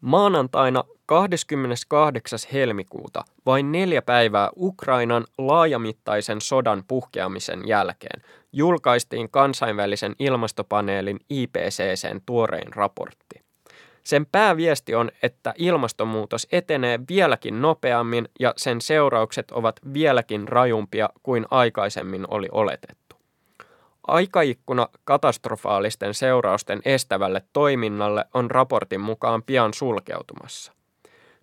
Maanantaina 0.00 0.84
28. 1.06 2.38
helmikuuta, 2.52 3.24
vain 3.46 3.72
neljä 3.72 4.02
päivää 4.02 4.50
Ukrainan 4.56 5.24
laajamittaisen 5.38 6.40
sodan 6.40 6.84
puhkeamisen 6.88 7.68
jälkeen, 7.68 8.22
julkaistiin 8.52 9.30
kansainvälisen 9.30 10.14
ilmastopaneelin 10.18 11.20
IPCCn 11.30 12.20
tuorein 12.26 12.72
raportti. 12.74 13.42
Sen 14.04 14.26
pääviesti 14.26 14.94
on, 14.94 15.10
että 15.22 15.54
ilmastonmuutos 15.58 16.46
etenee 16.52 17.00
vieläkin 17.08 17.62
nopeammin 17.62 18.28
ja 18.40 18.54
sen 18.56 18.80
seuraukset 18.80 19.50
ovat 19.50 19.80
vieläkin 19.92 20.48
rajumpia 20.48 21.08
kuin 21.22 21.46
aikaisemmin 21.50 22.24
oli 22.28 22.48
oletettu. 22.52 23.09
Aikaikkuna 24.10 24.88
katastrofaalisten 25.04 26.14
seurausten 26.14 26.80
estävälle 26.84 27.42
toiminnalle 27.52 28.24
on 28.34 28.50
raportin 28.50 29.00
mukaan 29.00 29.42
pian 29.42 29.74
sulkeutumassa. 29.74 30.72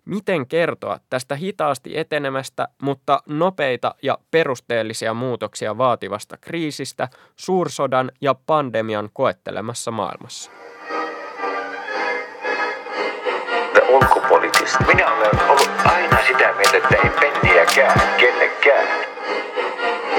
Miten 0.04 0.46
kertoa 0.46 1.00
tästä 1.10 1.34
hitaasti 1.34 1.98
etenemästä, 1.98 2.68
mutta 2.82 3.22
nopeita 3.26 3.94
ja 4.02 4.18
perusteellisia 4.30 5.14
muutoksia 5.14 5.78
vaativasta 5.78 6.36
kriisistä 6.40 7.08
suursodan 7.36 8.12
ja 8.20 8.34
pandemian 8.46 9.10
koettelemassa 9.12 9.90
maailmassa? 9.90 10.50
Minä 14.86 15.14
olen 15.14 15.48
ollut 15.48 15.70
aina 15.84 16.18
sitä 16.26 16.52
mieltä, 16.52 16.76
että 16.76 16.96
ei 17.04 17.10
penniäkään 17.10 17.98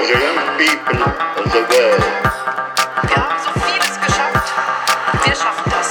The 0.00 0.08
young 0.12 0.38
people 0.58 1.02
of 1.36 1.52
the 1.52 1.62
world. 1.70 2.04
Wir 3.08 3.16
haben 3.16 3.38
so 3.44 3.50
vieles 3.60 3.96
geschafft. 4.06 4.52
Wir 5.24 5.34
schaffen 5.34 5.70
das. 5.70 5.88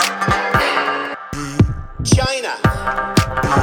China. 2.03 2.53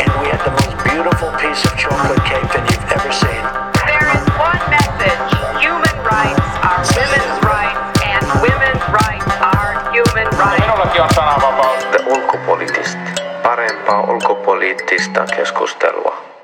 And 0.00 0.10
we 0.20 0.28
had 0.28 0.40
the 0.44 0.50
most 0.50 0.76
beautiful 0.84 1.30
piece 1.40 1.64
of 1.64 1.76
chocolate 1.76 2.24
cake 2.24 2.48
that 2.52 2.64
you've 2.70 2.92
ever 2.92 3.12
seen. 3.12 3.42
There 3.86 4.08
is 4.16 4.22
one 4.38 4.62
message. 4.70 5.20
Human 5.60 5.96
rights 6.04 6.46
are 6.62 6.82
women's 6.94 7.38
rights 7.42 8.00
and 8.04 8.24
women's 8.42 8.84
rights 9.00 9.32
are 9.40 9.72
human 9.92 10.28
rights. 10.38 10.62
Minullakin 10.62 11.02
on 11.02 11.10
sananvapaus. 11.14 11.84
The 11.92 12.00
ulkopoliittista. 12.06 12.98
Parempaa 13.42 14.00
ulkopoliittista 14.00 15.26
keskustelua. 15.36 16.35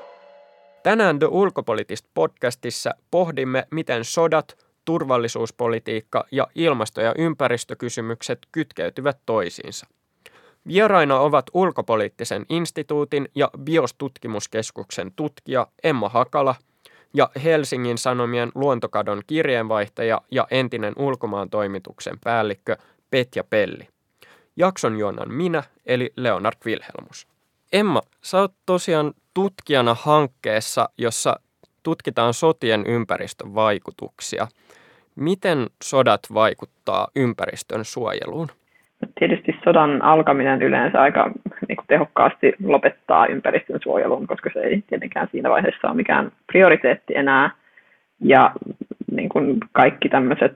Tänään 0.83 1.19
The 1.19 1.27
Ulkopoliittist 1.27 2.05
podcastissa 2.13 2.91
pohdimme, 3.11 3.67
miten 3.71 4.05
sodat, 4.05 4.57
turvallisuuspolitiikka 4.85 6.25
ja 6.31 6.47
ilmasto- 6.55 7.01
ja 7.01 7.13
ympäristökysymykset 7.17 8.39
kytkeytyvät 8.51 9.17
toisiinsa. 9.25 9.87
Vieraina 10.67 11.19
ovat 11.19 11.45
Ulkopoliittisen 11.53 12.45
instituutin 12.49 13.29
ja 13.35 13.49
BIOS-tutkimuskeskuksen 13.59 15.11
tutkija 15.15 15.67
Emma 15.83 16.09
Hakala 16.09 16.55
ja 17.13 17.29
Helsingin 17.43 17.97
Sanomien 17.97 18.51
luontokadon 18.55 19.21
kirjeenvaihtaja 19.27 20.21
ja 20.31 20.47
entinen 20.51 20.93
ulkomaan 20.97 21.49
toimituksen 21.49 22.19
päällikkö 22.23 22.77
Petja 23.11 23.43
Pelli. 23.43 23.87
Jakson 24.55 24.99
juonan 24.99 25.33
minä, 25.33 25.63
eli 25.85 26.13
Leonard 26.15 26.57
Wilhelmus. 26.65 27.32
Emma, 27.73 28.01
sä 28.21 28.37
oot 28.37 28.53
tosiaan 28.65 29.11
tutkijana 29.33 29.95
hankkeessa, 29.99 30.89
jossa 30.97 31.35
tutkitaan 31.83 32.33
sotien 32.33 32.83
ympäristön 32.87 33.55
vaikutuksia. 33.55 34.47
Miten 35.15 35.67
sodat 35.83 36.21
vaikuttaa 36.33 37.07
ympäristön 37.15 37.85
suojeluun? 37.85 38.47
Tietysti 39.19 39.51
sodan 39.63 40.01
alkaminen 40.01 40.61
yleensä 40.61 41.01
aika 41.01 41.31
niin 41.67 41.75
kuin 41.75 41.87
tehokkaasti 41.87 42.53
lopettaa 42.63 43.25
ympäristön 43.27 43.79
suojelun, 43.83 44.27
koska 44.27 44.49
se 44.53 44.59
ei 44.59 44.83
tietenkään 44.87 45.27
siinä 45.31 45.49
vaiheessa 45.49 45.87
ole 45.87 45.95
mikään 45.95 46.31
prioriteetti 46.47 47.15
enää. 47.15 47.51
Ja 48.19 48.51
niin 49.11 49.29
kuin 49.29 49.57
kaikki 49.71 50.09
tämmöiset 50.09 50.55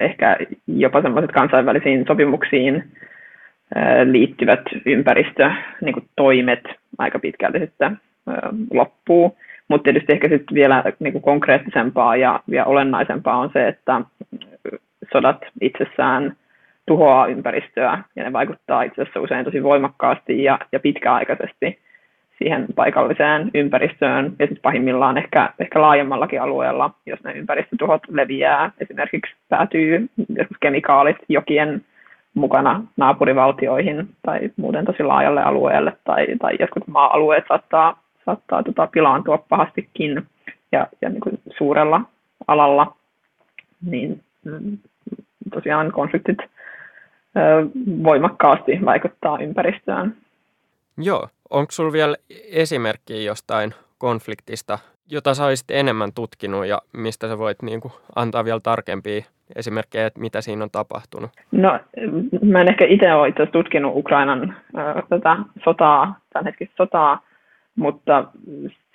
ehkä 0.00 0.36
jopa 0.66 1.02
semmoiset 1.02 1.32
kansainvälisiin 1.32 2.04
sopimuksiin 2.06 2.92
liittyvät 4.04 4.60
ympäristötoimet 4.86 6.64
niin 6.64 6.76
aika 6.98 7.18
pitkälti 7.18 7.58
sitten 7.58 7.98
loppuu. 8.72 9.38
Mutta 9.68 9.84
tietysti 9.84 10.12
ehkä 10.12 10.28
sitten 10.28 10.54
vielä 10.54 10.84
niin 10.98 11.12
kuin 11.12 11.22
konkreettisempaa 11.22 12.16
ja, 12.16 12.40
ja 12.48 12.64
olennaisempaa 12.64 13.36
on 13.36 13.50
se, 13.52 13.68
että 13.68 14.00
sodat 15.12 15.38
itsessään 15.60 16.36
tuhoaa 16.86 17.26
ympäristöä 17.26 17.98
ja 18.16 18.24
ne 18.24 18.32
vaikuttaa 18.32 18.82
itse 18.82 19.02
asiassa 19.02 19.20
usein 19.20 19.44
tosi 19.44 19.62
voimakkaasti 19.62 20.44
ja, 20.44 20.58
ja 20.72 20.80
pitkäaikaisesti 20.80 21.78
siihen 22.38 22.66
paikalliseen 22.74 23.50
ympäristöön 23.54 24.24
ja 24.24 24.46
sitten 24.46 24.62
pahimmillaan 24.62 25.18
ehkä, 25.18 25.52
ehkä 25.58 25.82
laajemmallakin 25.82 26.42
alueella, 26.42 26.90
jos 27.06 27.24
ne 27.24 27.32
ympäristötuhot 27.32 28.02
leviää, 28.08 28.70
esimerkiksi 28.80 29.34
päätyy 29.48 30.08
kemikaalit 30.60 31.16
jokien 31.28 31.84
mukana 32.34 32.82
naapurivaltioihin 32.96 34.08
tai 34.22 34.50
muuten 34.56 34.84
tosi 34.84 35.02
laajalle 35.02 35.42
alueelle 35.42 35.96
tai, 36.04 36.26
tai 36.40 36.56
jotkut 36.60 36.86
maa-alueet 36.86 37.44
saattaa, 37.48 38.02
saattaa 38.26 38.62
tota, 38.62 38.86
pilaantua 38.86 39.38
pahastikin 39.48 40.26
ja, 40.72 40.86
ja 41.00 41.08
niin 41.08 41.20
kuin 41.20 41.40
suurella 41.58 42.00
alalla, 42.48 42.96
niin 43.86 44.22
mm, 44.44 44.78
tosiaan 45.54 45.92
konfliktit 45.92 46.38
ö, 46.38 46.46
voimakkaasti 48.04 48.78
vaikuttaa 48.84 49.38
ympäristöön. 49.38 50.16
Joo, 50.98 51.28
onko 51.50 51.72
sinulla 51.72 51.92
vielä 51.92 52.16
esimerkkiä 52.52 53.22
jostain 53.22 53.74
konfliktista, 53.98 54.78
jota 55.10 55.34
sä 55.34 55.44
olisit 55.44 55.70
enemmän 55.70 56.10
tutkinut 56.14 56.66
ja 56.66 56.78
mistä 56.92 57.28
sä 57.28 57.38
voit 57.38 57.62
niin 57.62 57.80
kuin, 57.80 57.92
antaa 58.16 58.44
vielä 58.44 58.60
tarkempia 58.60 59.22
esimerkkejä, 59.56 60.06
että 60.06 60.20
mitä 60.20 60.40
siinä 60.40 60.64
on 60.64 60.70
tapahtunut? 60.70 61.30
No, 61.50 61.78
mä 62.42 62.60
en 62.60 62.68
ehkä 62.68 62.86
itse 62.86 63.14
ole 63.14 63.28
itse 63.28 63.46
tutkinut 63.46 63.96
Ukrainan 63.96 64.54
äh, 64.78 64.94
tätä 65.08 65.36
sotaa, 65.64 66.18
tämän 66.32 66.44
hetkistä 66.44 66.76
sotaa, 66.76 67.20
mutta 67.76 68.24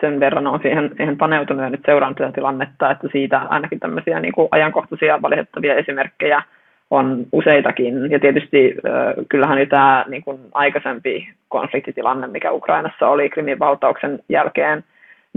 sen 0.01 0.19
verran 0.19 0.47
on 0.47 0.59
siihen, 0.62 0.91
siihen 0.97 1.18
paneutunut 1.18 1.63
ja 1.63 1.69
nyt 1.69 1.81
seuraan 1.85 2.16
tätä 2.16 2.31
tilannetta, 2.31 2.91
että 2.91 3.07
siitä 3.12 3.39
ainakin 3.39 3.79
tämmöisiä 3.79 4.19
niin 4.19 4.34
kuin 4.34 4.47
ajankohtaisia 4.51 5.22
valitettavia 5.22 5.75
esimerkkejä 5.75 6.44
on 6.91 7.25
useitakin. 7.31 8.12
Ja 8.12 8.19
tietysti 8.19 8.75
äh, 8.85 9.25
kyllähän 9.29 9.57
nyt 9.57 9.69
tämä 9.69 10.06
niin 10.07 10.24
kuin 10.24 10.39
aikaisempi 10.53 11.29
konfliktitilanne, 11.50 12.28
mikä 12.28 12.51
Ukrainassa 12.51 13.07
oli 13.07 13.29
Krimin 13.29 13.59
valtauksen 13.59 14.19
jälkeen, 14.29 14.84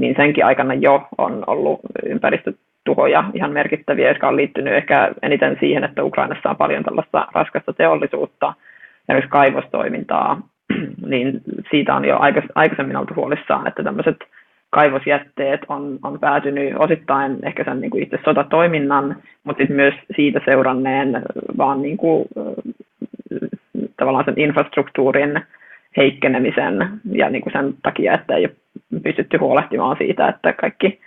niin 0.01 0.15
senkin 0.17 0.45
aikana 0.45 0.75
jo 0.75 1.09
on 1.19 1.45
ollut 1.47 1.81
ympäristötuhoja 2.07 3.25
ihan 3.35 3.53
merkittäviä, 3.53 4.09
jotka 4.09 4.29
on 4.29 4.37
liittynyt 4.37 4.75
ehkä 4.75 5.13
eniten 5.23 5.57
siihen, 5.61 5.85
että 5.85 6.05
Ukrainassa 6.05 6.51
on 6.51 6.57
paljon 6.57 6.85
tällaista 6.85 7.27
raskasta 7.35 7.73
teollisuutta 7.73 8.55
ja 9.09 9.15
myös 9.15 9.27
kaivostoimintaa, 9.29 10.41
niin 11.07 11.41
siitä 11.71 11.95
on 11.95 12.05
jo 12.05 12.19
aikaisemmin 12.55 12.97
oltu 12.97 13.15
huolissaan, 13.15 13.67
että 13.67 13.83
tämmöiset 13.83 14.17
kaivosjätteet 14.71 15.61
on, 15.69 15.99
on 16.03 16.21
päätynyt 16.21 16.75
osittain 16.79 17.39
ehkä 17.43 17.65
sen 17.65 17.81
niin 17.81 17.91
kuin 17.91 18.03
itse 18.03 18.19
sotatoiminnan, 18.25 19.17
mutta 19.45 19.61
sitten 19.61 19.77
myös 19.77 19.95
siitä 20.17 20.41
seuranneen 20.45 21.23
vaan 21.59 21.83
niin 21.83 21.97
kuin, 21.97 22.25
tavallaan 23.97 24.25
sen 24.25 24.39
infrastruktuurin 24.41 25.41
heikkenemisen 25.97 26.89
ja 27.13 27.31
niin 27.31 27.43
kuin 27.43 27.53
sen 27.53 27.75
takia, 27.83 28.15
että 28.15 28.35
ei 28.35 28.47
ole 28.47 29.03
pystytty 29.03 29.37
huolehtimaan 29.37 29.97
siitä, 29.97 30.29
että 30.29 30.53
kaikki 30.53 31.01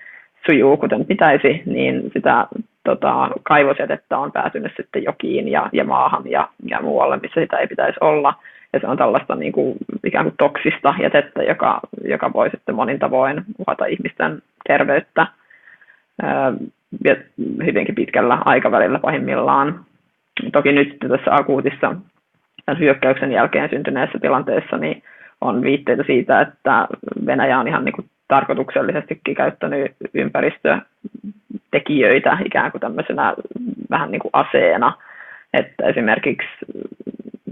sujuu 0.46 0.78
kuten 0.78 1.06
pitäisi, 1.06 1.64
niin 1.66 2.12
sitä 2.14 2.48
tota, 2.84 3.30
kaivosjätettä 3.44 4.18
on 4.18 4.32
päätynyt 4.32 4.74
sitten 4.78 5.04
jokiin 5.04 5.48
ja, 5.48 5.70
ja 5.74 5.84
maahan 5.84 6.24
ja, 6.26 6.50
ja 6.66 6.82
muualle, 6.82 7.20
missä 7.22 7.42
sitä 7.42 7.58
ei 7.58 7.68
pitäisi 7.68 7.98
olla. 8.02 8.34
Ja 8.74 8.80
se 8.80 8.88
on 8.88 8.98
tällaista 8.98 9.36
niin 9.36 9.52
kuin, 9.52 9.78
ikään 10.04 10.26
kuin 10.26 10.36
toksista 10.38 10.94
jätettä, 11.02 11.44
joka, 11.44 11.80
joka 12.04 12.34
voi 12.34 12.50
sitten 12.50 12.76
monin 12.76 13.00
tavoin 13.00 13.44
uhata 13.60 13.86
ihmisten 13.86 14.42
terveyttä 14.68 15.28
ja 17.04 17.16
hyvinkin 17.66 17.96
pitkällä 17.96 18.38
aikavälillä 18.46 19.00
pahimmillaan. 19.00 19.86
Toki 20.52 20.72
nyt 20.72 20.98
tässä 21.00 21.36
akuutissa 21.36 21.96
tämän 22.66 22.80
hyökkäyksen 22.80 23.32
jälkeen 23.32 23.70
syntyneessä 23.70 24.20
tilanteessa 24.20 24.78
niin 24.78 25.04
on 25.42 25.62
viitteitä 25.62 26.04
siitä, 26.08 26.42
että 26.42 26.88
Venäjä 27.26 27.60
on 27.60 27.68
ihan 27.68 27.86
niin 27.86 27.94
kuin 27.94 28.10
tarkoituksellisestikin 28.28 29.36
käyttänyt 29.36 29.92
ympäristötekijöitä 30.14 32.38
ikään 32.46 32.72
kuin 32.72 32.82
tämmöisenä 32.82 33.34
vähän 33.90 34.12
niin 34.12 34.22
kuin 34.22 34.32
aseena. 34.34 34.94
Että 35.54 35.88
esimerkiksi, 35.88 36.48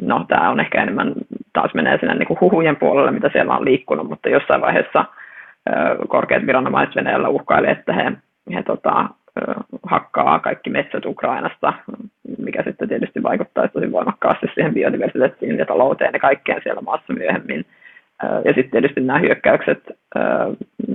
no 0.02 0.26
tämä 0.28 0.50
on 0.50 0.60
ehkä 0.60 0.82
enemmän, 0.82 1.14
taas 1.54 1.74
menee 1.74 1.98
sinne 2.00 2.16
niin 2.16 2.28
kuin 2.28 2.42
huhujen 2.42 2.76
puolelle, 2.76 3.12
mitä 3.12 3.30
siellä 3.34 3.58
on 3.58 3.66
liikkunut, 3.66 4.10
mutta 4.10 4.30
jossain 4.30 4.62
vaiheessa 4.62 5.06
korkeat 6.08 6.48
viranomaiset 6.48 6.96
Venäjällä 6.96 7.30
uhkaili, 7.30 7.70
että 7.70 7.94
he, 7.94 8.12
he 8.54 8.64
tota, 8.64 9.10
hakkaa 9.84 10.40
kaikki 10.40 10.70
metsät 10.70 11.06
Ukrainasta, 11.06 11.74
mikä 12.38 12.64
sitten 12.64 12.88
tietysti 12.90 13.24
vaikuttaa 13.24 13.68
tosi 13.68 13.92
voimakkaasti 13.92 14.48
siihen 14.54 14.74
biodiversiteettiin 14.74 15.58
ja 15.58 15.66
talouteen 15.66 16.14
ja 16.14 16.20
kaikkeen 16.20 16.62
siellä 16.64 16.82
maassa 16.82 17.14
myöhemmin. 17.14 17.66
Ja 18.46 18.54
sitten 18.54 18.72
tietysti 18.72 19.02
nämä 19.02 19.20
hyökkäykset 19.20 19.84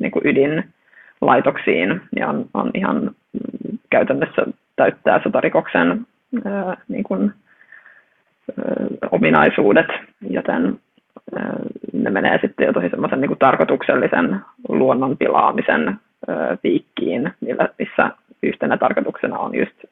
niin 0.00 0.11
kuin 0.11 0.27
ydinlaitoksiin 0.27 2.00
niin 2.15 2.27
on, 2.27 2.47
on 2.55 2.71
ihan 2.75 3.11
käytännössä 3.91 4.47
täyttää 4.77 5.21
sotarikoksen 5.23 6.06
niin 6.88 7.05
kuin, 7.05 7.33
ominaisuudet, 9.11 9.87
joten 10.31 10.79
ne 11.93 12.11
menee 12.11 12.38
sitten 12.43 12.67
jo 12.67 12.73
tosi 12.73 12.88
semmoisen 12.88 13.21
niin 13.21 13.38
tarkoituksellisen 13.38 14.41
luonnon 14.69 15.17
pilaamisen 15.17 15.94
piikkiin, 16.62 17.33
missä 17.79 18.11
yhtenä 18.43 18.77
tarkoituksena 18.77 19.38
on 19.38 19.55
just 19.55 19.85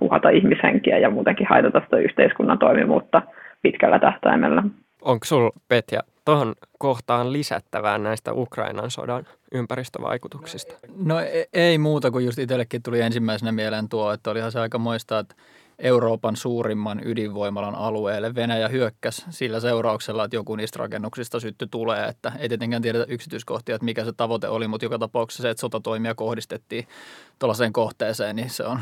uhata 0.00 0.30
ihmishenkiä 0.30 0.98
ja 0.98 1.10
muutenkin 1.10 1.46
haitata 1.50 1.80
sitä 1.80 1.96
yhteiskunnan 1.96 2.58
toimivuutta 2.58 3.22
pitkällä 3.62 3.98
tähtäimellä. 3.98 4.62
Onko 5.02 5.24
sinulla, 5.24 5.50
Petja, 5.68 6.00
tuohon 6.24 6.54
kohtaan 6.78 7.32
lisättävää 7.32 7.98
näistä 7.98 8.32
Ukrainan 8.32 8.90
sodan 8.90 9.24
ympäristövaikutuksista? 9.54 10.74
No 11.04 11.20
ei, 11.20 11.46
ei 11.52 11.78
muuta 11.78 12.10
kuin 12.10 12.24
just 12.24 12.38
itsellekin 12.38 12.82
tuli 12.82 13.00
ensimmäisenä 13.00 13.52
mieleen 13.52 13.88
tuo, 13.88 14.12
että 14.12 14.30
olihan 14.30 14.52
se 14.52 14.60
aika 14.60 14.78
moista, 14.78 15.18
että 15.18 15.34
Euroopan 15.78 16.36
suurimman 16.36 17.00
ydinvoimalan 17.04 17.74
alueelle 17.74 18.34
Venäjä 18.34 18.68
hyökkäsi 18.68 19.26
sillä 19.30 19.60
seurauksella, 19.60 20.24
että 20.24 20.36
joku 20.36 20.56
niistä 20.56 20.78
rakennuksista 20.78 21.40
sytty 21.40 21.66
tulee. 21.70 22.06
Että 22.06 22.32
ei 22.38 22.48
tietenkään 22.48 22.82
tiedetä 22.82 23.04
yksityiskohtia, 23.08 23.74
että 23.74 23.84
mikä 23.84 24.04
se 24.04 24.12
tavoite 24.16 24.48
oli, 24.48 24.68
mutta 24.68 24.84
joka 24.84 24.98
tapauksessa 24.98 25.42
se, 25.42 25.50
että 25.50 25.60
sotatoimia 25.60 26.14
kohdistettiin 26.14 26.86
tuollaiseen 27.38 27.72
kohteeseen, 27.72 28.36
niin 28.36 28.50
se 28.50 28.64
on 28.64 28.78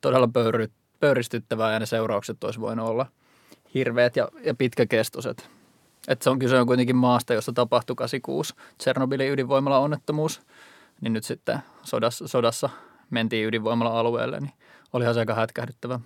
todella 0.00 0.28
pöyry, 0.28 0.68
pöyristyttävää 1.00 1.72
ja 1.72 1.78
ne 1.78 1.86
seuraukset 1.86 2.44
olisi 2.44 2.60
voinut 2.60 2.88
olla 2.88 3.06
hirveät 3.74 4.16
ja, 4.16 4.28
ja 4.44 4.54
pitkäkestoiset. 4.54 5.50
Että 6.08 6.24
se 6.24 6.30
on 6.30 6.38
kyse 6.38 6.60
on 6.60 6.66
kuitenkin 6.66 6.96
maasta, 6.96 7.34
jossa 7.34 7.52
tapahtui 7.52 7.96
86 7.96 8.54
Tsernobylin 8.78 9.32
ydinvoimala 9.32 9.78
onnettomuus, 9.78 10.40
niin 11.00 11.12
nyt 11.12 11.24
sitten 11.24 11.58
sodassa, 11.82 12.28
sodassa 12.28 12.70
mentiin 13.10 13.46
ydinvoimala 13.46 14.00
alueelle, 14.00 14.40
niin 14.40 14.52
olihan 14.92 15.14
se 15.14 15.20
aika 15.20 15.34
hätkähdyttävä. 15.34 16.00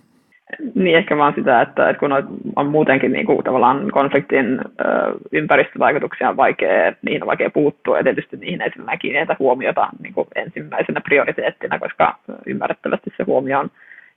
Niin 0.75 0.97
ehkä 0.97 1.17
vaan 1.17 1.33
sitä, 1.35 1.61
että, 1.61 1.89
että 1.89 1.99
kun 1.99 2.11
on 2.55 2.67
muutenkin 2.67 3.11
niin 3.11 3.25
kuin, 3.25 3.43
tavallaan 3.43 3.91
konfliktin 3.91 4.61
ö, 4.61 4.83
ympäristövaikutuksia 5.31 6.29
on 6.29 6.37
vaikea, 6.37 6.93
niihin 7.01 7.23
on 7.23 7.27
vaikea 7.27 7.49
puuttua 7.49 7.97
ja 7.97 8.03
tietysti 8.03 8.37
niihin 8.37 8.61
ei 8.61 8.71
sillä 8.71 9.35
huomiota 9.39 9.87
niin 10.01 10.13
kuin 10.13 10.27
ensimmäisenä 10.35 11.01
prioriteettina, 11.01 11.79
koska 11.79 12.15
ymmärrettävästi 12.45 13.13
se 13.17 13.23
huomio 13.23 13.59
on 13.59 13.71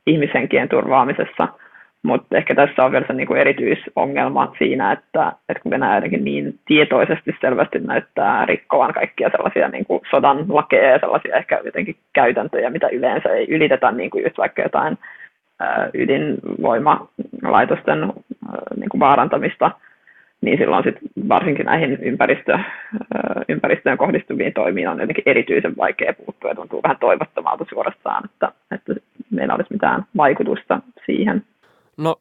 ihmishenkien 0.07 0.69
turvaamisessa– 0.69 1.49
mutta 2.05 2.37
ehkä 2.37 2.55
tässä 2.55 2.85
on 2.85 2.93
vielä 2.93 3.07
se 3.07 3.13
niin 3.13 3.27
kuin 3.27 3.41
erityisongelma 3.41 4.55
siinä, 4.59 4.93
että, 4.93 5.33
että 5.49 5.63
kun 5.63 5.71
Venäjä 5.71 5.95
jotenkin 5.95 6.25
niin 6.25 6.59
tietoisesti 6.67 7.37
selvästi 7.41 7.79
näyttää 7.79 8.47
rikkovan 8.47 8.93
kaikkia 8.95 9.31
sellaisia 9.31 9.69
niin 9.69 9.85
kuin 9.85 10.01
sodan 10.11 10.45
lakeja 10.49 10.91
ja 10.91 10.99
sellaisia 10.99 11.37
ehkä 11.37 11.61
jotenkin 11.65 11.97
käytäntöjä, 12.13 12.71
mitä 12.71 12.89
yleensä 12.89 13.29
ei 13.29 13.47
ylitetä, 13.49 13.93
niin 13.93 14.11
kuin 14.11 14.25
just 14.25 14.39
vaikka 14.39 14.63
jotain 14.63 14.99
ydinvoimalaitosten 15.95 18.13
niin 18.77 18.89
kuin 18.89 19.01
vaarantamista, 19.01 19.71
niin 20.41 20.59
silloin 20.59 20.85
sit 20.85 20.97
varsinkin 21.29 21.67
näihin 21.67 21.99
ympäristö, 22.03 22.59
ympäristöön 23.49 23.99
kohdistuviin 23.99 24.53
toimiin 24.53 24.89
on 24.89 25.01
jotenkin 25.01 25.25
erityisen 25.27 25.77
vaikea 25.77 26.15
puuttua 26.15 26.51
ja 26.51 26.55
tuntuu 26.55 26.83
vähän 26.83 26.97
toivottomalta 27.01 27.67
suorastaan, 27.69 28.25
että, 28.25 28.53
että 28.71 28.95
meillä 29.31 29.55
olisi 29.55 29.73
mitään 29.73 30.05
vaikutusta 30.17 30.81
siihen. 31.07 31.43
No 31.97 32.17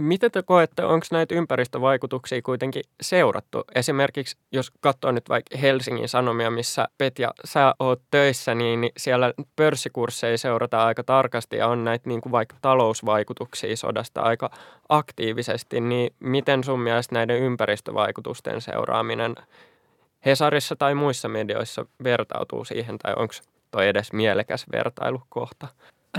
miten 0.00 0.30
te 0.30 0.42
koette, 0.42 0.84
onko 0.84 1.06
näitä 1.10 1.34
ympäristövaikutuksia 1.34 2.42
kuitenkin 2.42 2.82
seurattu? 3.00 3.64
Esimerkiksi 3.74 4.36
jos 4.52 4.70
katsoo 4.80 5.12
nyt 5.12 5.28
vaikka 5.28 5.58
Helsingin 5.58 6.08
Sanomia, 6.08 6.50
missä 6.50 6.88
Petja, 6.98 7.32
sä 7.44 7.74
oot 7.78 8.02
töissä, 8.10 8.54
niin 8.54 8.90
siellä 8.96 9.32
pörssikursseja 9.56 10.38
seurataan 10.38 10.86
aika 10.86 11.04
tarkasti 11.04 11.56
ja 11.56 11.68
on 11.68 11.84
näitä 11.84 12.08
niin 12.08 12.20
kuin 12.20 12.32
vaikka 12.32 12.56
talousvaikutuksia 12.60 13.76
sodasta 13.76 14.20
aika 14.20 14.50
aktiivisesti, 14.88 15.80
niin 15.80 16.14
miten 16.20 16.64
sun 16.64 16.80
mielestä 16.80 17.14
näiden 17.14 17.38
ympäristövaikutusten 17.42 18.60
seuraaminen 18.60 19.34
Hesarissa 20.26 20.76
tai 20.76 20.94
muissa 20.94 21.28
medioissa 21.28 21.86
vertautuu 22.04 22.64
siihen, 22.64 22.98
tai 22.98 23.14
onko 23.16 23.34
toi 23.70 23.88
edes 23.88 24.12
mielekäs 24.12 24.66
vertailukohta? 24.72 25.68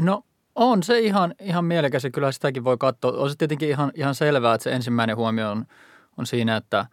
No 0.02 0.24
on 0.58 0.84
se 0.84 1.00
ihan, 1.00 1.34
ihan 1.40 1.66
mielekäs 1.66 2.04
ja 2.04 2.12
kyllä 2.12 2.32
sitäkin 2.32 2.64
voi 2.64 2.78
katsoa. 2.78 3.12
On 3.12 3.30
se 3.30 3.36
tietenkin 3.36 3.70
ihan, 3.70 3.92
ihan 3.96 4.16
selvää, 4.16 4.54
että 4.54 4.64
se 4.64 4.72
ensimmäinen 4.72 5.16
huomio 5.16 5.52
on, 5.52 5.66
on 6.18 6.26
siinä, 6.26 6.56
että 6.56 6.86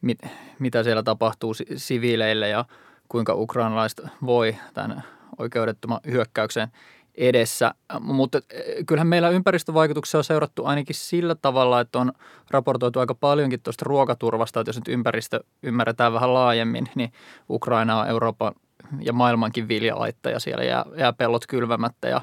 mit, 0.00 0.18
mitä 0.58 0.82
siellä 0.82 1.02
tapahtuu 1.02 1.54
siviileille 1.76 2.48
ja 2.48 2.64
kuinka 3.08 3.34
ukrainalaiset 3.34 4.00
voi 4.26 4.56
tämän 4.74 5.02
oikeudettoman 5.38 6.00
hyökkäyksen 6.06 6.68
edessä. 7.14 7.74
Mutta 8.00 8.38
eh, 8.50 8.86
kyllähän 8.86 9.06
meillä 9.06 9.28
ympäristövaikutuksia 9.28 10.18
on 10.18 10.24
seurattu 10.24 10.64
ainakin 10.64 10.96
sillä 10.96 11.34
tavalla, 11.34 11.80
että 11.80 11.98
on 11.98 12.12
raportoitu 12.50 13.00
aika 13.00 13.14
paljonkin 13.14 13.60
tuosta 13.60 13.84
ruokaturvasta, 13.86 14.60
että 14.60 14.68
jos 14.68 14.76
nyt 14.76 14.88
ympäristö 14.88 15.40
ymmärretään 15.62 16.12
vähän 16.12 16.34
laajemmin, 16.34 16.86
niin 16.94 17.12
Ukraina 17.50 18.00
on 18.00 18.08
Euroopan 18.08 18.52
ja 19.00 19.12
maailmankin 19.12 19.68
viljalaittaja. 19.68 20.40
Siellä 20.40 20.64
jää, 20.64 20.84
jää 20.96 21.12
pellot 21.12 21.46
kylvämättä 21.46 22.08
ja 22.08 22.20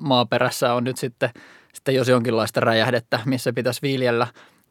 maaperässä 0.00 0.74
on 0.74 0.84
nyt 0.84 0.96
sitten, 0.96 1.30
sitten 1.72 1.94
jos 1.94 2.08
jonkinlaista 2.08 2.60
räjähdettä, 2.60 3.20
missä 3.24 3.52
pitäisi 3.52 3.82
viljellä. 3.82 4.26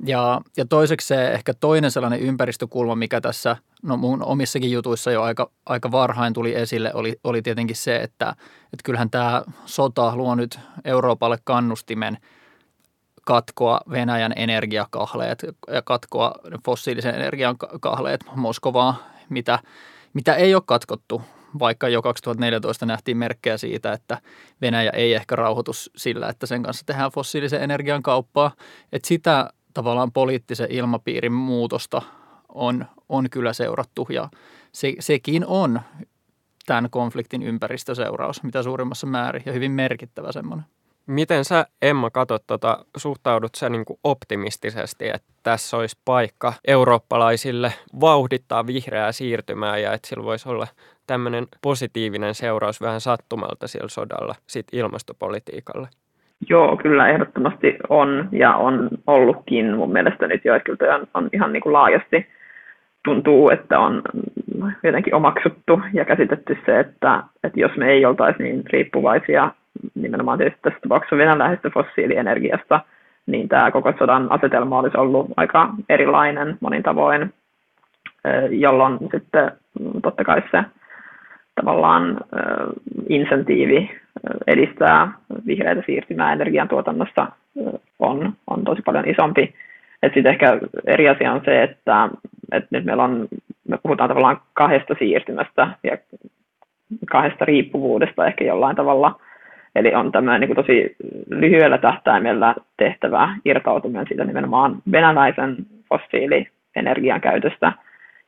Ja, 0.05 0.41
ja 0.57 0.65
toiseksi 0.65 1.07
se 1.07 1.31
ehkä 1.31 1.53
toinen 1.53 1.91
sellainen 1.91 2.19
ympäristökulma, 2.19 2.95
mikä 2.95 3.21
tässä 3.21 3.57
no 3.83 3.97
mun 3.97 4.23
omissakin 4.23 4.71
jutuissa 4.71 5.11
jo 5.11 5.21
aika, 5.21 5.51
aika 5.65 5.91
varhain 5.91 6.33
tuli 6.33 6.55
esille, 6.55 6.93
oli, 6.93 7.19
oli 7.23 7.41
tietenkin 7.41 7.75
se, 7.75 7.95
että, 7.95 8.29
että 8.63 8.83
kyllähän 8.83 9.09
tämä 9.09 9.43
sota 9.65 10.15
luo 10.15 10.35
nyt 10.35 10.59
Euroopalle 10.85 11.37
kannustimen 11.43 12.17
katkoa 13.25 13.81
Venäjän 13.89 14.33
energiakahleet 14.35 15.45
ja 15.67 15.81
katkoa 15.81 16.35
fossiilisen 16.65 17.15
energian 17.15 17.55
kahleet 17.81 18.25
Moskovaa, 18.35 18.95
mitä, 19.29 19.59
mitä 20.13 20.35
ei 20.35 20.55
ole 20.55 20.63
katkottu 20.65 21.21
vaikka 21.59 21.89
jo 21.89 22.01
2014 22.01 22.85
nähtiin 22.85 23.17
merkkejä 23.17 23.57
siitä, 23.57 23.93
että 23.93 24.17
Venäjä 24.61 24.91
ei 24.91 25.13
ehkä 25.13 25.35
rauhoitu 25.35 25.71
sillä, 25.73 26.29
että 26.29 26.45
sen 26.45 26.63
kanssa 26.63 26.85
tehdään 26.85 27.11
fossiilisen 27.11 27.63
energian 27.63 28.03
kauppaa. 28.03 28.51
Että 28.91 29.07
sitä 29.07 29.49
tavallaan 29.73 30.11
poliittisen 30.11 30.71
ilmapiirin 30.71 31.33
muutosta 31.33 32.01
on, 32.49 32.85
on 33.09 33.29
kyllä 33.29 33.53
seurattu 33.53 34.07
ja 34.09 34.29
se, 34.71 34.93
sekin 34.99 35.45
on 35.45 35.81
tämän 36.65 36.89
konfliktin 36.89 37.43
ympäristöseuraus, 37.43 38.43
mitä 38.43 38.63
suurimmassa 38.63 39.07
määrin 39.07 39.43
ja 39.45 39.51
hyvin 39.53 39.71
merkittävä 39.71 40.31
semmoinen. 40.31 40.65
Miten 41.07 41.45
sä, 41.45 41.65
Emma, 41.81 42.09
katsot, 42.09 42.43
tota, 42.47 42.85
suhtaudut 42.97 43.55
sä 43.55 43.69
niin 43.69 43.85
optimistisesti, 44.03 45.07
että 45.07 45.33
tässä 45.43 45.77
olisi 45.77 45.97
paikka 46.05 46.53
eurooppalaisille 46.67 47.73
vauhdittaa 47.99 48.67
vihreää 48.67 49.11
siirtymää 49.11 49.77
ja 49.77 49.93
että 49.93 50.07
sillä 50.07 50.23
voisi 50.23 50.49
olla 50.49 50.67
tämmöinen 51.11 51.47
positiivinen 51.61 52.35
seuraus 52.35 52.81
vähän 52.81 53.01
sattumalta 53.01 53.67
siellä 53.67 53.89
sodalla 53.89 54.35
sit 54.47 54.67
ilmastopolitiikalle? 54.73 55.87
Joo, 56.49 56.77
kyllä 56.77 57.07
ehdottomasti 57.07 57.77
on 57.89 58.29
ja 58.31 58.55
on 58.55 58.89
ollutkin 59.07 59.75
mun 59.75 59.91
mielestä 59.91 60.27
nyt 60.27 60.45
jo, 60.45 60.53
kyllä 60.63 60.95
on, 60.95 61.07
on 61.13 61.29
ihan 61.33 61.53
niin 61.53 61.63
kuin 61.63 61.73
laajasti 61.73 62.27
tuntuu, 63.05 63.49
että 63.49 63.79
on 63.79 64.01
jotenkin 64.83 65.15
omaksuttu 65.15 65.81
ja 65.93 66.05
käsitetty 66.05 66.57
se, 66.65 66.79
että, 66.79 67.23
että 67.43 67.59
jos 67.59 67.71
me 67.77 67.89
ei 67.89 68.05
oltaisi 68.05 68.43
niin 68.43 68.63
riippuvaisia 68.65 69.51
nimenomaan 69.95 70.37
tietysti 70.37 70.61
tässä 70.61 70.79
tapauksessa 70.79 71.17
venäläisestä 71.17 71.69
fossiilienergiasta, 71.69 72.79
niin 73.25 73.49
tämä 73.49 73.71
koko 73.71 73.93
sodan 73.99 74.31
asetelma 74.31 74.79
olisi 74.79 74.97
ollut 74.97 75.27
aika 75.37 75.69
erilainen 75.89 76.57
monin 76.59 76.83
tavoin, 76.83 77.33
jolloin 78.49 78.97
sitten 79.11 79.51
totta 80.03 80.23
kai 80.23 80.41
se 80.51 80.63
tavallaan 81.61 82.17
insentiivi 83.09 83.91
edistää 84.47 85.11
vihreitä 85.47 85.83
siirtymää 85.85 86.33
energiantuotannossa 86.33 87.27
on, 87.99 88.33
on 88.47 88.63
tosi 88.63 88.81
paljon 88.81 89.09
isompi. 89.09 89.53
Sitten 90.03 90.27
ehkä 90.27 90.59
eri 90.87 91.09
asia 91.09 91.31
on 91.31 91.41
se, 91.45 91.63
että, 91.63 92.09
että 92.51 92.67
nyt 92.71 92.85
meillä 92.85 93.03
on, 93.03 93.27
me 93.67 93.77
puhutaan 93.83 94.07
tavallaan 94.07 94.41
kahdesta 94.53 94.95
siirtymästä 94.99 95.67
ja 95.83 95.97
kahdesta 97.11 97.45
riippuvuudesta 97.45 98.27
ehkä 98.27 98.45
jollain 98.45 98.75
tavalla. 98.75 99.19
Eli 99.75 99.95
on 99.95 100.11
tämmöinen 100.11 100.41
niin 100.41 100.55
tosi 100.55 100.95
lyhyellä 101.29 101.77
tähtäimellä 101.77 102.55
tehtävä 102.77 103.37
irtautuminen 103.45 104.07
siitä 104.07 104.23
nimenomaan 104.23 104.75
venäläisen 104.91 105.55
fossiilienergian 105.89 107.21
käytöstä– 107.21 107.73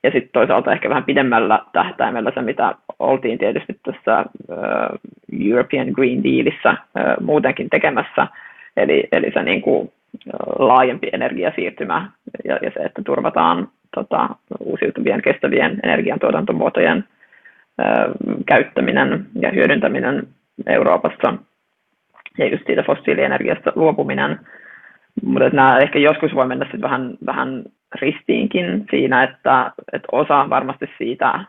ja 0.03 0.11
sitten 0.11 0.29
toisaalta 0.33 0.71
ehkä 0.71 0.89
vähän 0.89 1.03
pidemmällä 1.03 1.59
tähtäimellä 1.73 2.31
se, 2.33 2.41
mitä 2.41 2.75
oltiin 2.99 3.37
tietysti 3.37 3.79
tässä 3.83 4.25
European 5.49 5.87
Green 5.87 6.23
Dealissa 6.23 6.75
muutenkin 7.21 7.69
tekemässä, 7.69 8.27
eli, 8.77 9.07
eli 9.11 9.31
se 9.33 9.43
niin 9.43 9.61
kuin 9.61 9.91
laajempi 10.59 11.09
energiasiirtymä 11.13 12.11
ja, 12.45 12.59
ja 12.61 12.71
se, 12.71 12.79
että 12.79 13.01
turvataan 13.05 13.67
tota, 13.95 14.29
uusiutuvien 14.59 15.21
kestävien 15.21 15.79
energiantuotantomuotojen 15.83 17.03
käyttäminen 18.45 19.25
ja 19.41 19.51
hyödyntäminen 19.51 20.27
Euroopassa 20.67 21.33
ja 22.37 22.47
just 22.47 22.65
siitä 22.65 22.83
fossiilienergiasta 22.83 23.71
luopuminen. 23.75 24.39
Mutta 25.23 25.49
nämä 25.49 25.77
ehkä 25.77 25.99
joskus 25.99 26.35
voi 26.35 26.47
mennä 26.47 26.65
sitten 26.65 26.81
vähän, 26.81 27.17
vähän 27.25 27.63
ristiinkin 28.01 28.85
siinä, 28.89 29.23
että, 29.23 29.71
että 29.93 30.07
osa 30.11 30.49
varmasti 30.49 30.89
siitä 30.97 31.39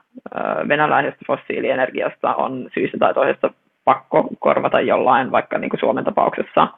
venäläisestä 0.68 1.24
fossiilienergiasta 1.26 2.34
on 2.34 2.68
syystä 2.74 2.98
tai 2.98 3.14
toisesta 3.14 3.50
pakko 3.84 4.28
korvata 4.38 4.80
jollain, 4.80 5.32
vaikka 5.32 5.58
niin 5.58 5.70
kuin 5.70 5.80
Suomen 5.80 6.04
tapauksessa 6.04 6.68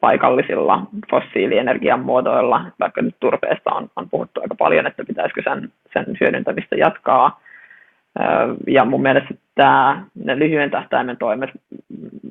paikallisilla 0.00 0.82
fossiilienergian 1.10 2.00
muodoilla, 2.00 2.64
vaikka 2.80 3.02
nyt 3.02 3.16
turpeesta 3.20 3.70
on, 3.74 3.90
on 3.96 4.10
puhuttu 4.10 4.40
aika 4.40 4.54
paljon, 4.54 4.86
että 4.86 5.04
pitäisikö 5.04 5.42
sen, 5.42 5.72
sen 5.92 6.16
hyödyntämistä 6.20 6.76
jatkaa. 6.76 7.40
Ja 8.66 8.84
mun 8.84 9.02
mielestä 9.02 9.34
tämä, 9.54 10.04
ne 10.24 10.38
lyhyen 10.38 10.70
tähtäimen 10.70 11.16
toimet 11.16 11.50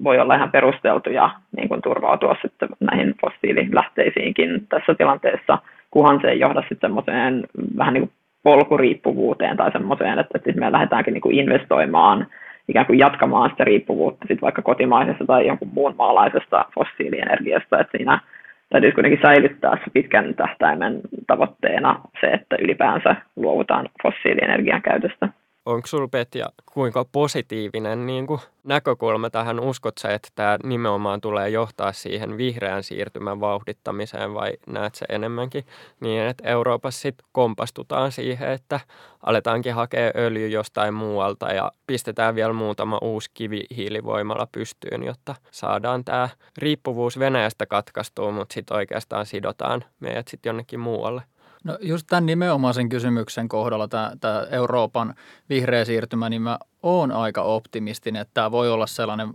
voi 0.03 0.19
olla 0.19 0.35
ihan 0.35 0.51
perusteltuja 0.51 1.29
niin 1.57 1.69
kuin 1.69 1.81
turvautua 1.81 2.35
sitten 2.41 2.69
näihin 2.79 3.15
fossiililähteisiinkin 3.21 4.67
tässä 4.69 4.95
tilanteessa, 4.95 5.57
kunhan 5.91 6.19
se 6.21 6.27
ei 6.27 6.39
johda 6.39 6.61
sitten 6.61 6.89
semmoiseen 6.89 7.43
vähän 7.77 7.93
niin 7.93 8.01
kuin 8.01 8.11
polkuriippuvuuteen 8.43 9.57
tai 9.57 9.71
semmoiseen, 9.71 10.19
että, 10.19 10.37
että 10.37 10.59
me 10.59 10.71
lähdetäänkin 10.71 11.13
niin 11.13 11.21
kuin 11.21 11.39
investoimaan, 11.39 12.27
ikään 12.67 12.85
kuin 12.85 12.99
jatkamaan 12.99 13.49
sitä 13.49 13.63
riippuvuutta 13.63 14.21
sitten 14.21 14.41
vaikka 14.41 14.61
kotimaisesta 14.61 15.25
tai 15.25 15.47
jonkun 15.47 15.69
muun 15.73 15.95
maalaisesta 15.97 16.65
fossiilienergiasta, 16.75 17.79
että 17.79 17.97
siinä 17.97 18.19
täytyy 18.69 18.91
kuitenkin 18.91 19.21
säilyttää 19.21 19.77
se 19.77 19.91
pitkän 19.93 20.35
tähtäimen 20.35 21.01
tavoitteena 21.27 21.99
se, 22.21 22.27
että 22.27 22.55
ylipäänsä 22.59 23.15
luovutaan 23.35 23.89
fossiilienergian 24.03 24.81
käytöstä 24.81 25.29
onko 25.69 25.87
sinulla 25.87 26.07
Petja 26.07 26.49
kuinka 26.73 27.05
positiivinen 27.11 28.05
niin 28.05 28.27
kuin 28.27 28.41
näkökulma 28.63 29.29
tähän? 29.29 29.59
Uskot 29.59 29.97
sä, 29.97 30.13
että 30.13 30.29
tämä 30.35 30.57
nimenomaan 30.63 31.21
tulee 31.21 31.49
johtaa 31.49 31.93
siihen 31.93 32.37
vihreän 32.37 32.83
siirtymän 32.83 33.39
vauhdittamiseen 33.39 34.33
vai 34.33 34.53
näet 34.67 34.95
se 34.95 35.05
enemmänkin 35.09 35.65
niin, 35.99 36.23
että 36.23 36.47
Euroopassa 36.49 37.01
sitten 37.01 37.27
kompastutaan 37.31 38.11
siihen, 38.11 38.51
että 38.51 38.79
aletaankin 39.23 39.73
hakea 39.73 40.11
öljy 40.15 40.47
jostain 40.47 40.93
muualta 40.93 41.53
ja 41.53 41.71
pistetään 41.87 42.35
vielä 42.35 42.53
muutama 42.53 42.97
uusi 43.01 43.31
kivihiilivoimala 43.33 44.47
pystyyn, 44.51 45.03
jotta 45.03 45.35
saadaan 45.51 46.05
tämä 46.05 46.29
riippuvuus 46.57 47.19
Venäjästä 47.19 47.65
katkaistua, 47.65 48.31
mutta 48.31 48.53
sitten 48.53 48.77
oikeastaan 48.77 49.25
sidotaan 49.25 49.83
meidät 49.99 50.27
sitten 50.27 50.49
jonnekin 50.49 50.79
muualle. 50.79 51.21
No 51.63 51.77
just 51.81 52.07
tämän 52.09 52.25
nimenomaisen 52.25 52.89
kysymyksen 52.89 53.47
kohdalla, 53.47 53.87
tämä, 53.87 54.11
tämä 54.21 54.45
Euroopan 54.51 55.15
vihreä 55.49 55.85
siirtymä, 55.85 56.29
niin 56.29 56.41
mä 56.41 56.59
oon 56.83 57.11
aika 57.11 57.41
optimistinen, 57.41 58.21
että 58.21 58.33
tämä 58.33 58.51
voi 58.51 58.69
olla 58.69 58.87
sellainen 58.87 59.33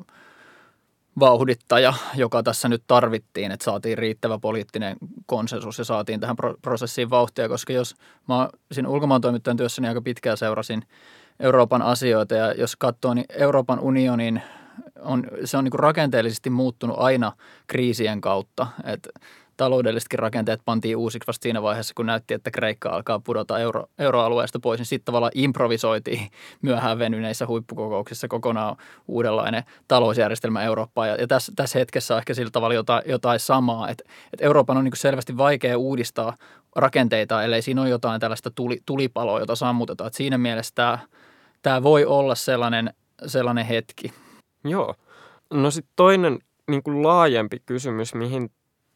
vauhdittaja, 1.21 1.95
joka 2.17 2.43
tässä 2.43 2.69
nyt 2.69 2.83
tarvittiin, 2.87 3.53
että 3.53 3.65
saatiin 3.65 3.99
riittävä 3.99 4.39
poliittinen 4.39 4.97
konsensus 5.27 5.79
ja 5.79 5.85
saatiin 5.85 6.21
tähän 6.21 6.37
prosessiin 6.63 7.11
vauhtia, 7.11 7.49
koska 7.49 7.73
jos 7.73 7.95
mä 8.29 8.49
siinä 8.73 8.89
ulkomaan 8.89 9.21
toimittajan 9.21 9.57
työssäni 9.57 9.85
niin 9.85 9.91
aika 9.91 10.03
pitkään 10.03 10.37
seurasin 10.37 10.83
Euroopan 11.41 11.83
asioita 11.83 12.35
ja 12.35 12.53
jos 12.53 12.77
katsoo, 12.77 13.15
niin 13.15 13.27
Euroopan 13.29 13.81
unionin 13.81 14.43
on, 15.01 15.25
se 15.45 15.57
on 15.57 15.65
niin 15.65 15.73
rakenteellisesti 15.73 16.51
muuttunut 16.51 16.97
aina 16.99 17.33
kriisien 17.67 18.21
kautta, 18.21 18.67
että 18.85 19.11
taloudellisetkin 19.57 20.19
rakenteet 20.19 20.61
pantiin 20.65 20.97
uusiksi 20.97 21.27
vasta 21.27 21.43
siinä 21.43 21.63
vaiheessa, 21.63 21.95
kun 21.97 22.07
näytti, 22.07 22.35
että 22.35 22.51
Kreikka 22.51 22.89
alkaa 22.91 23.21
pudota 23.25 23.59
euro, 23.59 23.85
euroalueesta 23.99 24.61
pois, 24.61 24.81
niin 24.81 24.87
sitten 24.87 25.05
tavallaan 25.05 25.33
improvisoitiin 25.35 26.31
myöhään 26.63 26.99
venyneissä 26.99 27.47
huippukokouksissa 27.47 28.29
kokonaan 28.29 28.77
uudenlainen 29.09 29.65
talousjärjestelmä 29.89 30.63
Eurooppaan. 30.63 31.09
Ja, 31.09 31.15
ja 31.15 31.27
tässä, 31.27 31.53
tässä 31.57 31.79
hetkessä 31.79 32.15
on 32.15 32.19
ehkä 32.19 32.35
sillä 32.35 32.51
tavalla 32.51 32.75
jotain, 32.75 33.03
jotain 33.07 33.41
samaa, 33.41 33.89
että, 33.89 34.05
että 34.33 34.45
Euroopan 34.45 34.77
on 34.77 34.85
niin 34.85 34.97
selvästi 34.97 35.37
vaikea 35.37 35.79
uudistaa 35.79 36.37
rakenteita, 36.77 37.43
ellei 37.43 37.63
siinä 37.63 37.81
ole 37.81 37.89
jotain 37.89 38.21
tällaista 38.21 38.51
tuli, 38.51 38.79
tulipaloa, 38.87 39.41
jota 39.41 39.57
sammutetaan. 39.57 40.07
Että 40.07 40.17
siinä 40.17 40.39
mielessä 40.39 40.73
tämä, 40.75 40.99
tämä 41.63 41.83
voi 41.83 42.05
olla 42.05 42.35
sellainen, 42.35 42.95
sellainen 43.27 43.67
hetki. 43.67 44.13
Joo. 44.65 44.95
No 45.51 45.71
sitten 45.71 45.93
toinen 45.97 46.39
niin 46.71 46.83
kuin 46.83 47.03
laajempi 47.03 47.63
kysymys, 47.67 48.15
mihin 48.15 48.51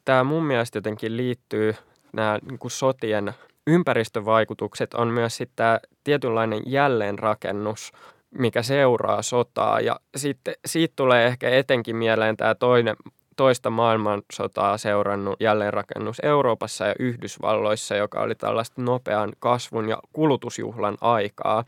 tämä 0.05 0.23
mun 0.23 0.43
mielestä 0.43 0.77
jotenkin 0.77 1.17
liittyy, 1.17 1.75
nämä 2.13 2.39
niin 2.49 2.59
kuin 2.59 2.71
sotien 2.71 3.33
ympäristövaikutukset 3.67 4.93
on 4.93 5.07
myös 5.07 5.37
sitten 5.37 5.79
tietynlainen 6.03 6.61
jälleenrakennus, 6.65 7.91
mikä 8.31 8.63
seuraa 8.63 9.21
sotaa. 9.21 9.79
Ja 9.79 9.99
sitten 10.15 10.53
siitä 10.65 10.93
tulee 10.95 11.27
ehkä 11.27 11.49
etenkin 11.49 11.95
mieleen 11.95 12.37
tämä 12.37 12.55
toinen, 12.55 12.95
toista 13.35 13.69
maailmansotaa 13.69 14.77
seurannut 14.77 15.41
jälleenrakennus 15.41 16.19
Euroopassa 16.23 16.85
ja 16.85 16.95
Yhdysvalloissa, 16.99 17.95
joka 17.95 18.21
oli 18.21 18.35
tällaista 18.35 18.81
nopean 18.81 19.33
kasvun 19.39 19.89
ja 19.89 19.97
kulutusjuhlan 20.13 20.97
aikaa. 21.01 21.63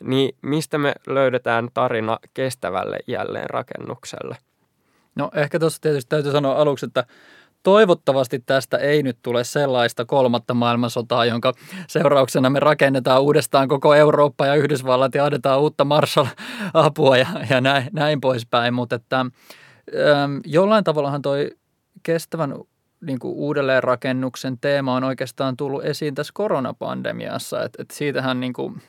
Niin 0.00 0.36
mistä 0.42 0.78
me 0.78 0.94
löydetään 1.06 1.68
tarina 1.74 2.18
kestävälle 2.34 2.98
jälleenrakennukselle? 3.06 4.36
No 5.14 5.30
ehkä 5.34 5.58
tuossa 5.58 5.82
tietysti 5.82 6.08
täytyy 6.08 6.32
sanoa 6.32 6.54
aluksi, 6.54 6.86
että 6.86 7.04
Toivottavasti 7.66 8.38
tästä 8.38 8.76
ei 8.76 9.02
nyt 9.02 9.18
tule 9.22 9.44
sellaista 9.44 10.04
kolmatta 10.04 10.54
maailmansotaa, 10.54 11.24
jonka 11.24 11.52
seurauksena 11.88 12.50
me 12.50 12.60
rakennetaan 12.60 13.22
uudestaan 13.22 13.68
koko 13.68 13.94
Eurooppa 13.94 14.46
ja 14.46 14.54
Yhdysvallat 14.54 15.14
ja 15.14 15.24
annetaan 15.24 15.60
uutta 15.60 15.84
Marshall-apua 15.84 17.16
ja, 17.16 17.26
ja 17.50 17.60
näin, 17.60 17.84
näin 17.92 18.20
poispäin. 18.20 18.74
Mutta 18.74 18.96
että, 18.96 19.26
jollain 20.44 20.84
tavallahan 20.84 21.22
toi 21.22 21.50
kestävän 22.02 22.54
niin 23.00 23.18
kuin 23.18 23.34
uudelleenrakennuksen 23.34 24.58
teema 24.60 24.94
on 24.94 25.04
oikeastaan 25.04 25.56
tullut 25.56 25.84
esiin 25.84 26.14
tässä 26.14 26.32
koronapandemiassa. 26.34 27.62
Et, 27.62 27.72
et 27.78 27.90
siitähän 27.90 28.40
niin 28.40 28.52
kuin 28.52 28.82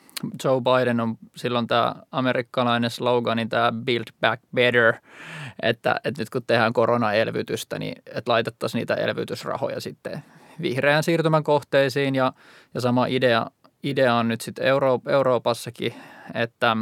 Joe 0.44 0.62
Biden 0.62 1.00
on 1.00 1.18
silloin 1.36 1.68
tämä 1.68 1.96
amerikkalainen 2.12 2.90
slogani, 2.90 3.46
tämä 3.46 3.72
Build 3.86 4.06
Back 4.22 4.44
Better, 4.56 4.94
että, 5.62 6.00
että 6.04 6.22
nyt 6.22 6.30
kun 6.30 6.42
tehdään 6.48 6.74
koronaelvytystä, 6.74 7.80
niin 7.80 7.96
että 8.06 8.32
laitettaisiin 8.32 8.80
niitä 8.80 8.96
elvytysrahoja 8.96 9.82
sitten 9.82 10.24
vihreän 10.62 11.04
siirtymän 11.04 11.44
kohteisiin 11.44 12.16
ja, 12.16 12.34
ja 12.74 12.82
sama 12.82 13.06
idea, 13.06 13.48
idea 13.84 14.16
on 14.16 14.28
nyt 14.28 14.42
sitten 14.42 14.66
Euro, 14.66 15.00
Euroopassakin, 15.08 15.94
että 16.34 16.78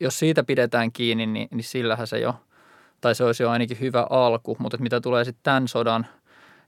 jos 0.00 0.18
siitä 0.18 0.44
pidetään 0.44 0.92
kiinni, 0.92 1.26
niin, 1.26 1.48
niin 1.50 1.64
sillähän 1.64 2.06
se 2.06 2.18
jo, 2.18 2.34
tai 3.00 3.14
se 3.14 3.24
olisi 3.24 3.42
jo 3.42 3.50
ainakin 3.50 3.80
hyvä 3.80 4.06
alku, 4.10 4.56
mutta 4.58 4.78
mitä 4.78 5.00
tulee 5.00 5.24
sitten 5.24 5.42
tämän 5.42 5.68
sodan 5.68 6.06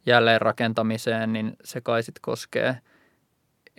jälleenrakentamiseen, 0.06 1.32
niin 1.32 1.56
se 1.64 1.80
kai 1.80 2.02
sitten 2.02 2.22
koskee– 2.22 2.76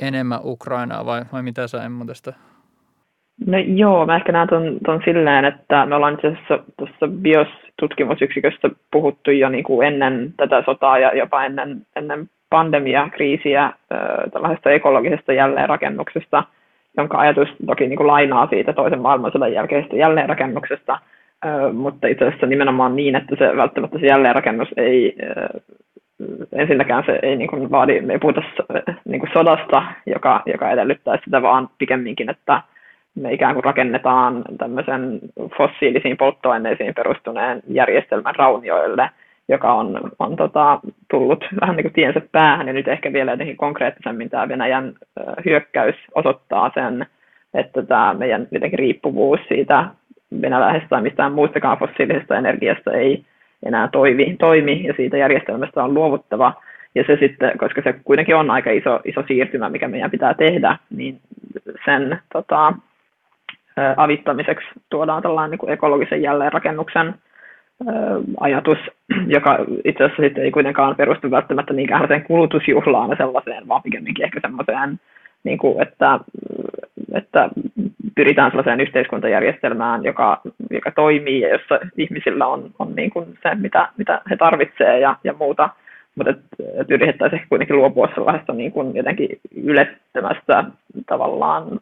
enemmän 0.01 0.39
Ukrainaa 0.44 1.06
vai, 1.06 1.22
vai 1.34 1.44
mitä 1.44 1.68
sä 1.68 1.84
Emma 1.84 2.06
tästä? 2.06 2.34
No 3.48 3.58
joo, 3.58 4.06
mä 4.06 4.15
ehkä 4.15 4.32
näen 4.32 4.48
ton, 4.48 4.77
ton 4.86 5.01
silleen, 5.06 5.46
että 5.46 5.86
me 5.86 5.96
ollaan 5.96 6.13
itse 6.13 6.27
asiassa 6.27 6.60
tuossa 6.77 7.08
BIOS-tutkimusyksikössä 7.08 8.70
puhuttu 8.91 9.32
jo 9.32 9.50
niin 9.50 9.63
kuin 9.63 9.88
ennen 9.88 10.34
tätä 10.38 10.63
sotaa 10.65 11.00
ja 11.00 11.18
jopa 11.18 11.44
ennen, 11.44 11.82
ennen 11.96 12.29
pandemiakriisiä 12.50 13.74
tällaisesta 14.34 14.72
ekologisesta 14.72 15.34
jälleenrakennuksesta, 15.34 16.44
jonka 16.98 17.18
ajatus 17.18 17.48
toki 17.65 17.88
niin 17.88 17.98
kuin 17.98 18.08
lainaa 18.08 18.48
siitä 18.48 18.74
toisen 18.74 19.01
maailmansodan 19.01 19.53
jälkeisestä 19.53 19.96
jälleenrakennuksesta, 19.96 21.00
mutta 21.74 22.08
itse 22.08 22.27
asiassa 22.27 22.48
nimenomaan 22.48 22.96
niin, 22.96 23.15
että 23.15 23.36
se 23.36 23.58
välttämättä 23.58 24.00
se 24.00 24.06
jälleenrakennus 24.06 24.70
ei 24.77 25.18
ensinnäkään 26.52 27.04
se 27.06 27.20
ei 27.22 27.36
niin 27.36 27.50
kuin 27.50 27.72
vaadi, 27.72 28.02
me 28.02 28.14
ei 28.14 28.20
puhuta 28.20 28.42
niin 29.06 29.20
kuin 29.20 29.30
sodasta, 29.34 29.84
joka, 30.06 30.42
joka 30.46 30.72
edellyttää 30.72 31.18
sitä, 31.26 31.42
vaan 31.42 31.70
pikemminkin, 31.78 32.30
että 32.30 32.62
me 33.16 33.34
ikään 33.34 33.54
kuin 33.54 33.64
rakennetaan 33.64 34.44
tämmöisen 34.58 35.20
fossiilisiin 35.58 36.18
polttoaineisiin 36.18 36.94
perustuneen 36.96 37.62
järjestelmän 37.68 38.36
raunioille, 38.36 39.10
joka 39.48 39.74
on, 39.74 40.12
on 40.20 40.36
tota, 40.36 40.80
tullut 41.12 41.46
vähän 41.62 41.76
niin 41.76 41.84
kuin 41.84 41.94
tiensä 41.94 42.22
päähän, 42.32 42.68
ja 42.68 42.74
nyt 42.74 42.88
ehkä 42.88 43.14
vielä 43.14 43.32
jotenkin 43.32 43.58
konkreettisemmin 43.58 44.30
tämä 44.30 44.48
Venäjän 44.48 44.94
hyökkäys 45.46 45.96
osoittaa 46.16 46.72
sen, 46.74 47.06
että 47.54 47.82
tämä 47.84 48.14
meidän 48.14 48.48
jotenkin 48.52 48.80
riippuvuus 48.80 49.40
siitä 49.48 49.86
venäläisestä 50.42 50.90
tai 50.90 51.02
mistään 51.02 51.32
muustakaan 51.34 51.78
fossiilisesta 51.78 52.38
energiasta 52.38 52.92
ei 52.92 53.26
enää 53.66 53.88
toimi, 53.88 54.36
toimi 54.39 54.84
ja 54.88 54.94
siitä 54.98 55.18
järjestelmästä 55.18 55.84
on 55.84 55.94
luovuttava. 55.94 56.54
Ja 56.96 57.04
se 57.08 57.18
sitten, 57.20 57.58
koska 57.58 57.82
se 57.82 57.94
kuitenkin 58.04 58.36
on 58.36 58.51
aika 58.51 58.72
iso, 58.72 59.00
iso 59.06 59.24
siirtymä, 59.28 59.70
mikä 59.70 59.88
meidän 59.88 60.12
pitää 60.12 60.34
tehdä, 60.34 60.78
niin 60.89 61.20
sen 61.86 62.20
tota, 62.34 62.74
avittamiseksi 63.98 64.68
tuodaan 64.89 65.22
tällainen 65.22 65.51
niin 65.51 65.60
kuin 65.60 65.74
ekologisen 65.74 66.22
jälleenrakennuksen 66.22 67.13
ajatus, 68.39 68.78
joka 69.28 69.58
itse 69.86 70.04
asiassa 70.04 70.24
sitten 70.24 70.44
ei 70.44 70.51
kuitenkaan 70.51 70.96
perustu 70.96 71.32
välttämättä 71.32 71.74
niinkään 71.74 72.08
sen 72.08 72.24
kulutusjuhlaan 72.24 73.18
sellaiseen, 73.18 73.68
vaan 73.68 73.84
pikemminkin 73.84 74.25
ehkä 74.25 74.39
semmoiseen, 74.42 75.00
niin 75.44 75.58
kuin, 75.58 75.82
että, 75.82 76.20
että 77.13 77.50
pyritään 78.16 78.51
sellaiseen 78.51 78.82
yhteiskuntajärjestelmään, 78.82 80.04
joka, 80.04 80.42
joka 80.70 80.92
toimii 80.92 81.42
ja 81.42 81.50
jossa 81.50 81.80
ihmisillä 81.98 82.48
on, 82.48 82.72
on 82.80 82.96
niin 82.96 83.10
kuin 83.10 83.25
se, 83.44 83.56
mitä, 83.56 83.89
mitä 83.98 84.22
he 84.30 84.38
tarvitsevat 84.38 85.01
ja, 85.01 85.16
ja 85.24 85.34
muuta 85.34 85.70
mutta 86.16 86.32
et, 86.32 86.39
et 86.82 86.92
yritettäisiin 86.92 87.38
ehkä 87.38 87.50
kuitenkin 87.50 87.75
luopua 87.75 88.10
sellaisesta 88.16 88.54
niin 88.54 88.72
kuin 88.72 88.96
jotenkin 88.96 89.30
ylettömästä 89.63 90.63
tavallaan 91.06 91.80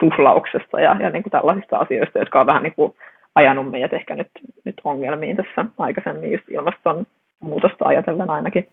tuhlauksesta 0.00 0.80
ja, 0.80 0.96
ja 1.00 1.10
niin 1.10 1.22
kuin 1.22 1.30
tällaisista 1.30 1.76
asioista, 1.76 2.18
jotka 2.18 2.40
on 2.40 2.46
vähän 2.46 2.62
niin 2.62 2.74
kuin 2.76 2.94
ajanut 3.34 3.70
meidät 3.70 3.92
ehkä 3.92 4.14
nyt, 4.14 4.28
nyt 4.64 4.80
ongelmiin 4.84 5.36
tässä 5.36 5.64
aikaisemmin 5.78 6.32
just 6.32 6.44
ilmastonmuutosta 6.48 7.84
ajatellen 7.84 8.30
ainakin. 8.30 8.68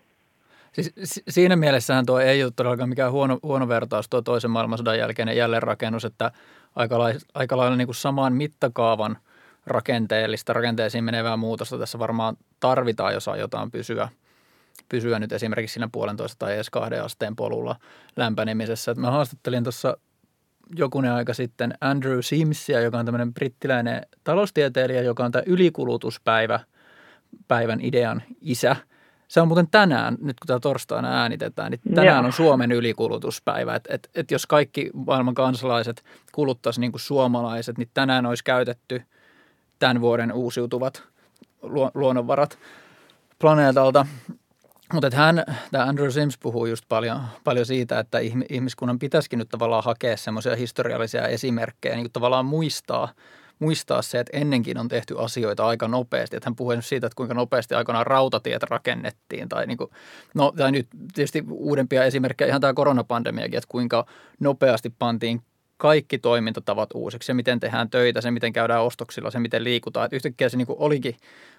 Siis 0.72 1.22
siinä 1.28 1.56
mielessähän 1.56 2.06
tuo 2.06 2.20
ei 2.20 2.44
ole 2.44 2.52
todellakaan 2.56 2.88
mikään 2.88 3.12
huono, 3.12 3.38
huono 3.42 3.68
vertaus 3.68 4.08
tuo 4.08 4.22
toisen 4.22 4.50
maailmansodan 4.50 4.98
jälkeinen 4.98 5.36
jälleenrakennus, 5.36 6.04
että 6.04 6.32
aika 6.76 6.98
lailla, 6.98 7.20
aika 7.34 7.56
lailla 7.56 7.76
niin 7.76 7.86
kuin 7.86 7.94
samaan 7.94 8.32
mittakaavan 8.32 9.18
rakenteellista 9.66 10.52
rakenteisiin 10.52 11.04
menevää 11.04 11.36
muutosta 11.36 11.78
tässä 11.78 11.98
varmaan 11.98 12.36
tarvitaan, 12.60 13.14
jos 13.14 13.28
aiotaan 13.28 13.70
pysyä– 13.70 14.08
pysyä 14.88 15.18
nyt 15.18 15.32
esimerkiksi 15.32 15.74
siinä 15.74 15.88
puolentoista 15.92 16.36
tai 16.38 16.54
edes 16.54 16.70
kahden 16.70 17.04
asteen 17.04 17.36
polulla 17.36 17.76
lämpenemisessä. 18.16 18.94
Mä 18.94 19.10
haastattelin 19.10 19.64
tuossa 19.64 19.96
jokunen 20.76 21.12
aika 21.12 21.34
sitten 21.34 21.74
Andrew 21.80 22.18
Simsia, 22.20 22.80
joka 22.80 22.98
on 22.98 23.04
tämmöinen 23.04 23.34
brittiläinen 23.34 24.06
taloustieteilijä, 24.24 25.02
joka 25.02 25.24
on 25.24 25.32
tämä 25.32 25.42
ylikulutuspäivä 25.46 26.60
päivän 27.48 27.80
idean 27.80 28.22
isä. 28.40 28.76
Se 29.30 29.40
on 29.40 29.48
muuten 29.48 29.68
tänään, 29.70 30.16
nyt 30.20 30.40
kun 30.40 30.46
tämä 30.46 30.60
torstaina 30.60 31.20
äänitetään, 31.20 31.70
niin 31.70 31.94
tänään 31.94 32.24
on 32.24 32.32
Suomen 32.32 32.72
ylikulutuspäivä. 32.72 33.74
Että 33.74 33.94
et, 33.94 34.10
et 34.14 34.30
jos 34.30 34.46
kaikki 34.46 34.90
maailman 34.94 35.34
kansalaiset 35.34 36.04
kuluttaisi 36.32 36.80
niin 36.80 36.92
kuin 36.92 37.00
suomalaiset, 37.00 37.78
niin 37.78 37.88
tänään 37.94 38.26
olisi 38.26 38.44
käytetty 38.44 39.02
tämän 39.78 40.00
vuoden 40.00 40.32
uusiutuvat 40.32 41.02
luonnonvarat 41.94 42.58
planeetalta. 43.38 44.06
Mutta 44.92 45.16
hän, 45.16 45.44
tämä 45.70 45.84
Andrew 45.84 46.10
Sims 46.10 46.38
puhuu 46.38 46.66
just 46.66 46.84
paljon, 46.88 47.20
paljon 47.44 47.66
siitä, 47.66 47.98
että 47.98 48.18
ihmiskunnan 48.50 48.98
pitäisikin 48.98 49.38
nyt 49.38 49.48
tavallaan 49.48 49.84
hakea 49.84 50.16
semmoisia 50.16 50.56
historiallisia 50.56 51.26
esimerkkejä, 51.28 51.96
niin 51.96 52.12
tavallaan 52.12 52.46
muistaa, 52.46 53.08
muistaa 53.60 54.02
se, 54.02 54.20
että 54.20 54.36
ennenkin 54.36 54.78
on 54.78 54.88
tehty 54.88 55.14
asioita 55.18 55.66
aika 55.66 55.88
nopeasti. 55.88 56.36
Että 56.36 56.46
hän 56.46 56.56
puhuu 56.56 56.72
siitä, 56.80 57.06
että 57.06 57.16
kuinka 57.16 57.34
nopeasti 57.34 57.74
aikanaan 57.74 58.06
rautatiet 58.06 58.62
rakennettiin. 58.62 59.48
Tai, 59.48 59.66
niin 59.66 59.78
kuin, 59.78 59.90
no, 60.34 60.52
tai 60.56 60.72
nyt 60.72 60.88
tietysti 61.14 61.44
uudempia 61.50 62.04
esimerkkejä, 62.04 62.48
ihan 62.48 62.60
tämä 62.60 62.74
koronapandemiakin, 62.74 63.58
että 63.58 63.68
kuinka 63.70 64.06
nopeasti 64.40 64.90
pantiin 64.98 65.42
kaikki 65.76 66.18
toimintatavat 66.18 66.90
uusiksi. 66.94 67.26
Se, 67.26 67.34
miten 67.34 67.60
tehdään 67.60 67.90
töitä, 67.90 68.20
se, 68.20 68.30
miten 68.30 68.52
käydään 68.52 68.82
ostoksilla, 68.82 69.30
se, 69.30 69.38
miten 69.38 69.64
liikutaan. 69.64 70.04
Että 70.04 70.16
yhtäkkiä 70.16 70.48
se 70.48 70.56
niin 70.56 70.66
olikin, 70.68 71.16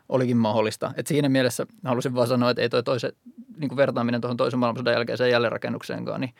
olikin 0.09 0.37
mahdollista. 0.37 0.91
Et 0.97 1.07
siinä 1.07 1.29
mielessä 1.29 1.65
halusin 1.85 2.15
vaan 2.15 2.27
sanoa, 2.27 2.49
että 2.49 2.61
ei 2.61 2.69
toi 2.69 2.83
toise, 2.83 3.13
niin 3.57 3.75
vertaaminen 3.75 4.21
tuohon 4.21 4.37
toisen 4.37 4.59
maailmansodan 4.59 4.93
jälkeiseen 4.93 5.31
jälleenrakennukseenkaan 5.31 6.21
niin 6.21 6.33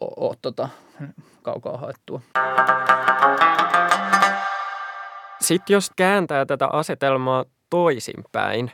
ole 0.00 0.36
tota, 0.42 0.68
kaukaa 1.42 1.76
haettua. 1.76 2.20
Sitten 5.40 5.74
jos 5.74 5.90
kääntää 5.96 6.46
tätä 6.46 6.68
asetelmaa 6.72 7.44
toisinpäin, 7.70 8.70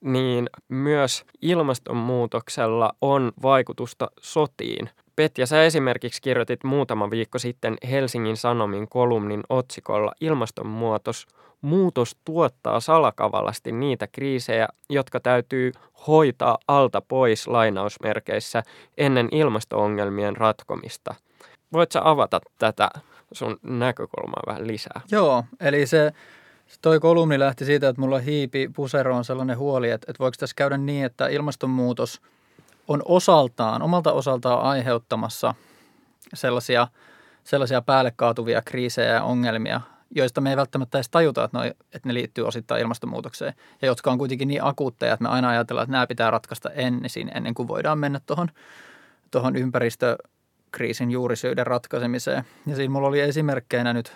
niin 0.00 0.50
myös 0.68 1.24
ilmastonmuutoksella 1.42 2.92
on 3.00 3.32
vaikutusta 3.42 4.10
sotiin. 4.20 4.90
Petja, 5.16 5.46
sä 5.46 5.64
esimerkiksi 5.64 6.22
kirjoitit 6.22 6.64
muutama 6.64 7.10
viikko 7.10 7.38
sitten 7.38 7.76
Helsingin 7.90 8.36
Sanomin 8.36 8.88
kolumnin 8.88 9.42
otsikolla 9.48 10.12
Ilmastonmuutos 10.20 11.26
muutos 11.60 12.16
tuottaa 12.24 12.80
salakavalasti 12.80 13.72
niitä 13.72 14.06
kriisejä, 14.06 14.68
jotka 14.90 15.20
täytyy 15.20 15.72
hoitaa 16.06 16.58
alta 16.68 17.00
pois 17.00 17.46
lainausmerkeissä 17.46 18.62
ennen 18.98 19.28
ilmastoongelmien 19.32 20.36
ratkomista. 20.36 21.14
Voitko 21.72 22.00
avata 22.04 22.40
tätä 22.58 22.90
sun 23.32 23.58
näkökulmaa 23.62 24.42
vähän 24.46 24.66
lisää? 24.66 25.00
Joo, 25.10 25.44
eli 25.60 25.86
se 25.86 26.12
Toi 26.82 27.00
kolumni 27.00 27.38
lähti 27.38 27.64
siitä, 27.64 27.88
että 27.88 28.00
mulla 28.00 28.18
hiipi 28.18 28.70
puseroon 28.76 29.24
sellainen 29.24 29.58
huoli, 29.58 29.90
että, 29.90 30.06
että 30.10 30.18
voiko 30.18 30.34
tässä 30.38 30.54
käydä 30.56 30.76
niin, 30.76 31.04
että 31.04 31.28
ilmastonmuutos 31.28 32.20
on 32.88 33.02
osaltaan, 33.04 33.82
omalta 33.82 34.12
osaltaan 34.12 34.62
aiheuttamassa 34.62 35.54
sellaisia, 36.34 36.88
sellaisia 37.44 37.82
päälle 37.82 38.12
kaatuvia 38.16 38.62
kriisejä 38.62 39.14
ja 39.14 39.22
ongelmia, 39.22 39.80
joista 40.10 40.40
me 40.40 40.50
ei 40.50 40.56
välttämättä 40.56 40.98
edes 40.98 41.08
tajuta, 41.08 41.44
että 41.44 41.58
ne, 41.58 41.68
että 41.68 42.08
ne 42.08 42.14
liittyy 42.14 42.46
osittain 42.46 42.82
ilmastonmuutokseen 42.82 43.54
ja 43.82 43.88
jotka 43.88 44.10
on 44.10 44.18
kuitenkin 44.18 44.48
niin 44.48 44.64
akuutteja, 44.64 45.12
että 45.12 45.22
me 45.22 45.28
aina 45.28 45.48
ajatellaan, 45.48 45.84
että 45.84 45.92
nämä 45.92 46.06
pitää 46.06 46.30
ratkaista 46.30 46.70
ensin, 46.70 47.30
ennen 47.34 47.54
kuin 47.54 47.68
voidaan 47.68 47.98
mennä 47.98 48.20
tuohon, 48.26 48.48
tuohon 49.30 49.56
ympäristökriisin 50.68 51.10
juurisyiden 51.10 51.66
ratkaisemiseen. 51.66 52.44
Ja 52.66 52.76
siinä 52.76 52.92
mulla 52.92 53.08
oli 53.08 53.20
esimerkkeinä 53.20 53.92
nyt, 53.92 54.12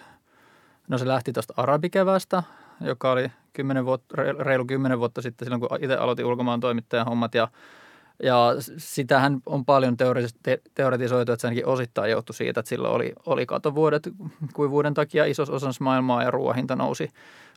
no 0.89 0.99
se 0.99 1.07
lähti 1.07 1.33
tuosta 1.33 1.55
arabikevästä, 1.57 2.43
joka 2.81 3.13
oli 3.13 3.31
10 3.53 3.85
vuotta, 3.85 4.17
reilu 4.17 4.65
kymmenen 4.65 4.99
vuotta 4.99 5.23
sitten 5.23 5.47
silloin, 5.47 5.61
kun 5.61 5.79
itse 5.81 5.97
aloitin 5.97 6.27
ulkomaan 6.27 6.61
toimittajan 6.61 7.07
hommat 7.07 7.35
ja 7.35 7.49
ja 8.23 8.55
sitähän 8.77 9.41
on 9.47 9.65
paljon 9.65 9.97
teoretisoitu, 10.75 11.33
että 11.33 11.41
se 11.41 11.47
ainakin 11.47 11.67
osittain 11.67 12.11
johtui 12.11 12.35
siitä, 12.35 12.61
että 12.61 12.69
silloin 12.69 12.95
oli, 12.95 13.13
oli 13.27 13.47
katovuodet 13.47 14.09
kuivuuden 14.55 14.95
takia 14.95 15.25
isossa 15.25 15.55
osassa 15.55 15.85
maailmaa 15.85 16.23
ja 16.23 16.31
ruoahinta 16.31 16.77
nousi, 16.77 17.09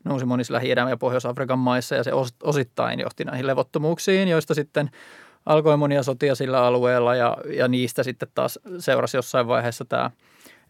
nousi 0.03 0.25
monissa 0.25 0.53
lähi 0.53 0.69
ja 0.69 0.97
Pohjois-Afrikan 0.97 1.60
maissa 1.60 1.95
ja 1.95 2.03
se 2.03 2.12
osittain 2.43 2.99
johti 2.99 3.23
näihin 3.23 3.47
levottomuuksiin, 3.47 4.27
joista 4.27 4.53
sitten 4.53 4.89
alkoi 5.45 5.77
monia 5.77 6.03
sotia 6.03 6.36
sillä 6.36 6.65
alueella 6.65 7.15
ja, 7.15 7.38
ja 7.58 7.67
niistä 7.67 8.03
sitten 8.03 8.29
taas 8.36 8.60
seurasi 8.79 9.17
jossain 9.17 9.47
vaiheessa 9.47 9.86
tämä 9.86 10.12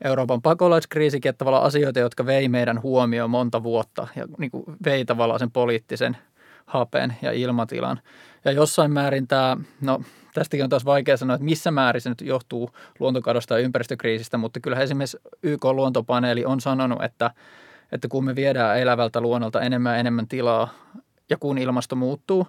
Euroopan 0.03 0.41
pakolaiskriisikin, 0.41 1.29
että 1.29 1.37
tavallaan 1.37 1.63
asioita, 1.63 1.99
jotka 1.99 2.25
vei 2.25 2.49
meidän 2.49 2.81
huomioon 2.81 3.29
monta 3.29 3.63
vuotta 3.63 4.07
ja 4.15 4.27
niin 4.37 4.51
kuin 4.51 4.63
vei 4.85 5.05
tavallaan 5.05 5.39
sen 5.39 5.51
poliittisen 5.51 6.17
hapen 6.65 7.15
ja 7.21 7.31
ilmatilan. 7.31 7.99
Ja 8.45 8.51
jossain 8.51 8.91
määrin 8.91 9.27
tämä, 9.27 9.57
no 9.81 10.01
tästäkin 10.33 10.63
on 10.63 10.69
taas 10.69 10.85
vaikea 10.85 11.17
sanoa, 11.17 11.35
että 11.35 11.45
missä 11.45 11.71
määrin 11.71 12.01
se 12.01 12.09
nyt 12.09 12.21
johtuu 12.21 12.69
luontokadosta 12.99 13.59
ja 13.59 13.65
ympäristökriisistä, 13.65 14.37
mutta 14.37 14.59
kyllä 14.59 14.79
esimerkiksi 14.79 15.17
YK-luontopaneeli 15.43 16.45
on 16.45 16.61
sanonut, 16.61 17.03
että, 17.03 17.31
että 17.91 18.07
kun 18.07 18.25
me 18.25 18.35
viedään 18.35 18.79
elävältä 18.79 19.21
luonnolta 19.21 19.61
enemmän 19.61 19.93
ja 19.93 19.99
enemmän 19.99 20.27
tilaa 20.27 20.69
ja 21.29 21.37
kun 21.37 21.57
ilmasto 21.57 21.95
muuttuu 21.95 22.47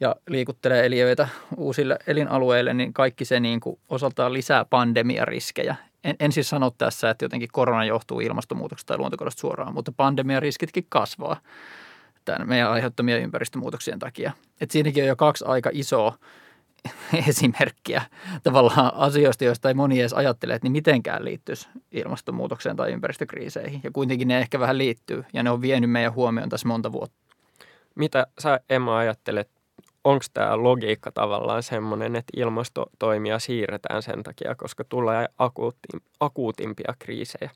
ja 0.00 0.16
liikuttelee 0.28 0.86
eliöitä 0.86 1.28
uusille 1.56 1.98
elinalueille, 2.06 2.74
niin 2.74 2.92
kaikki 2.92 3.24
se 3.24 3.40
niin 3.40 3.60
kuin 3.60 3.78
osaltaan 3.88 4.32
lisää 4.32 4.64
pandemiariskejä. 4.64 5.76
En, 6.04 6.16
en 6.20 6.32
siis 6.32 6.48
sano 6.48 6.70
tässä, 6.70 7.10
että 7.10 7.24
jotenkin 7.24 7.48
korona 7.52 7.84
johtuu 7.84 8.20
ilmastonmuutoksesta 8.20 8.88
tai 8.88 8.98
luontokadosta 8.98 9.40
suoraan, 9.40 9.74
mutta 9.74 9.92
pandemiariskitkin 9.96 10.86
kasvaa 10.88 11.40
tämän 12.24 12.48
meidän 12.48 12.70
aiheuttamia 12.70 13.18
ympäristömuutoksien 13.18 13.98
takia. 13.98 14.32
Et 14.60 14.70
siinäkin 14.70 15.02
on 15.02 15.08
jo 15.08 15.16
kaksi 15.16 15.44
aika 15.48 15.70
isoa 15.72 16.18
esimerkkiä 17.28 18.02
tavallaan 18.42 18.94
asioista, 18.94 19.44
joista 19.44 19.68
ei 19.68 19.74
moni 19.74 20.00
edes 20.00 20.12
ajattele, 20.12 20.54
että 20.54 20.64
niin 20.64 20.72
mitenkään 20.72 21.24
liittyisi 21.24 21.68
ilmastonmuutokseen 21.92 22.76
tai 22.76 22.92
ympäristökriiseihin. 22.92 23.80
Ja 23.84 23.90
kuitenkin 23.90 24.28
ne 24.28 24.38
ehkä 24.38 24.60
vähän 24.60 24.78
liittyy 24.78 25.24
ja 25.32 25.42
ne 25.42 25.50
on 25.50 25.60
vienyt 25.60 25.90
meidän 25.90 26.14
huomioon 26.14 26.48
tässä 26.48 26.68
monta 26.68 26.92
vuotta. 26.92 27.16
Mitä 27.94 28.26
sä 28.38 28.60
Emma 28.70 28.98
ajattelet, 28.98 29.50
onko 30.04 30.24
tämä 30.34 30.62
logiikka 30.62 31.10
tavallaan 31.12 31.62
semmoinen, 31.62 32.16
että 32.16 32.32
ilmastotoimia 32.36 33.38
siirretään 33.38 34.02
sen 34.02 34.22
takia, 34.22 34.54
koska 34.54 34.84
tulee 34.88 35.26
akuutimpia 36.20 36.94
kriisejä? 36.98 37.50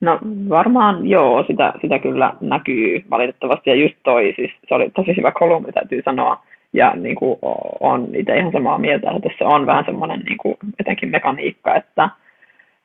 No 0.00 0.18
varmaan 0.48 1.06
joo, 1.06 1.44
sitä, 1.46 1.72
sitä 1.80 1.98
kyllä 1.98 2.34
näkyy 2.40 3.04
valitettavasti. 3.10 3.70
Ja 3.70 3.76
just 3.76 3.94
toi, 4.02 4.32
siis 4.36 4.50
se 4.68 4.74
oli 4.74 4.90
tosi 4.90 5.16
hyvä 5.16 5.32
kolumni 5.32 5.72
täytyy 5.72 6.02
sanoa. 6.04 6.42
Ja 6.72 6.92
niin 6.96 7.16
kuin 7.16 7.38
on 7.80 8.08
itse 8.14 8.36
ihan 8.38 8.52
samaa 8.52 8.78
mieltä, 8.78 9.10
että 9.10 9.28
tässä 9.28 9.44
on 9.44 9.66
vähän 9.66 9.84
semmoinen 9.84 10.20
niin 10.20 10.38
kuin 10.38 10.56
etenkin 10.80 11.08
mekaniikka, 11.08 11.74
että, 11.74 12.08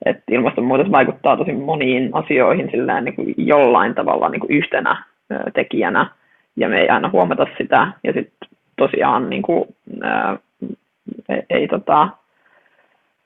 että 0.06 0.24
ilmastonmuutos 0.32 0.91
vaikuttaa 0.91 1.38
tosi 1.38 1.52
moniin 1.52 2.10
asioihin 2.13 2.69
sillään 2.72 3.06
niin 3.06 3.15
kuin 3.15 3.34
jollain 3.38 3.95
tavalla 3.95 4.30
niin 4.30 4.39
kuin 4.39 4.52
yhtenä 4.52 5.04
tekijänä. 5.54 6.10
Ja 6.56 6.69
me 6.69 6.82
ei 6.82 6.89
aina 6.89 7.10
huomata 7.10 7.48
sitä. 7.58 7.91
Ja 8.04 8.13
sitten 8.13 8.50
tosiaan 8.80 9.30
niin 9.30 9.42
kuin, 9.42 9.65
ää, 10.02 10.38
ei, 11.30 11.44
ei 11.50 11.68
tota, 11.68 12.10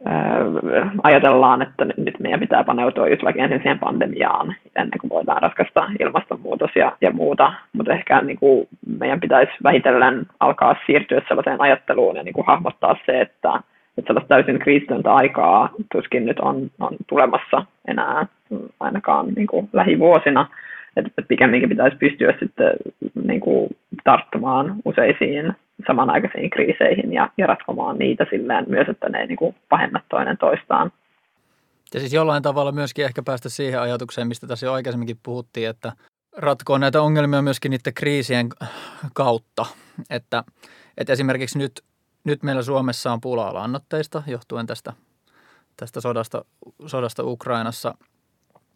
ää, 0.06 0.38
ajatellaan, 1.04 1.62
että 1.62 1.86
nyt 1.86 2.20
meidän 2.20 2.40
pitää 2.40 2.64
paneutua 2.64 3.08
just 3.08 3.24
vaikka 3.24 3.42
ensin 3.44 3.60
siihen 3.62 3.80
pandemiaan 3.80 4.56
ennen 4.76 5.00
kuin 5.02 5.10
voidaan 5.10 5.42
ratkaista 5.42 5.90
ilmastonmuutos 6.00 6.72
ja, 6.76 6.98
ja 7.02 7.12
muuta, 7.12 7.54
mutta 7.74 7.94
ehkä 7.94 8.22
niin 8.22 8.38
kuin 8.38 8.68
meidän 9.00 9.20
pitäisi 9.20 9.52
vähitellen 9.64 10.26
alkaa 10.40 10.76
siirtyä 10.86 11.22
sellaiseen 11.28 11.62
ajatteluun 11.62 12.16
ja 12.16 12.24
niin 12.24 12.34
kuin 12.34 12.48
hahmottaa 12.48 12.96
se, 13.06 13.22
että, 13.22 13.62
että 13.98 14.08
sellaista 14.08 14.36
täysin 14.36 14.60
kriisitöntä 14.60 15.14
aikaa 15.14 15.70
tuskin 15.92 16.26
nyt 16.26 16.40
on, 16.40 16.72
on 16.80 16.96
tulemassa 17.08 17.66
enää 17.88 18.26
ainakaan 18.80 19.28
niin 19.36 19.48
kuin 19.48 19.70
lähivuosina, 19.74 20.48
että, 20.98 21.22
pikemminkin 21.22 21.70
pitäisi 21.70 21.98
pystyä 21.98 22.34
sitten 22.40 22.72
niin 23.24 23.40
kuin 23.40 23.78
tarttumaan 24.04 24.76
useisiin 24.86 25.54
samanaikaisiin 25.88 26.50
kriiseihin 26.50 27.14
ja, 27.14 27.30
ja 27.38 27.48
ratkomaan 27.48 27.98
niitä 27.98 28.26
silleen 28.30 28.66
myös, 28.68 28.90
että 28.90 29.10
ne 29.10 29.20
ei 29.20 29.28
niin 29.28 29.38
kuin 29.38 29.56
pahenna 29.70 30.02
toinen 30.10 30.38
toistaan. 30.38 30.92
Ja 31.94 32.00
siis 32.00 32.14
jollain 32.14 32.44
tavalla 32.44 32.72
myöskin 32.72 33.06
ehkä 33.06 33.22
päästä 33.26 33.50
siihen 33.50 33.82
ajatukseen, 33.82 34.28
mistä 34.28 34.48
tässä 34.48 34.66
jo 34.66 34.74
aikaisemminkin 34.74 35.20
puhuttiin, 35.24 35.70
että 35.70 35.92
ratkoa 36.38 36.80
näitä 36.80 37.02
ongelmia 37.02 37.42
myöskin 37.42 37.70
niiden 37.70 37.94
kriisien 37.94 38.50
kautta. 39.14 39.66
Että, 40.10 40.44
että 40.98 41.14
esimerkiksi 41.14 41.58
nyt, 41.60 41.72
nyt 42.24 42.44
meillä 42.44 42.62
Suomessa 42.62 43.12
on 43.12 43.22
pulaa 43.22 43.54
lannoitteista 43.54 44.24
johtuen 44.28 44.66
tästä, 44.66 44.94
tästä 45.78 46.02
sodasta, 46.02 46.46
sodasta 46.86 47.24
Ukrainassa– 47.24 47.94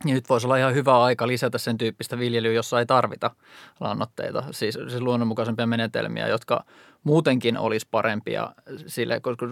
niin 0.04 0.16
nyt 0.16 0.30
voisi 0.30 0.48
olla 0.48 0.58
ihan 0.58 0.74
hyvä 0.74 1.04
aika 1.04 1.28
lisätä 1.28 1.58
sen 1.58 1.78
tyyppistä 1.78 2.20
viljelyä, 2.20 2.52
jossa 2.52 2.80
ei 2.80 2.86
tarvita 2.86 3.32
lannoitteita, 3.80 4.44
siis, 4.52 4.78
siis 4.90 5.02
luonnonmukaisempia 5.02 5.68
menetelmiä, 5.68 6.28
jotka 6.28 6.64
muutenkin 7.04 7.58
olisi 7.58 7.88
parempia 7.92 8.54
sille, 8.88 9.20
koska 9.20 9.46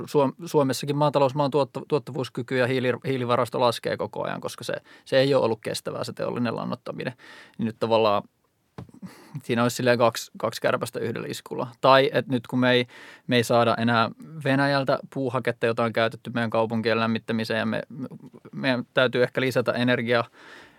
Suomessakin 0.46 0.98
maatalousmaan 0.98 1.52
tuottavuuskyky 1.88 2.58
ja 2.58 2.68
hiilivarasto 3.08 3.60
laskee 3.60 3.98
koko 3.98 4.24
ajan, 4.24 4.42
koska 4.42 4.64
se, 4.64 4.74
se 5.06 5.20
ei 5.20 5.34
ole 5.34 5.46
ollut 5.46 5.62
kestävää 5.62 6.04
se 6.04 6.14
teollinen 6.14 6.56
lannottaminen. 6.56 7.14
Niin 7.58 7.66
nyt 7.66 7.80
tavallaan 7.80 8.24
siinä 9.44 9.64
olisi 9.64 9.76
silleen 9.76 9.98
kaksi, 9.98 10.32
kaksi 10.38 10.62
kärpästä 10.62 11.00
yhdellä 11.00 11.28
iskulla. 11.28 11.68
Tai 11.82 12.10
että 12.14 12.32
nyt 12.32 12.48
kun 12.48 12.60
me 12.60 12.72
ei, 12.72 12.88
me 13.28 13.36
ei 13.36 13.44
saada 13.44 13.76
enää 13.80 14.10
Venäjältä 14.44 15.00
puuhaketta, 15.14 15.66
jota 15.66 15.84
on 15.84 15.94
käytetty 15.94 16.32
meidän 16.34 16.50
kaupunkien 16.50 17.00
lämmittämiseen 17.00 17.60
ja 17.60 17.66
me, 17.66 17.82
meidän 18.52 18.86
täytyy 18.94 19.24
ehkä 19.24 19.42
lisätä 19.42 19.72
energiaa, 19.72 20.24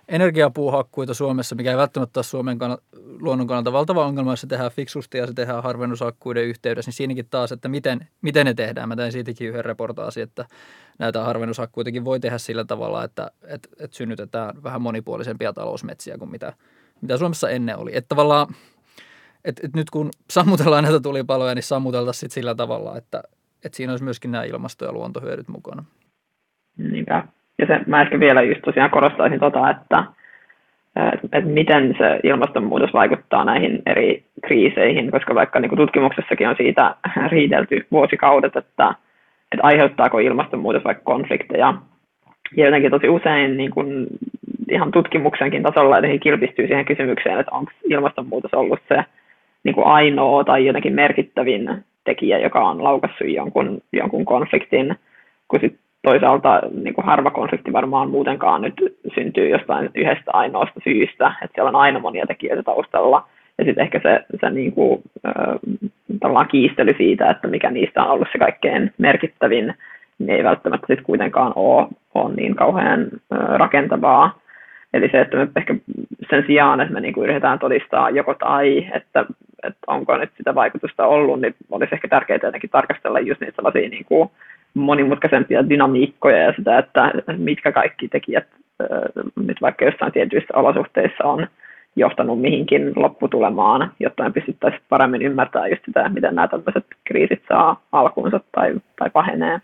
energiapuuhakkuita 0.08 1.14
Suomessa, 1.14 1.54
mikä 1.54 1.70
ei 1.70 1.76
välttämättä 1.76 2.18
ole 2.18 2.24
Suomen 2.24 2.58
kannalta, 2.58 2.82
luonnon 3.20 3.46
kannalta 3.46 3.72
valtava 3.72 4.06
ongelma, 4.06 4.32
jos 4.32 4.40
se 4.40 4.46
tehdään 4.46 4.70
fiksusti 4.70 5.18
ja 5.18 5.26
se 5.26 5.34
tehdään 5.34 5.62
harvennushakkuiden 5.62 6.44
yhteydessä, 6.44 6.88
niin 6.88 6.96
siinäkin 6.96 7.28
taas, 7.30 7.52
että 7.52 7.68
miten, 7.68 8.08
miten 8.22 8.46
ne 8.46 8.54
tehdään. 8.54 8.88
Mä 8.88 8.96
tein 8.96 9.12
siitäkin 9.12 9.48
yhden 9.48 9.64
reportaasin, 9.64 10.22
että 10.22 10.44
näitä 10.98 11.24
harvennushakkuitakin 11.24 12.04
voi 12.04 12.20
tehdä 12.20 12.38
sillä 12.38 12.64
tavalla, 12.64 13.04
että, 13.04 13.30
että, 13.44 13.68
että 13.80 13.96
synnytetään 13.96 14.62
vähän 14.62 14.82
monipuolisempia 14.82 15.52
talousmetsiä 15.52 16.18
kuin 16.18 16.30
mitä– 16.30 16.52
mitä 17.02 17.16
Suomessa 17.16 17.50
ennen 17.50 17.78
oli. 17.78 17.96
Että 17.96 18.08
tavallaan, 18.08 18.46
että, 19.44 19.62
että 19.64 19.78
nyt 19.78 19.90
kun 19.90 20.10
sammutellaan 20.30 20.84
näitä 20.84 21.00
tulipaloja, 21.00 21.54
niin 21.54 21.62
sammuteltaisiin 21.62 22.30
sillä 22.30 22.54
tavalla, 22.54 22.96
että, 22.96 23.22
että 23.64 23.76
siinä 23.76 23.92
olisi 23.92 24.04
myöskin 24.04 24.30
nämä 24.30 24.44
ilmasto- 24.44 24.84
ja 24.84 24.92
luontohyödyt 24.92 25.48
mukana. 25.48 25.84
Niinpä. 26.78 27.22
Ja 27.58 27.66
se, 27.66 27.80
mä 27.86 28.02
ehkä 28.02 28.20
vielä 28.20 28.42
just 28.42 28.60
tosiaan 28.64 28.90
korostaisin 28.90 29.40
tota, 29.40 29.70
että, 29.70 30.04
että 31.32 31.50
miten 31.50 31.94
se 31.98 32.20
ilmastonmuutos 32.24 32.92
vaikuttaa 32.92 33.44
näihin 33.44 33.82
eri 33.86 34.24
kriiseihin, 34.46 35.10
koska 35.10 35.34
vaikka 35.34 35.60
niin 35.60 35.76
tutkimuksessakin 35.76 36.48
on 36.48 36.56
siitä 36.56 36.96
riidelty 37.28 37.86
vuosikaudet, 37.90 38.56
että, 38.56 38.94
että 39.52 39.62
aiheuttaako 39.62 40.18
ilmastonmuutos 40.18 40.84
vaikka 40.84 41.04
konflikteja. 41.04 41.74
Ja 42.56 42.64
jotenkin 42.64 42.90
tosi 42.90 43.08
usein 43.08 43.56
niin 43.56 43.70
kuin 43.70 44.06
ihan 44.70 44.90
tutkimuksenkin 44.90 45.62
tasolla 45.62 45.96
jotenkin 45.96 46.20
kilpistyy 46.20 46.66
siihen 46.66 46.84
kysymykseen, 46.84 47.40
että 47.40 47.54
onko 47.54 47.72
ilmastonmuutos 47.84 48.54
ollut 48.54 48.80
se 48.88 49.04
niin 49.64 49.74
kuin 49.74 49.86
ainoa 49.86 50.44
tai 50.44 50.66
jotenkin 50.66 50.94
merkittävin 50.94 51.84
tekijä, 52.04 52.38
joka 52.38 52.68
on 52.68 52.84
laukassut 52.84 53.28
jonkun, 53.28 53.80
jonkun 53.92 54.24
konfliktin, 54.24 54.96
kun 55.48 55.60
sit 55.60 55.76
toisaalta 56.02 56.60
niin 56.82 56.94
kuin 56.94 57.04
harva 57.04 57.30
konflikti 57.30 57.72
varmaan 57.72 58.10
muutenkaan 58.10 58.62
nyt 58.62 58.74
syntyy 59.14 59.48
jostain 59.48 59.90
yhdestä 59.94 60.30
ainoasta 60.32 60.80
syystä, 60.84 61.32
että 61.42 61.54
siellä 61.54 61.68
on 61.68 61.76
aina 61.76 61.98
monia 61.98 62.26
tekijöitä 62.26 62.62
taustalla. 62.62 63.28
Ja 63.58 63.64
sitten 63.64 63.84
ehkä 63.84 64.00
se, 64.02 64.24
se 64.40 64.50
niin 64.50 64.72
kuin, 64.72 65.02
äh, 65.26 66.48
kiistely 66.50 66.94
siitä, 66.96 67.30
että 67.30 67.48
mikä 67.48 67.70
niistä 67.70 68.02
on 68.04 68.10
ollut 68.10 68.28
se 68.32 68.38
kaikkein 68.38 68.92
merkittävin, 68.98 69.74
niin 70.18 70.30
ei 70.30 70.44
välttämättä 70.44 70.86
sitten 70.86 71.04
kuitenkaan 71.04 71.52
ole, 71.56 71.86
ole 72.14 72.34
niin 72.34 72.54
kauhean 72.54 73.00
äh, 73.02 73.38
rakentavaa. 73.48 74.38
Eli 74.94 75.08
se, 75.12 75.20
että 75.20 75.36
me 75.36 75.48
ehkä 75.56 75.74
sen 76.30 76.44
sijaan, 76.46 76.80
että 76.80 76.94
me 76.94 77.00
niin 77.00 77.14
kuin 77.14 77.24
yritetään 77.24 77.58
todistaa 77.58 78.10
joko 78.10 78.34
tai, 78.34 78.88
että, 78.94 79.26
että 79.62 79.80
onko 79.86 80.16
nyt 80.16 80.30
sitä 80.36 80.54
vaikutusta 80.54 81.06
ollut, 81.06 81.40
niin 81.40 81.54
olisi 81.70 81.94
ehkä 81.94 82.08
tärkeää 82.08 82.38
jotenkin 82.42 82.70
tarkastella 82.70 83.20
just 83.20 83.40
niitä 83.40 83.56
sellaisia 83.56 83.88
niin 83.88 84.04
kuin 84.04 84.30
monimutkaisempia 84.74 85.68
dynamiikkoja 85.68 86.38
ja 86.38 86.52
sitä, 86.56 86.78
että 86.78 87.12
mitkä 87.36 87.72
kaikki 87.72 88.08
tekijät 88.08 88.46
nyt 89.36 89.60
vaikka 89.60 89.84
jossain 89.84 90.12
tietyissä 90.12 90.58
olosuhteissa 90.58 91.24
on 91.24 91.46
johtanut 91.96 92.40
mihinkin 92.40 92.92
lopputulemaan, 92.96 93.92
jotta 94.00 94.24
me 94.24 94.30
pystyttäisiin 94.30 94.82
paremmin 94.88 95.22
ymmärtämään 95.22 95.70
just 95.70 95.84
sitä, 95.84 96.08
miten 96.08 96.34
nämä 96.34 96.48
tämmöiset 96.48 96.86
kriisit 97.04 97.42
saa 97.48 97.82
alkuunsa 97.92 98.40
tai, 98.52 98.74
tai 98.98 99.10
pahenee. 99.10 99.60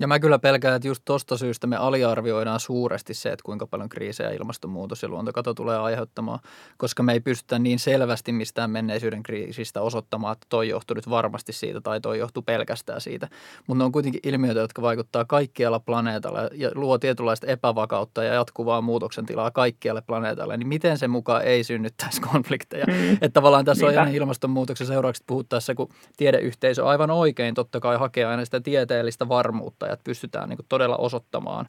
Ja 0.00 0.06
mä 0.06 0.18
kyllä 0.18 0.38
pelkään, 0.38 0.76
että 0.76 0.88
just 0.88 1.02
tuosta 1.04 1.36
syystä 1.36 1.66
me 1.66 1.76
aliarvioidaan 1.76 2.60
suuresti 2.60 3.14
se, 3.14 3.28
että 3.28 3.42
kuinka 3.44 3.66
paljon 3.66 3.88
kriisejä 3.88 4.30
ilmastonmuutos 4.30 5.02
ja 5.02 5.08
luontokato 5.08 5.54
tulee 5.54 5.78
aiheuttamaan, 5.78 6.38
koska 6.76 7.02
me 7.02 7.12
ei 7.12 7.20
pystytä 7.20 7.58
niin 7.58 7.78
selvästi 7.78 8.32
mistään 8.32 8.70
menneisyyden 8.70 9.22
kriisistä 9.22 9.80
osoittamaan, 9.80 10.32
että 10.32 10.46
toi 10.48 10.68
johtuu 10.68 10.94
nyt 10.94 11.10
varmasti 11.10 11.52
siitä 11.52 11.80
tai 11.80 12.00
toi 12.00 12.18
johtuu 12.18 12.42
pelkästään 12.42 13.00
siitä. 13.00 13.28
Mutta 13.66 13.78
ne 13.78 13.84
on 13.84 13.92
kuitenkin 13.92 14.20
ilmiöitä, 14.24 14.60
jotka 14.60 14.82
vaikuttaa 14.82 15.24
kaikkialla 15.24 15.80
planeetalla 15.80 16.48
ja 16.54 16.70
luo 16.74 16.98
tietynlaista 16.98 17.46
epävakautta 17.46 18.24
ja 18.24 18.34
jatkuvaa 18.34 18.80
muutoksen 18.80 19.26
tilaa 19.26 19.50
kaikkialle 19.50 20.02
planeetalle, 20.02 20.56
niin 20.56 20.68
miten 20.68 20.98
se 20.98 21.08
mukaan 21.08 21.42
ei 21.42 21.64
synnyttäisi 21.64 22.20
konflikteja? 22.20 22.84
Mm. 22.86 23.12
Että 23.12 23.28
tavallaan 23.28 23.64
tässä 23.64 23.86
Niinpä. 23.86 24.02
on 24.02 24.08
ilmastonmuutoksen 24.08 24.86
seuraukset 24.86 25.26
puhuttaessa, 25.26 25.74
kun 25.74 25.88
tiedeyhteisö 26.16 26.86
aivan 26.86 27.10
oikein 27.10 27.54
totta 27.54 27.80
kai 27.80 27.96
hakee 27.96 28.24
aina 28.24 28.44
sitä 28.44 28.60
tieteellistä 28.60 29.28
varmuutta 29.28 29.87
että 29.92 30.04
pystytään 30.04 30.48
niin 30.48 30.58
todella 30.68 30.96
osoittamaan 30.96 31.66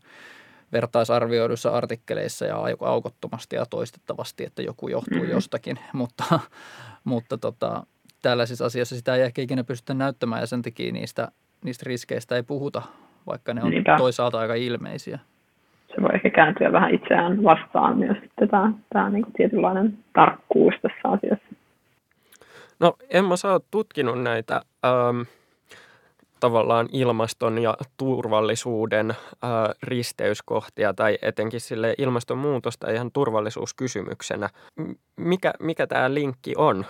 vertaisarvioiduissa 0.72 1.70
artikkeleissa 1.70 2.46
ja 2.46 2.58
aukottomasti 2.82 3.56
ja 3.56 3.66
toistettavasti, 3.70 4.46
että 4.46 4.62
joku 4.62 4.88
johtuu 4.88 5.18
mm-hmm. 5.18 5.32
jostakin, 5.32 5.80
mutta, 5.94 6.40
mutta 7.04 7.38
tota, 7.38 7.84
tällaisissa 8.22 8.66
asioissa 8.66 8.96
sitä 8.96 9.16
ei 9.16 9.22
ehkä 9.22 9.42
ikinä 9.42 9.64
pystytä 9.64 9.94
näyttämään 9.94 10.42
ja 10.42 10.48
sen 10.48 10.62
takia 10.62 10.92
niistä, 10.92 11.28
niistä 11.64 11.84
riskeistä 11.88 12.36
ei 12.36 12.44
puhuta, 12.44 12.82
vaikka 13.28 13.54
ne 13.54 13.64
on 13.64 13.70
Niinpä. 13.70 13.98
toisaalta 13.98 14.40
aika 14.40 14.54
ilmeisiä. 14.54 15.20
Se 15.88 16.02
voi 16.02 16.10
ehkä 16.14 16.30
kääntyä 16.30 16.72
vähän 16.72 16.94
itseään 16.94 17.44
vastaan 17.44 17.98
myös 17.98 18.18
tämä, 18.52 18.74
tämä 18.94 19.10
niin 19.10 19.24
kuin 19.24 19.34
tietynlainen 19.34 19.98
tarkkuus 20.14 20.74
tässä 20.82 21.10
asiassa. 21.10 21.56
No 22.80 22.94
Emma, 23.10 23.38
sä 23.38 23.52
oot 23.52 23.66
tutkinut 23.72 24.22
näitä 24.22 24.62
ähm, 24.86 25.22
tavallaan 26.40 26.88
ilmaston 26.92 27.62
ja 27.62 27.74
turvallisuuden 27.98 29.14
ää, 29.44 29.74
risteyskohtia 29.84 30.94
tai 30.94 31.18
etenkin 31.22 31.60
sille 31.60 31.94
ilmastonmuutosta 31.98 32.92
ihan 32.92 33.12
turvallisuuskysymyksenä. 33.14 34.50
Mikä, 35.18 35.54
mikä 35.60 35.88
tämä 35.88 36.14
linkki 36.14 36.54
on 36.58 36.86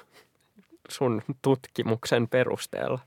sun 0.89 1.21
tutkimuksen 1.41 2.27
perusteella? 2.27 2.99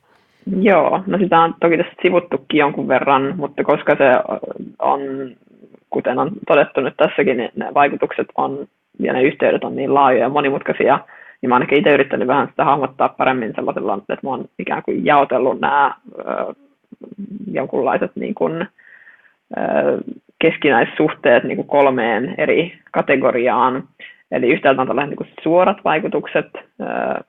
Joo, 0.61 1.02
no 1.07 1.18
sitä 1.18 1.40
on 1.40 1.55
toki 1.61 1.76
tässä 1.76 1.92
sivuttukin 2.02 2.59
jonkun 2.59 2.88
verran, 2.88 3.35
mutta 3.37 3.64
koska 3.64 3.96
se 3.96 4.38
on, 4.78 5.00
kuten 5.90 6.18
on 6.18 6.31
todettu 6.46 6.81
nyt 6.81 6.94
tässäkin, 6.96 7.37
niin 7.37 7.50
ne 7.57 7.74
vaikutukset 7.74 8.26
on 8.37 8.66
ja 8.98 9.12
ne 9.12 9.22
yhteydet 9.22 9.64
on 9.64 9.76
niin 9.76 9.94
laajoja 9.94 10.24
ja 10.24 10.28
monimutkaisia, 10.28 10.98
niin 11.42 11.48
mä 11.48 11.59
ehkä 11.59 11.76
itse 11.76 11.90
yrittänyt 11.90 12.28
vähän 12.28 12.48
sitä 12.48 12.64
hahmottaa 12.64 13.09
paremmin 13.09 13.52
sellaisella, 13.55 13.94
että 13.94 14.18
mä 14.22 14.31
oon 14.31 14.44
ikään 14.59 14.83
kuin 14.83 15.05
jaotellut 15.05 15.61
nämä 15.61 15.94
ö, 16.18 16.55
jonkunlaiset 17.52 18.11
niin 18.14 18.35
kuin, 18.35 18.68
ö, 19.57 20.00
keskinäissuhteet 20.38 21.44
niin 21.44 21.57
kuin 21.57 21.68
kolmeen 21.68 22.35
eri 22.38 22.78
kategoriaan. 22.90 23.85
Eli 24.33 24.52
yhtäältä 24.52 24.81
on 24.81 24.88
tällaiset 24.88 25.18
niin 25.18 25.35
suorat 25.42 25.76
vaikutukset, 25.85 26.46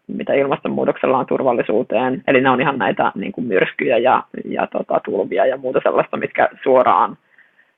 mitä 0.07 0.33
ilmastonmuutoksella 0.33 1.17
on 1.17 1.25
turvallisuuteen. 1.25 2.23
Eli 2.27 2.41
ne 2.41 2.49
on 2.49 2.61
ihan 2.61 2.77
näitä 2.77 3.11
niin 3.15 3.31
kuin 3.31 3.47
myrskyjä 3.47 3.97
ja, 3.97 4.23
ja 4.45 4.67
tota, 4.67 5.01
tulvia 5.05 5.45
ja 5.45 5.57
muuta 5.57 5.79
sellaista, 5.83 6.17
mitkä 6.17 6.49
suoraan 6.63 7.17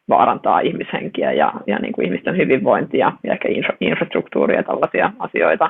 vaarantaa 0.09 0.59
ihmishenkiä 0.59 1.31
ja, 1.31 1.53
ja 1.67 1.79
niin 1.79 1.93
kuin 1.93 2.05
ihmisten 2.05 2.37
hyvinvointia 2.37 3.11
ja 3.23 3.33
ehkä 3.33 3.49
infra, 3.49 3.75
infrastruktuuria 3.81 4.57
ja 4.57 4.63
tällaisia 4.63 5.11
asioita. 5.19 5.69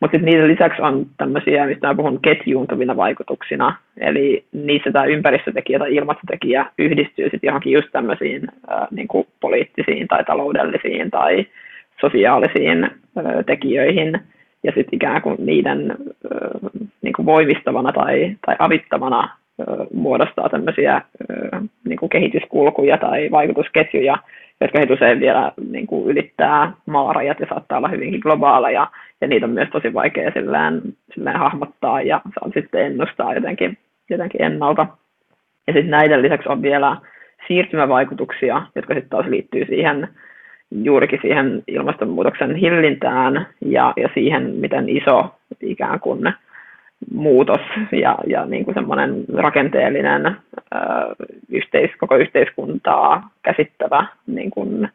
Mutta 0.00 0.18
niiden 0.18 0.48
lisäksi 0.48 0.82
on 0.82 1.06
tämmöisiä, 1.16 1.66
mistä 1.66 1.86
mä 1.86 1.94
puhun 1.94 2.18
ketjuuntuvina 2.22 2.96
vaikutuksina, 2.96 3.76
eli 4.00 4.44
niissä 4.52 4.92
tämä 4.92 5.04
ympäristötekijä 5.04 5.78
tai 5.78 5.94
ilmastotekijä 5.94 6.66
yhdistyy 6.78 7.24
sitten 7.24 7.48
johonkin 7.48 7.72
just 7.72 7.88
tämmöisiin 7.92 8.48
ää, 8.68 8.88
niin 8.90 9.08
kuin 9.08 9.26
poliittisiin 9.40 10.08
tai 10.08 10.24
taloudellisiin 10.24 11.10
tai 11.10 11.46
sosiaalisiin 12.00 12.84
ää, 12.84 13.42
tekijöihin, 13.46 14.20
ja 14.62 14.72
sitten 14.74 14.96
ikään 14.96 15.22
kuin 15.22 15.36
niiden 15.38 15.90
ää, 15.90 16.50
niin 17.02 17.12
kuin 17.12 17.26
voimistavana 17.26 17.92
tai, 17.92 18.36
tai 18.46 18.56
avittavana 18.58 19.20
ää, 19.20 19.76
muodostaa 19.94 20.48
tämmöisiä 20.48 20.92
ää, 20.92 21.02
niin 21.88 21.98
kuin 21.98 22.10
kehityskulkuja 22.10 22.98
tai 22.98 23.30
vaikutusketjuja, 23.30 24.16
jotka 24.60 24.94
usein 24.94 25.20
vielä 25.20 25.52
niin 25.70 25.86
kuin 25.86 26.10
ylittää 26.10 26.72
maarajat 26.86 27.40
ja 27.40 27.46
saattaa 27.48 27.78
olla 27.78 27.88
hyvinkin 27.88 28.20
globaaleja, 28.20 28.86
ja 29.22 29.28
niitä 29.28 29.46
on 29.46 29.52
myös 29.52 29.68
tosi 29.72 29.94
vaikea 29.94 30.30
silleen, 30.34 30.82
silleen 31.14 31.38
hahmottaa 31.38 32.02
ja 32.02 32.20
saa 32.34 32.50
sitten 32.54 32.86
ennustaa 32.86 33.34
jotenkin, 33.34 33.78
jotenkin 34.10 34.42
ennalta. 34.42 34.86
Ja 35.66 35.72
sitten 35.72 35.90
näiden 35.90 36.22
lisäksi 36.22 36.48
on 36.48 36.62
vielä 36.62 36.96
siirtymävaikutuksia, 37.48 38.62
jotka 38.74 38.94
sitten 38.94 39.10
taas 39.10 39.26
liittyy 39.26 39.64
siihen 39.64 40.08
juurikin 40.70 41.18
siihen 41.22 41.62
ilmastonmuutoksen 41.68 42.54
hillintään 42.54 43.46
ja, 43.60 43.92
ja 43.96 44.08
siihen, 44.14 44.54
miten 44.54 44.88
iso 44.88 45.34
ikään 45.60 46.00
kuin 46.00 46.32
muutos 47.14 47.60
ja, 47.92 48.18
ja 48.26 48.46
niin 48.46 48.64
kuin 48.64 48.74
semmoinen 48.74 49.24
rakenteellinen 49.34 50.26
ö, 50.26 50.36
yhteis, 51.48 51.90
koko 51.98 52.16
yhteiskuntaa 52.16 53.30
käsittävä 53.42 54.06
niin 54.26 54.50
kuin 54.50 54.88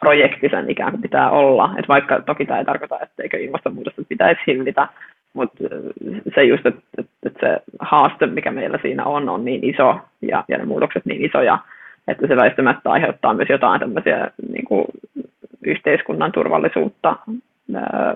projekti 0.00 0.48
sen 0.48 0.70
ikään 0.70 0.90
kuin 0.90 1.02
pitää 1.02 1.30
olla. 1.30 1.74
Et 1.78 1.88
vaikka 1.88 2.20
toki 2.20 2.46
tämä 2.46 2.58
ei 2.58 2.64
tarkoita, 2.64 3.00
etteikö 3.00 3.38
ilmastonmuutosta 3.38 4.02
pitäisi 4.08 4.40
hillitä, 4.46 4.88
mutta 5.32 5.64
se 6.34 6.44
just, 6.44 6.66
että, 6.66 6.82
että 7.26 7.40
se 7.40 7.62
haaste, 7.80 8.26
mikä 8.26 8.50
meillä 8.50 8.78
siinä 8.82 9.04
on, 9.04 9.28
on 9.28 9.44
niin 9.44 9.64
iso 9.64 10.00
ja, 10.22 10.44
ja 10.48 10.58
ne 10.58 10.64
muutokset 10.64 11.06
niin 11.06 11.24
isoja, 11.24 11.58
että 12.08 12.26
se 12.26 12.36
väistämättä 12.36 12.90
aiheuttaa 12.90 13.34
myös 13.34 13.48
jotain 13.48 13.80
tämmöisiä 13.80 14.30
niin 14.52 14.64
kuin 14.64 14.84
yhteiskunnan 15.64 16.32
turvallisuutta 16.32 17.16
ää, 17.74 18.14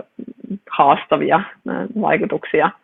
haastavia 0.71 1.41
ää, 1.69 1.87
vaikutuksia– 2.01 2.71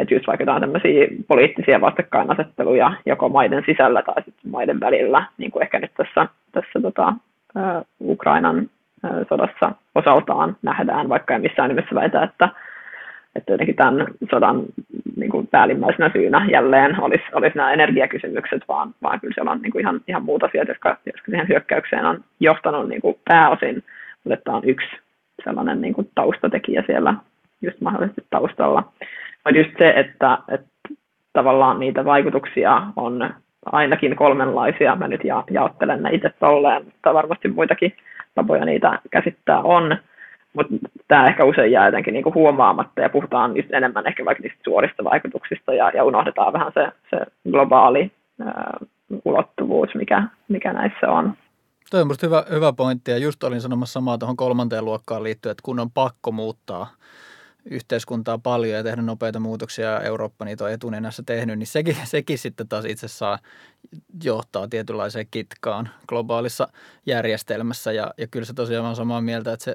että 0.00 0.14
just 0.14 0.26
vaikka 0.26 0.42
jotain 0.42 0.60
tämmöisiä 0.60 1.06
poliittisia 1.28 1.80
vastakkainasetteluja 1.80 2.92
joko 3.06 3.28
maiden 3.28 3.62
sisällä 3.66 4.02
tai 4.02 4.22
sitten 4.22 4.50
maiden 4.50 4.80
välillä, 4.80 5.24
niin 5.38 5.50
kuin 5.50 5.62
ehkä 5.62 5.78
nyt 5.78 5.90
tässä, 5.96 6.26
tässä 6.52 6.80
tota, 6.82 7.14
Ukrainan 8.00 8.70
sodassa 9.28 9.72
osaltaan 9.94 10.56
nähdään, 10.62 11.08
vaikka 11.08 11.34
ei 11.34 11.40
missään 11.40 11.68
nimessä 11.68 11.94
väitä, 11.94 12.22
että, 12.22 12.48
että 13.36 13.52
jotenkin 13.52 13.76
tämän 13.76 14.06
sodan 14.30 14.62
niin 15.16 15.30
kuin 15.30 15.46
päällimmäisenä 15.46 16.10
syynä 16.12 16.46
jälleen 16.50 17.02
olisi, 17.02 17.24
olisi 17.32 17.56
nämä 17.56 17.72
energiakysymykset, 17.72 18.62
vaan, 18.68 18.94
vaan 19.02 19.20
kyllä 19.20 19.34
siellä 19.34 19.50
on 19.50 19.62
niin 19.62 19.72
kuin 19.72 19.80
ihan, 19.80 20.00
ihan 20.08 20.24
muut 20.24 20.42
asiat, 20.42 20.68
jotka, 20.68 20.96
jotka 21.06 21.30
siihen 21.30 21.48
hyökkäykseen 21.48 22.06
on 22.06 22.24
johtanut 22.40 22.88
niin 22.88 23.00
kuin 23.00 23.18
pääosin, 23.24 23.84
mutta 24.24 24.40
tämä 24.44 24.56
on 24.56 24.64
yksi 24.64 24.88
sellainen 25.44 25.80
niin 25.80 25.94
kuin 25.94 26.10
taustatekijä 26.14 26.84
siellä 26.86 27.14
just 27.62 27.80
mahdollisesti 27.80 28.24
taustalla. 28.30 28.92
Mutta 29.44 29.58
just 29.58 29.70
se, 29.78 29.88
että, 29.88 30.38
että 30.48 30.68
tavallaan 31.32 31.80
niitä 31.80 32.04
vaikutuksia 32.04 32.82
on 32.96 33.34
ainakin 33.66 34.16
kolmenlaisia. 34.16 34.96
Mä 34.96 35.08
nyt 35.08 35.24
ja, 35.24 35.44
jaottelen 35.50 36.02
ne 36.02 36.10
itse 36.12 36.30
tolleen, 36.40 36.84
mutta 36.84 37.14
varmasti 37.14 37.48
muitakin 37.48 37.92
tapoja 38.34 38.64
niitä 38.64 38.98
käsittää 39.10 39.60
on. 39.60 39.96
Mutta 40.52 40.74
tämä 41.08 41.26
ehkä 41.26 41.44
usein 41.44 41.72
jää 41.72 41.86
jotenkin 41.86 42.14
niinku 42.14 42.34
huomaamatta 42.34 43.00
ja 43.00 43.08
puhutaan 43.08 43.56
just 43.56 43.68
enemmän 43.72 44.06
ehkä 44.06 44.24
vaikka 44.24 44.42
niistä 44.42 44.60
suorista 44.64 45.04
vaikutuksista 45.04 45.74
ja, 45.74 45.90
ja 45.94 46.04
unohdetaan 46.04 46.52
vähän 46.52 46.72
se, 46.74 46.88
se 47.10 47.26
globaali 47.50 48.10
ää, 48.44 48.78
ulottuvuus, 49.24 49.94
mikä, 49.94 50.22
mikä 50.48 50.72
näissä 50.72 51.08
on. 51.08 51.34
Tuo 51.90 52.00
on 52.00 52.08
hyvä, 52.22 52.44
hyvä 52.50 52.72
pointti 52.72 53.10
ja 53.10 53.18
just 53.18 53.44
olin 53.44 53.60
sanomassa 53.60 53.92
samaa 53.92 54.18
tuohon 54.18 54.36
kolmanteen 54.36 54.84
luokkaan 54.84 55.22
liittyen, 55.22 55.50
että 55.50 55.62
kun 55.64 55.80
on 55.80 55.90
pakko 55.90 56.32
muuttaa– 56.32 56.86
yhteiskuntaa 57.64 58.38
paljon 58.38 58.76
ja 58.76 58.82
tehdä 58.82 59.02
nopeita 59.02 59.40
muutoksia 59.40 59.90
ja 59.90 60.00
Eurooppa 60.00 60.44
niitä 60.44 60.64
on 60.64 60.72
etunenässä 60.72 61.22
tehnyt, 61.26 61.58
niin 61.58 61.66
sekin, 61.66 61.96
sekin 62.04 62.38
sitten 62.38 62.68
taas 62.68 62.84
itse 62.84 63.08
saa 63.08 63.38
johtaa 64.24 64.68
tietynlaiseen 64.68 65.26
kitkaan 65.30 65.88
globaalissa 66.08 66.68
järjestelmässä. 67.06 67.92
Ja, 67.92 68.14
ja 68.18 68.26
kyllä 68.26 68.46
se 68.46 68.54
tosiaan 68.54 68.86
on 68.86 68.96
samaa 68.96 69.20
mieltä, 69.20 69.52
että 69.52 69.64
se, 69.64 69.74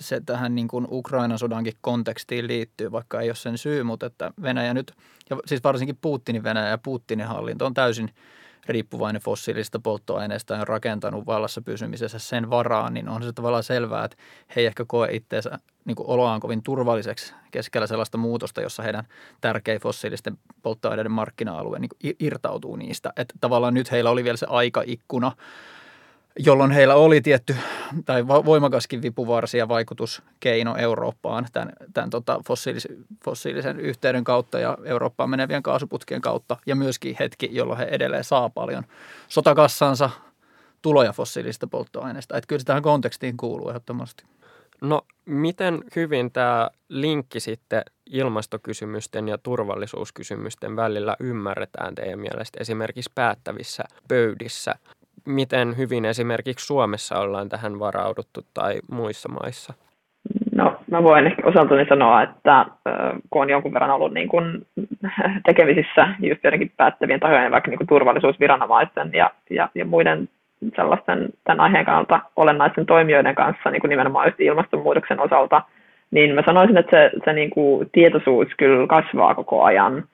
se 0.00 0.20
tähän 0.26 0.54
niin 0.54 0.68
kuin 0.68 0.86
Ukrainan 0.90 1.38
sodankin 1.38 1.74
kontekstiin 1.80 2.46
liittyy, 2.46 2.92
vaikka 2.92 3.20
ei 3.20 3.28
ole 3.28 3.36
sen 3.36 3.58
syy, 3.58 3.82
mutta 3.82 4.06
että 4.06 4.32
Venäjä 4.42 4.74
nyt, 4.74 4.92
ja 5.30 5.36
siis 5.46 5.64
varsinkin 5.64 5.98
Putinin 6.00 6.42
Venäjä 6.42 6.68
ja 6.68 6.78
Putinin 6.78 7.26
hallinto 7.26 7.66
on 7.66 7.74
täysin– 7.74 8.10
riippuvainen 8.66 9.22
fossiilisista 9.22 9.80
polttoaineista 9.80 10.54
ja 10.54 10.60
on 10.60 10.68
rakentanut 10.68 11.26
vallassa 11.26 11.62
pysymisessä 11.62 12.18
sen 12.18 12.50
varaan, 12.50 12.94
niin 12.94 13.08
on 13.08 13.22
se 13.22 13.32
tavallaan 13.32 13.62
selvää, 13.62 14.04
että 14.04 14.16
he 14.56 14.60
ei 14.60 14.66
ehkä 14.66 14.84
koe 14.88 15.08
itseensä 15.12 15.58
niin 15.84 15.96
kuin 15.96 16.08
oloaan 16.08 16.40
kovin 16.40 16.62
turvalliseksi 16.62 17.34
keskellä 17.50 17.86
sellaista 17.86 18.18
muutosta, 18.18 18.60
jossa 18.60 18.82
heidän 18.82 19.04
tärkein 19.40 19.80
fossiilisten 19.80 20.38
polttoaineiden 20.62 21.12
markkina-alue 21.12 21.78
niin 21.78 22.16
irtautuu 22.20 22.76
niistä. 22.76 23.12
Että 23.16 23.34
tavallaan 23.40 23.74
nyt 23.74 23.90
heillä 23.90 24.10
oli 24.10 24.24
vielä 24.24 24.36
se 24.36 24.46
aikaikkuna 24.48 25.32
jolloin 26.38 26.70
heillä 26.70 26.94
oli 26.94 27.20
tietty 27.20 27.56
tai 28.04 28.26
voimakaskin 28.26 29.02
vipuvarsi 29.02 29.58
ja 29.58 29.68
vaikutuskeino 29.68 30.76
Eurooppaan 30.76 31.46
tämän, 31.52 31.72
tämän 31.94 32.10
tota 32.10 32.40
fossiilisen, 32.46 32.96
fossiilisen 33.24 33.80
yhteyden 33.80 34.24
kautta 34.24 34.58
ja 34.58 34.78
Eurooppaan 34.84 35.30
menevien 35.30 35.62
kaasuputkien 35.62 36.20
kautta 36.20 36.56
ja 36.66 36.76
myöskin 36.76 37.16
hetki, 37.20 37.48
jolloin 37.52 37.78
he 37.78 37.84
edelleen 37.84 38.24
saa 38.24 38.50
paljon 38.50 38.84
sotakassansa 39.28 40.10
tuloja 40.82 41.12
fossiilisista 41.12 41.66
polttoaineista. 41.66 42.36
Että 42.36 42.48
kyllä 42.48 42.60
se 42.60 42.66
tähän 42.66 42.82
kontekstiin 42.82 43.36
kuuluu 43.36 43.68
ehdottomasti. 43.68 44.24
No 44.80 45.02
miten 45.24 45.84
hyvin 45.96 46.32
tämä 46.32 46.70
linkki 46.88 47.40
sitten 47.40 47.82
ilmastokysymysten 48.10 49.28
ja 49.28 49.38
turvallisuuskysymysten 49.38 50.76
välillä 50.76 51.16
ymmärretään 51.20 51.94
teidän 51.94 52.18
mielestä 52.18 52.60
esimerkiksi 52.60 53.12
päättävissä 53.14 53.84
pöydissä? 54.08 54.74
Miten 55.26 55.76
hyvin 55.76 56.04
esimerkiksi 56.04 56.66
Suomessa 56.66 57.18
ollaan 57.18 57.48
tähän 57.48 57.78
varauduttu 57.78 58.40
tai 58.54 58.74
muissa 58.90 59.28
maissa? 59.28 59.74
No, 60.54 60.76
mä 60.90 61.02
voin 61.02 61.26
ehkä 61.26 61.42
osaltani 61.46 61.86
sanoa, 61.88 62.22
että 62.22 62.66
kun 63.30 63.42
on 63.42 63.50
jonkun 63.50 63.74
verran 63.74 63.90
ollut 63.90 64.14
niin 64.14 64.28
kuin 64.28 64.66
tekemisissä 65.46 66.08
just 66.20 66.44
jotenkin 66.44 66.72
päättävien 66.76 67.20
tahojen, 67.20 67.52
vaikka 67.52 67.70
niin 67.70 67.78
kuin 67.78 67.88
turvallisuusviranomaisten 67.88 69.10
ja, 69.12 69.30
ja, 69.50 69.68
ja 69.74 69.84
muiden 69.84 70.28
sellaisten 70.76 71.28
tämän 71.44 71.60
aiheen 71.60 71.84
kannalta 71.84 72.20
olennaisten 72.36 72.86
toimijoiden 72.86 73.34
kanssa, 73.34 73.70
niin 73.70 73.80
kuin 73.80 73.88
nimenomaan 73.88 74.26
just 74.26 74.40
ilmastonmuutoksen 74.40 75.20
osalta, 75.20 75.62
niin 76.10 76.34
mä 76.34 76.42
sanoisin, 76.46 76.76
että 76.76 76.96
se, 76.96 77.10
se 77.24 77.32
niin 77.32 77.50
kuin 77.50 77.88
tietoisuus 77.92 78.48
kyllä 78.56 78.86
kasvaa 78.86 79.34
koko 79.34 79.62
ajan. 79.62 80.04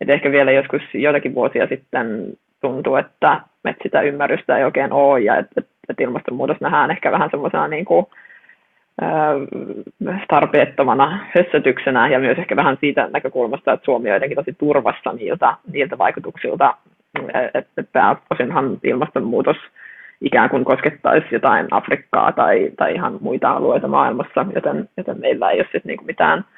Et 0.00 0.10
ehkä 0.10 0.32
vielä 0.32 0.52
joskus 0.52 0.82
joitakin 0.94 1.34
vuosia 1.34 1.66
sitten 1.66 2.32
tuntuu, 2.60 2.96
että, 2.96 3.40
että 3.68 3.82
sitä 3.82 4.00
ymmärrystä 4.00 4.58
ei 4.58 4.64
oikein 4.64 4.92
ole 4.92 5.20
ja 5.20 5.36
että, 5.36 5.62
että 5.88 6.02
ilmastonmuutos 6.02 6.60
nähdään 6.60 6.90
ehkä 6.90 7.12
vähän 7.12 7.30
semmoisena 7.30 7.68
niin 7.68 7.84
kuin, 7.84 8.06
tarpeettomana 10.28 11.18
hössötyksenä 11.34 12.08
ja 12.08 12.18
myös 12.18 12.38
ehkä 12.38 12.56
vähän 12.56 12.76
siitä 12.80 13.08
näkökulmasta, 13.12 13.72
että 13.72 13.84
Suomi 13.84 14.08
on 14.10 14.14
jotenkin 14.14 14.36
tosi 14.36 14.52
turvassa 14.58 15.12
niiltä, 15.12 15.54
niiltä 15.72 15.98
vaikutuksilta, 15.98 16.74
että 17.54 17.84
pääosinhan 17.92 18.78
ilmastonmuutos 18.84 19.56
ikään 20.20 20.50
kuin 20.50 20.64
koskettaisi 20.64 21.26
jotain 21.32 21.66
Afrikkaa 21.70 22.32
tai, 22.32 22.70
tai 22.76 22.94
ihan 22.94 23.18
muita 23.20 23.50
alueita 23.50 23.88
maailmassa, 23.88 24.46
joten, 24.54 24.88
joten 24.96 25.20
meillä 25.20 25.50
ei 25.50 25.58
ole 25.58 25.64
sitten 25.72 25.82
niin 25.84 26.06
mitään– 26.06 26.44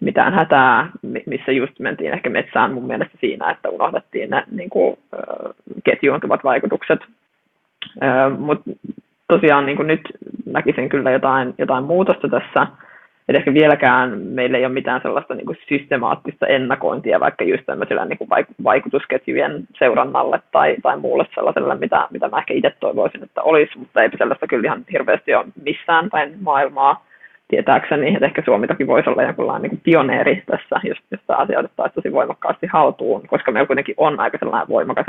mitään 0.00 0.34
hätää, 0.34 0.90
missä 1.26 1.52
just 1.52 1.78
mentiin 1.78 2.12
ehkä 2.12 2.30
metsään 2.30 2.74
mun 2.74 2.86
mielestä 2.86 3.18
siinä, 3.20 3.50
että 3.50 3.68
unohdettiin 3.68 4.30
ne 4.30 4.44
niin 4.50 4.70
kuin, 4.70 4.98
ketjuuntuvat 5.84 6.44
vaikutukset. 6.44 7.00
Mutta 8.38 8.70
tosiaan 9.28 9.66
niin 9.66 9.76
kuin 9.76 9.86
nyt 9.86 10.00
näkisin 10.46 10.88
kyllä 10.88 11.10
jotain, 11.10 11.54
jotain 11.58 11.84
muutosta 11.84 12.28
tässä, 12.28 12.66
että 13.28 13.38
ehkä 13.38 13.54
vieläkään 13.54 14.18
meillä 14.18 14.58
ei 14.58 14.64
ole 14.64 14.72
mitään 14.72 15.00
sellaista 15.02 15.34
niin 15.34 15.46
kuin 15.46 15.58
systemaattista 15.68 16.46
ennakointia 16.46 17.20
vaikka 17.20 17.44
just 17.44 17.62
tämmöisellä 17.66 18.04
niin 18.04 18.18
kuin 18.18 18.30
vaikutusketjujen 18.64 19.64
seurannalle 19.78 20.40
tai, 20.52 20.76
tai 20.82 20.96
muulle 20.96 21.26
sellaiselle, 21.34 21.74
mitä, 21.74 22.08
mitä 22.10 22.28
mä 22.28 22.38
ehkä 22.38 22.54
itse 22.54 22.74
toivoisin, 22.80 23.22
että 23.22 23.42
olisi, 23.42 23.78
mutta 23.78 24.02
ei 24.02 24.10
sellaista 24.18 24.46
kyllä 24.46 24.66
ihan 24.66 24.84
hirveästi 24.92 25.34
ole 25.34 25.46
missään 25.64 26.10
päin 26.10 26.36
maailmaa 26.40 27.04
tietääkseni, 27.50 28.14
että 28.14 28.26
ehkä 28.26 28.42
Suomi 28.44 28.66
toki 28.66 28.86
voisi 28.86 29.10
olla 29.10 29.22
jonkunlainen 29.22 29.70
niin 29.70 29.80
pioneeri 29.84 30.42
tässä, 30.46 30.80
jos, 30.84 30.98
jos 31.10 31.20
tämä 31.26 31.38
asia 31.38 31.58
otettaisiin 31.58 31.94
tosi 31.94 32.12
voimakkaasti 32.12 32.66
haltuun, 32.66 33.22
koska 33.26 33.52
meillä 33.52 33.66
kuitenkin 33.66 33.94
on 33.98 34.20
aika 34.20 34.38
sellainen 34.38 34.68
voimakas 34.68 35.06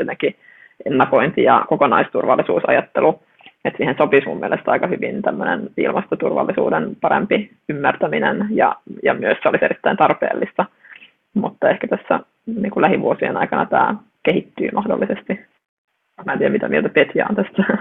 ennakointi 0.86 1.44
ja 1.44 1.66
kokonaisturvallisuusajattelu, 1.70 3.20
että 3.66 3.78
siihen 3.78 3.96
sopisi 3.98 4.28
mun 4.28 4.40
mielestä 4.40 4.72
aika 4.72 4.88
hyvin 4.88 5.22
tämmöinen 5.22 5.70
ilmastoturvallisuuden 5.78 6.96
parempi 7.02 7.52
ymmärtäminen 7.70 8.48
ja, 8.50 8.76
ja 9.04 9.14
myös 9.14 9.38
se 9.44 9.50
olisi 9.50 9.66
erittäin 9.66 9.98
tarpeellista. 9.98 10.66
Mutta 11.34 11.70
ehkä 11.70 11.88
tässä 11.88 12.20
niin 12.46 12.72
kuin 12.72 12.82
lähivuosien 12.82 13.38
aikana 13.38 13.66
tämä 13.66 13.96
kehittyy 14.24 14.70
mahdollisesti. 14.74 15.40
Mä 16.26 16.34
en 16.34 16.38
tiedä, 16.38 16.54
mitä 16.54 16.70
mieltä 16.70 16.90
Petja 16.90 17.26
on 17.30 17.36
tästä. 17.36 17.78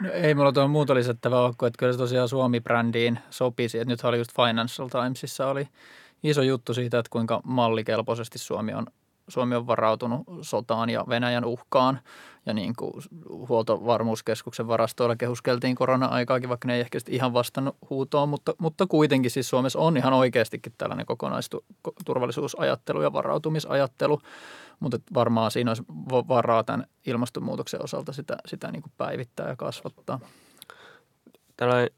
No, 0.00 0.12
ei 0.12 0.34
mulla 0.34 0.52
tuo 0.52 0.68
muuta 0.68 0.94
lisättävää 0.94 1.40
ole, 1.40 1.48
että 1.48 1.78
kyllä 1.78 1.92
se 1.92 1.98
tosiaan 1.98 2.28
Suomi-brändiin 2.28 3.18
sopisi. 3.30 3.78
Että 3.78 3.92
nyt 3.92 4.04
oli 4.04 4.18
just 4.18 4.32
Financial 4.36 4.88
Timesissa 4.88 5.46
oli 5.46 5.68
iso 6.22 6.42
juttu 6.42 6.74
siitä, 6.74 6.98
että 6.98 7.10
kuinka 7.10 7.40
mallikelpoisesti 7.44 8.38
Suomi 8.38 8.74
on 8.74 8.86
Suomi 9.28 9.54
on 9.54 9.66
varautunut 9.66 10.20
sotaan 10.42 10.90
ja 10.90 11.04
Venäjän 11.08 11.44
uhkaan. 11.44 12.00
Ja 12.46 12.54
niin 12.54 12.74
kuin 12.76 12.92
huoltovarmuuskeskuksen 13.48 14.68
varastoilla 14.68 15.16
kehuskeltiin 15.16 15.76
korona-aikaakin, 15.76 16.48
vaikka 16.48 16.68
ne 16.68 16.74
ei 16.74 16.80
ehkä 16.80 16.98
ihan 17.08 17.32
vastannut 17.32 17.76
huutoon, 17.90 18.28
mutta, 18.28 18.54
mutta 18.58 18.86
kuitenkin 18.86 19.30
siis 19.30 19.48
Suomessa 19.48 19.78
on 19.78 19.96
ihan 19.96 20.12
oikeastikin 20.12 20.72
tällainen 20.78 21.06
kokonaisturvallisuusajattelu 21.06 23.02
ja 23.02 23.12
varautumisajattelu. 23.12 24.20
Mutta 24.80 24.98
varmaan 25.14 25.50
siinä 25.50 25.70
olisi 25.70 25.82
varaa 26.28 26.64
tämän 26.64 26.86
ilmastonmuutoksen 27.06 27.84
osalta 27.84 28.12
sitä, 28.12 28.36
sitä 28.46 28.72
niin 28.72 28.82
kuin 28.82 28.92
päivittää 28.96 29.48
ja 29.48 29.56
kasvattaa. 29.56 30.20
Tällainen 31.56 31.90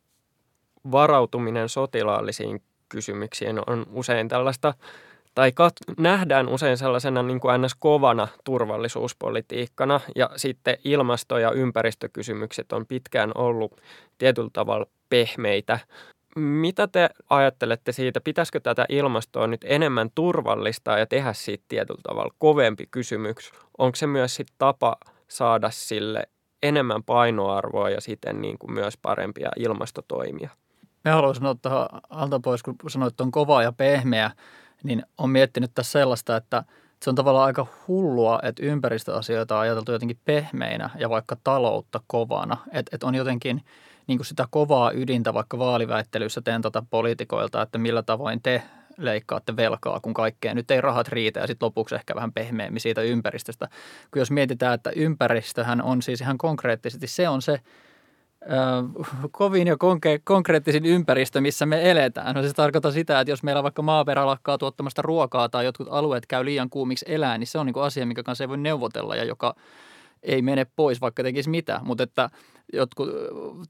varautuminen 0.93 1.69
sotilaallisiin 1.69 2.62
kysymyksiin 2.88 3.59
on 3.66 3.87
usein 3.93 4.29
tällaista– 4.29 4.75
tai 5.35 5.51
kat- 5.51 5.95
nähdään 5.99 6.49
usein 6.49 6.77
sellaisena 6.77 7.23
niin 7.23 7.40
kuin 7.40 7.62
ns. 7.62 7.75
kovana 7.75 8.29
turvallisuuspolitiikkana 8.45 10.01
ja 10.16 10.31
sitten 10.37 10.77
ilmasto- 10.85 11.38
ja 11.38 11.51
ympäristökysymykset 11.51 12.73
on 12.73 12.87
pitkään 12.87 13.33
ollut 13.35 13.81
tietyllä 14.19 14.51
tavalla 14.53 14.87
pehmeitä. 15.09 15.79
Mitä 16.37 16.88
te 16.88 17.11
ajattelette 17.31 17.93
siitä, 17.93 18.21
pitäisikö 18.21 18.61
tätä 18.61 18.87
ilmastoa 18.88 19.47
nyt 19.47 19.61
enemmän 19.64 20.11
turvallistaa 20.14 20.99
ja 20.99 21.07
tehdä 21.07 21.33
siitä 21.33 21.64
tietyllä 21.69 22.01
tavalla 22.03 22.35
kovempi 22.38 22.85
kysymys? 22.90 23.53
Onko 23.79 23.97
se 23.97 24.07
myös 24.07 24.35
sit 24.35 24.49
tapa 24.59 24.97
saada 25.29 25.71
sille 25.71 26.23
enemmän 26.62 27.03
painoarvoa 27.03 27.90
ja 27.90 28.01
siten 28.01 28.40
niin 28.40 28.59
kuin 28.59 28.73
myös 28.73 28.97
parempia 28.97 29.51
ilmastotoimia? 29.57 30.51
Me 31.05 31.11
haluaisin 31.11 31.47
ottaa 31.47 32.01
alta 32.11 32.40
pois, 32.40 32.62
kun 32.62 32.75
sanoit, 32.88 33.12
että 33.12 33.23
on 33.23 33.31
kova 33.31 33.62
ja 33.62 33.73
pehmeä 33.73 34.31
niin 34.83 35.03
on 35.19 35.31
miettinyt 35.31 35.71
tässä 35.75 35.93
sellaista, 35.93 36.37
että 36.37 36.64
se 37.03 37.11
on 37.11 37.16
tavallaan 37.16 37.47
aika 37.47 37.66
hullua, 37.88 38.40
että 38.43 38.66
ympäristöasioita 38.66 39.55
on 39.55 39.61
ajateltu 39.61 39.93
jotenkin 39.93 40.19
pehmeinä 40.25 40.90
ja 40.99 41.11
vaikka 41.11 41.37
taloutta 41.45 42.01
kovana. 42.07 42.57
Että 42.73 42.97
et 42.97 43.03
on 43.03 43.14
jotenkin 43.14 43.64
niin 44.07 44.19
kuin 44.19 44.27
sitä 44.27 44.47
kovaa 44.51 44.93
ydintä 44.93 45.35
vaikka 45.35 45.59
vaaliväittelyssä 45.59 46.40
tentata 46.40 46.85
poliitikoilta, 46.90 47.62
että 47.62 47.79
millä 47.79 48.03
tavoin 48.03 48.43
te 48.43 48.62
leikkaatte 48.97 49.57
velkaa, 49.57 50.01
kun 50.01 50.14
kaikkeen 50.14 50.57
nyt 50.57 50.71
ei 50.71 50.81
rahat 50.81 51.09
riitä 51.09 51.40
ja 51.40 51.47
sitten 51.47 51.66
lopuksi 51.66 51.95
ehkä 51.95 52.14
vähän 52.14 52.33
pehmeämmin 52.33 52.81
siitä 52.81 53.03
ympäristöstä. 53.03 53.69
Kun 54.11 54.21
jos 54.21 54.31
mietitään, 54.31 54.75
että 54.75 54.90
ympäristöhän 54.97 55.83
on 55.83 56.03
siis 56.03 56.21
ihan 56.21 56.38
konkreettisesti, 56.38 57.07
se 57.07 57.29
on 57.29 57.43
se 57.43 57.61
kovin 59.31 59.66
ja 59.66 59.74
konke- 59.74 60.20
konkreettisin 60.24 60.87
ympäristö, 60.87 61.40
missä 61.40 61.66
me 61.66 61.90
eletään. 61.90 62.35
No 62.35 62.42
se 62.42 62.53
tarkoittaa 62.53 62.92
sitä, 62.92 63.20
että 63.20 63.33
jos 63.33 63.42
meillä 63.42 63.62
vaikka 63.62 63.83
maaperä 63.83 64.26
lakkaa 64.26 64.59
tuottamasta 64.59 65.03
ruokaa 65.03 65.48
tai 65.48 65.64
jotkut 65.64 65.88
alueet 65.90 66.26
käy 66.26 66.44
liian 66.44 66.70
kuumiksi 66.70 67.05
elää, 67.09 67.38
niin 67.38 67.46
se 67.46 67.59
on 67.59 67.66
niin 67.66 67.76
asia, 67.83 68.07
mikä 68.07 68.22
kanssa 68.22 68.44
ei 68.44 68.48
voi 68.48 68.59
neuvotella 68.59 69.16
ja 69.16 69.24
joka 69.24 69.55
ei 70.22 70.42
mene 70.42 70.66
pois, 70.76 71.00
vaikka 71.00 71.22
tekisi 71.22 71.50
mitä. 71.50 71.81
Mutta 71.85 72.03
että 72.05 72.31
jotkut 72.72 73.09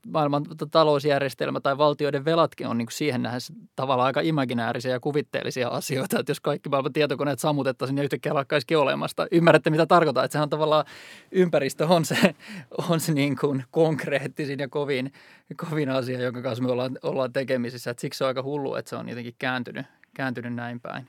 maailman 0.07 0.45
talousjärjestelmä 0.71 1.61
tai 1.61 1.79
valtioiden 1.79 2.25
velatkin 2.25 2.67
on 2.67 2.79
niin 2.79 2.87
kuin 2.87 2.93
siihen 2.93 3.23
nähdä 3.23 3.39
tavallaan 3.77 4.07
aika 4.07 4.21
imaginäärisiä 4.21 4.93
ja 4.93 5.01
kuvitteellisia 5.01 5.69
asioita, 5.69 6.19
että 6.21 6.31
jos 6.31 6.41
kaikki 6.41 6.69
maailman 6.69 6.93
tietokoneet 6.93 7.39
sammutettaisiin 7.39 7.97
ja 7.97 8.03
yhtäkkiä 8.05 8.35
lakkaisikin 8.35 8.79
olemasta. 8.79 9.27
Ymmärrätte, 9.33 9.71
mitä 9.71 9.87
tarkoittaa, 9.87 10.25
että 10.25 10.33
sehän 10.33 10.43
on 10.43 10.51
tavallaan 10.51 10.85
ympäristö 11.33 11.87
on 11.87 12.05
se, 12.05 12.35
on 12.91 13.01
se 13.01 13.13
niin 13.15 13.37
kuin 13.41 13.65
konkreettisin 13.71 14.59
ja 14.59 14.69
kovin, 14.69 15.13
kovin 15.57 15.91
asia, 15.91 16.21
jonka 16.21 16.43
kanssa 16.43 16.65
me 16.65 16.71
ollaan, 16.71 16.99
ollaan 17.03 17.33
tekemisissä. 17.33 17.91
Että 17.91 18.01
siksi 18.01 18.19
se 18.19 18.25
on 18.25 18.29
aika 18.29 18.43
hullu, 18.43 18.75
että 18.75 18.89
se 18.89 18.97
on 18.97 19.09
jotenkin 19.09 19.35
kääntynyt, 19.39 19.87
kääntynyt 20.17 20.55
näin 20.55 20.81
päin. 20.81 21.07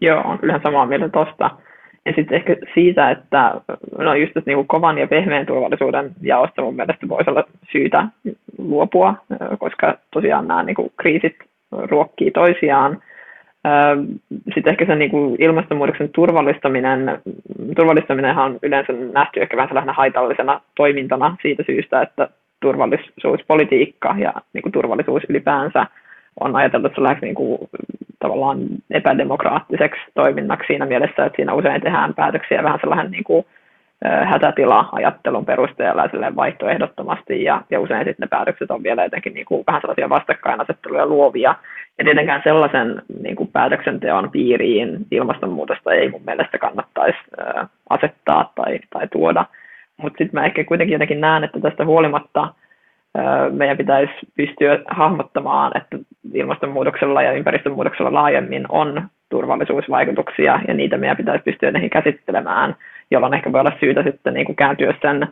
Joo, 0.00 0.20
on 0.20 0.38
kyllä 0.38 0.60
samaa 0.62 0.86
mieltä 0.86 1.08
tuosta. 1.08 1.50
Ja 2.06 2.12
sitten 2.16 2.36
ehkä 2.36 2.56
siitä, 2.74 3.10
että 3.10 3.60
no 3.98 4.14
just 4.14 4.36
että 4.36 4.50
niin 4.50 4.66
kovan 4.66 4.98
ja 4.98 5.06
pehmeän 5.06 5.46
turvallisuuden 5.46 6.10
jaosta 6.22 6.62
mun 6.62 6.76
mielestä 6.76 7.08
voisi 7.08 7.30
olla 7.30 7.44
syytä 7.72 8.06
luopua, 8.58 9.14
koska 9.58 9.98
tosiaan 10.10 10.48
nämä 10.48 10.62
niin 10.62 10.76
kuin 10.76 10.92
kriisit 10.96 11.36
ruokkii 11.72 12.30
toisiaan. 12.30 13.02
Sitten 14.54 14.70
ehkä 14.70 14.86
se 14.86 14.94
niin 14.94 15.10
kuin 15.10 15.36
ilmastonmuutoksen 15.42 16.08
turvallistaminen, 16.08 17.18
turvallistaminenhan 17.76 18.52
on 18.52 18.58
yleensä 18.62 18.92
nähty 18.92 19.40
ehkä 19.40 19.56
vähän 19.56 19.68
sellaisena 19.68 19.92
haitallisena 19.92 20.60
toimintana 20.76 21.36
siitä 21.42 21.62
syystä, 21.66 22.02
että 22.02 22.28
turvallisuuspolitiikka 22.60 24.14
ja 24.18 24.32
niin 24.52 24.62
kuin 24.62 24.72
turvallisuus 24.72 25.22
ylipäänsä 25.28 25.86
on 26.40 26.56
ajateltu 26.56 26.88
sellaisiksi 26.94 27.26
niin 27.26 27.34
kuin 27.34 27.58
tavallaan 28.18 28.58
epädemokraattiseksi 28.90 30.00
toiminnaksi 30.14 30.66
siinä 30.66 30.86
mielessä, 30.86 31.24
että 31.24 31.36
siinä 31.36 31.54
usein 31.54 31.80
tehdään 31.80 32.14
päätöksiä 32.14 32.62
vähän 32.62 32.80
sellainen 32.80 33.10
niin 33.10 33.24
kuin, 33.24 33.46
hätätila-ajattelun 34.04 35.44
perusteella 35.44 36.04
ja 36.04 36.36
vaihtoehdottomasti, 36.36 37.44
ja, 37.44 37.62
ja 37.70 37.80
usein 37.80 38.04
sitten 38.04 38.24
ne 38.24 38.26
päätökset 38.26 38.70
on 38.70 38.82
vielä 38.82 39.04
jotenkin 39.04 39.34
niin 39.34 39.46
kuin 39.46 39.64
vähän 39.66 39.80
sellaisia 39.80 40.08
vastakkainasetteluja 40.08 41.06
luovia, 41.06 41.54
ja 41.98 42.04
tietenkään 42.04 42.40
sellaisen 42.44 43.02
niin 43.22 43.36
kuin 43.36 43.50
päätöksenteon 43.52 44.30
piiriin 44.30 45.06
ilmastonmuutosta 45.10 45.92
ei 45.92 46.08
mun 46.08 46.22
mielestä 46.26 46.58
kannattaisi 46.58 47.18
asettaa 47.90 48.52
tai, 48.54 48.80
tai 48.90 49.08
tuoda, 49.08 49.44
mutta 49.96 50.18
sitten 50.18 50.40
mä 50.40 50.46
ehkä 50.46 50.64
kuitenkin 50.64 50.92
jotenkin 50.92 51.20
näen, 51.20 51.44
että 51.44 51.60
tästä 51.60 51.84
huolimatta 51.84 52.48
meidän 53.50 53.76
pitäisi 53.76 54.12
pystyä 54.36 54.78
hahmottamaan, 54.86 55.72
että 55.76 55.98
ilmastonmuutoksella 56.32 57.22
ja 57.22 57.32
ympäristönmuutoksella 57.32 58.14
laajemmin 58.14 58.66
on 58.68 59.02
turvallisuusvaikutuksia 59.28 60.60
ja 60.68 60.74
niitä 60.74 60.96
meidän 60.96 61.16
pitäisi 61.16 61.42
pystyä 61.44 61.70
näihin 61.70 61.90
käsittelemään, 61.90 62.76
jolloin 63.10 63.34
ehkä 63.34 63.52
voi 63.52 63.60
olla 63.60 63.78
syytä 63.80 64.02
sitten 64.02 64.34
niin 64.34 64.46
kuin 64.46 64.56
kääntyä 64.56 64.94
sen 65.02 65.28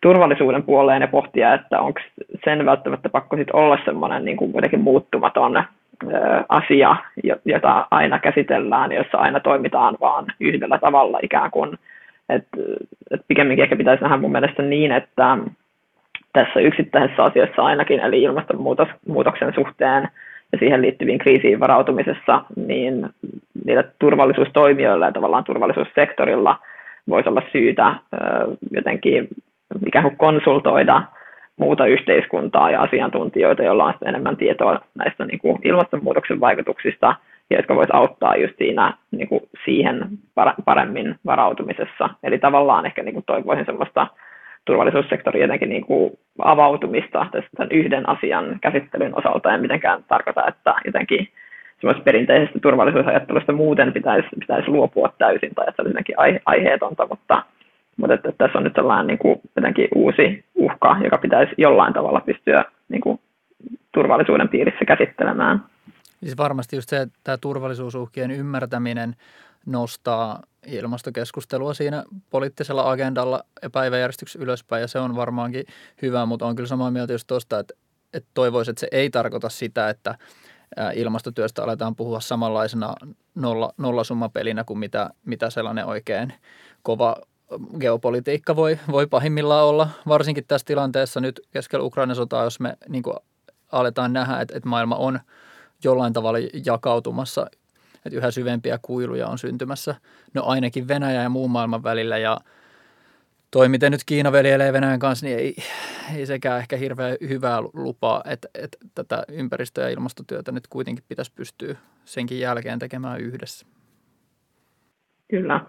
turvallisuuden 0.00 0.62
puoleen 0.62 1.02
ja 1.02 1.08
pohtia, 1.08 1.54
että 1.54 1.80
onko 1.80 2.00
sen 2.44 2.66
välttämättä 2.66 3.08
pakko 3.08 3.36
sitten 3.36 3.56
olla 3.56 3.78
semmoinen 3.84 4.24
niin 4.24 4.36
kuin 4.36 4.52
kuitenkin 4.52 4.80
muuttumaton 4.80 5.64
asia, 6.48 6.96
jota 7.44 7.86
aina 7.90 8.18
käsitellään, 8.18 8.92
jossa 8.92 9.18
aina 9.18 9.40
toimitaan 9.40 9.96
vaan 10.00 10.26
yhdellä 10.40 10.78
tavalla 10.78 11.18
ikään 11.22 11.50
kuin. 11.50 11.78
että 12.28 12.58
et 13.10 13.20
pikemminkin 13.28 13.62
ehkä 13.62 13.76
pitäisi 13.76 14.02
nähdä 14.02 14.16
mun 14.16 14.32
mielestä 14.32 14.62
niin, 14.62 14.92
että 14.92 15.38
tässä 16.32 16.60
yksittäisessä 16.60 17.22
asiassa 17.22 17.62
ainakin, 17.62 18.00
eli 18.00 18.22
ilmastonmuutoksen 18.22 19.54
suhteen 19.54 20.08
ja 20.52 20.58
siihen 20.58 20.82
liittyviin 20.82 21.18
kriisiin 21.18 21.60
varautumisessa, 21.60 22.44
niin 22.56 23.08
niillä 23.64 23.84
turvallisuustoimijoilla 23.98 25.06
ja 25.06 25.12
tavallaan 25.12 25.44
turvallisuussektorilla 25.44 26.56
voisi 27.08 27.28
olla 27.28 27.42
syytä 27.52 27.94
jotenkin 28.70 29.28
ikään 29.86 30.02
kuin 30.02 30.16
konsultoida 30.16 31.02
muuta 31.56 31.86
yhteiskuntaa 31.86 32.70
ja 32.70 32.82
asiantuntijoita, 32.82 33.62
joilla 33.62 33.84
on 33.84 33.94
enemmän 34.04 34.36
tietoa 34.36 34.80
näistä 34.94 35.24
niin 35.24 35.38
kuin 35.38 35.58
ilmastonmuutoksen 35.64 36.40
vaikutuksista, 36.40 37.14
ja 37.50 37.56
jotka 37.56 37.76
voisivat 37.76 38.00
auttaa 38.00 38.36
just 38.36 38.54
siinä 38.58 38.94
niin 39.10 39.28
kuin 39.28 39.40
siihen 39.64 40.00
paremmin 40.64 41.14
varautumisessa. 41.26 42.08
Eli 42.22 42.38
tavallaan 42.38 42.86
ehkä 42.86 43.02
niin 43.02 43.14
kuin 43.14 43.24
toivoisin 43.26 43.66
sellaista 43.66 44.06
turvallisuussektori 44.68 45.40
jotenkin 45.40 45.68
niin 45.68 45.86
kuin 45.86 46.10
avautumista 46.38 47.26
tämän 47.56 47.72
yhden 47.72 48.08
asian 48.08 48.58
käsittelyn 48.60 49.18
osalta. 49.18 49.54
En 49.54 49.60
mitenkään 49.60 50.04
tarkoita, 50.08 50.46
että 50.48 50.74
jotenkin 50.84 51.28
semmoista 51.80 52.04
perinteisestä 52.04 52.58
turvallisuusajattelusta 52.58 53.52
muuten 53.52 53.92
pitäisi, 53.92 54.28
pitäisi 54.40 54.68
luopua 54.68 55.12
täysin 55.18 55.54
tai 55.54 55.64
että 55.68 55.76
se 55.76 55.82
olisi 55.82 55.92
jotenkin 55.92 56.18
aihe, 56.18 56.40
aiheetonta, 56.46 57.06
mutta, 57.10 57.42
mutta 57.96 58.14
että, 58.14 58.28
että 58.28 58.44
tässä 58.44 58.58
on 58.58 58.64
nyt 58.64 58.74
sellainen 58.74 59.06
niin 59.06 59.18
kuin 59.18 59.40
jotenkin 59.56 59.88
uusi 59.94 60.44
uhka, 60.54 60.96
joka 61.04 61.18
pitäisi 61.18 61.54
jollain 61.58 61.92
tavalla 61.92 62.20
pystyä 62.20 62.64
niin 62.88 63.00
kuin 63.00 63.20
turvallisuuden 63.92 64.48
piirissä 64.48 64.84
käsittelemään. 64.84 65.62
Siis 66.20 66.38
varmasti 66.38 66.76
just 66.76 66.88
se, 66.88 67.00
että 67.00 67.18
tämä 67.24 67.36
turvallisuusuhkien 67.40 68.30
ymmärtäminen 68.30 69.14
nostaa 69.68 70.42
ilmastokeskustelua 70.66 71.74
siinä 71.74 72.04
poliittisella 72.30 72.90
agendalla 72.90 73.44
ja 73.62 73.70
päiväjärjestyksessä 73.70 74.44
ylöspäin 74.44 74.80
ja 74.80 74.88
se 74.88 74.98
on 74.98 75.16
varmaankin 75.16 75.64
hyvä, 76.02 76.26
mutta 76.26 76.46
on 76.46 76.56
kyllä 76.56 76.68
samaa 76.68 76.90
mieltä 76.90 77.12
just 77.12 77.26
tuosta, 77.26 77.58
että, 77.58 77.74
että 78.12 78.30
toivoisin, 78.34 78.72
että 78.72 78.80
se 78.80 78.88
ei 78.92 79.10
tarkoita 79.10 79.48
sitä, 79.48 79.88
että 79.88 80.18
ilmastotyöstä 80.94 81.64
aletaan 81.64 81.96
puhua 81.96 82.20
samanlaisena 82.20 82.94
nolla, 83.34 83.74
nollasummapelinä 83.76 84.64
kuin 84.64 84.78
mitä, 84.78 85.10
mitä 85.24 85.50
sellainen 85.50 85.86
oikein 85.86 86.32
kova 86.82 87.16
geopolitiikka 87.80 88.56
voi, 88.56 88.78
voi 88.92 89.06
pahimmillaan 89.06 89.64
olla, 89.64 89.88
varsinkin 90.08 90.44
tässä 90.48 90.64
tilanteessa 90.64 91.20
nyt 91.20 91.40
keskellä 91.50 91.84
Ukrainan 91.84 92.16
sotaa, 92.16 92.44
jos 92.44 92.60
me 92.60 92.76
niin 92.88 93.02
kuin 93.02 93.16
aletaan 93.72 94.12
nähdä, 94.12 94.40
että, 94.40 94.56
että 94.56 94.68
maailma 94.68 94.96
on 94.96 95.20
jollain 95.84 96.12
tavalla 96.12 96.38
jakautumassa, 96.64 97.46
että 98.06 98.18
yhä 98.18 98.30
syvempiä 98.30 98.78
kuiluja 98.82 99.26
on 99.26 99.38
syntymässä, 99.38 99.94
no 100.34 100.42
ainakin 100.44 100.88
Venäjä 100.88 101.22
ja 101.22 101.28
muun 101.28 101.50
maailman 101.50 101.82
välillä 101.82 102.18
ja 102.18 102.38
toi, 103.50 103.68
miten 103.68 103.92
nyt 103.92 104.00
Kiina 104.06 104.32
veljelee 104.32 104.72
Venäjän 104.72 104.98
kanssa, 104.98 105.26
niin 105.26 105.38
ei, 105.38 105.56
ei 106.16 106.26
sekään 106.26 106.58
ehkä 106.58 106.76
hirveän 106.76 107.16
hyvää 107.28 107.60
lupaa, 107.74 108.22
että, 108.26 108.48
että 108.54 108.78
tätä 108.94 109.22
ympäristö- 109.28 109.80
ja 109.80 109.88
ilmastotyötä 109.88 110.52
nyt 110.52 110.66
kuitenkin 110.66 111.04
pitäisi 111.08 111.32
pystyä 111.34 111.74
senkin 112.04 112.40
jälkeen 112.40 112.78
tekemään 112.78 113.20
yhdessä. 113.20 113.66
Kyllä. 115.30 115.60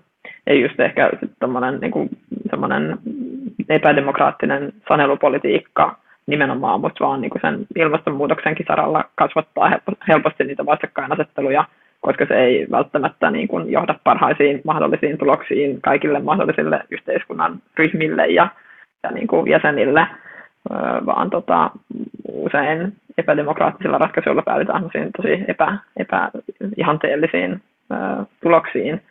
Ja 0.45 0.53
just 0.53 0.79
ehkä 0.79 1.11
tommonen, 1.39 1.79
niin 1.79 2.19
epädemokraattinen 3.69 4.73
sanelupolitiikka 4.87 5.99
nimenomaan, 6.27 6.81
mutta 6.81 7.05
vaan 7.05 7.21
niin 7.21 7.29
kuin 7.29 7.41
sen 7.41 7.65
ilmastonmuutoksenkin 7.75 8.65
saralla 8.67 9.09
kasvattaa 9.15 9.71
helposti 10.07 10.43
niitä 10.43 10.65
vastakkainasetteluja, 10.65 11.65
koska 12.01 12.25
se 12.25 12.35
ei 12.35 12.67
välttämättä 12.71 13.31
niin 13.31 13.47
kuin 13.47 13.71
johda 13.71 13.95
parhaisiin 14.03 14.61
mahdollisiin 14.63 15.17
tuloksiin 15.17 15.81
kaikille 15.81 16.19
mahdollisille 16.19 16.83
yhteiskunnan 16.89 17.61
ryhmille 17.77 18.27
ja, 18.27 18.47
ja 19.03 19.11
niin 19.11 19.27
kuin 19.27 19.51
jäsenille, 19.51 20.07
vaan 21.05 21.29
tota, 21.29 21.71
usein 22.31 22.93
epädemokraattisilla 23.17 23.97
ratkaisuilla 23.97 24.41
päädytään 24.41 24.89
tosi 25.17 25.45
epä, 25.47 25.77
epäihanteellisiin 25.97 27.61
tuloksiin. 28.41 29.01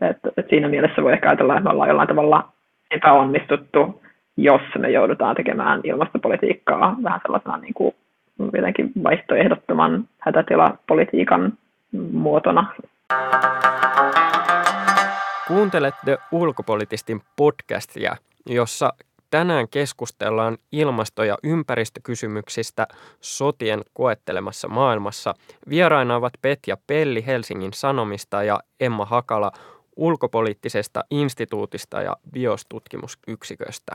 Et, 0.00 0.16
et 0.36 0.48
siinä 0.50 0.68
mielessä 0.68 1.02
voi 1.02 1.12
ehkä 1.12 1.28
ajatella, 1.28 1.54
että 1.54 1.64
me 1.64 1.70
ollaan 1.70 1.88
jollain 1.88 2.08
tavalla 2.08 2.48
epäonnistuttu, 2.90 4.02
jos 4.36 4.62
me 4.78 4.90
joudutaan 4.90 5.36
tekemään 5.36 5.80
ilmastopolitiikkaa 5.84 6.96
vähän 7.02 7.20
sellaisena 7.22 7.56
niin 7.56 7.74
kuin 7.74 7.94
vaihtoehdottoman 9.04 10.04
hätätilapolitiikan 10.18 11.52
muotona. 12.12 12.74
Kuuntelette 15.48 16.18
ulkopolitistin 16.32 17.22
podcastia, 17.36 18.16
jossa 18.46 18.92
tänään 19.30 19.68
keskustellaan 19.68 20.58
ilmasto- 20.72 21.24
ja 21.24 21.38
ympäristökysymyksistä 21.42 22.86
sotien 23.20 23.82
koettelemassa 23.92 24.68
maailmassa. 24.68 25.34
Vieraina 25.68 26.16
ovat 26.16 26.32
Petja 26.42 26.76
Pelli 26.86 27.26
Helsingin 27.26 27.72
Sanomista 27.72 28.42
ja 28.42 28.60
Emma 28.80 29.04
Hakala 29.04 29.52
ulkopoliittisesta 29.96 31.04
instituutista 31.10 32.02
ja 32.02 32.16
biostutkimusyksiköstä. 32.32 33.92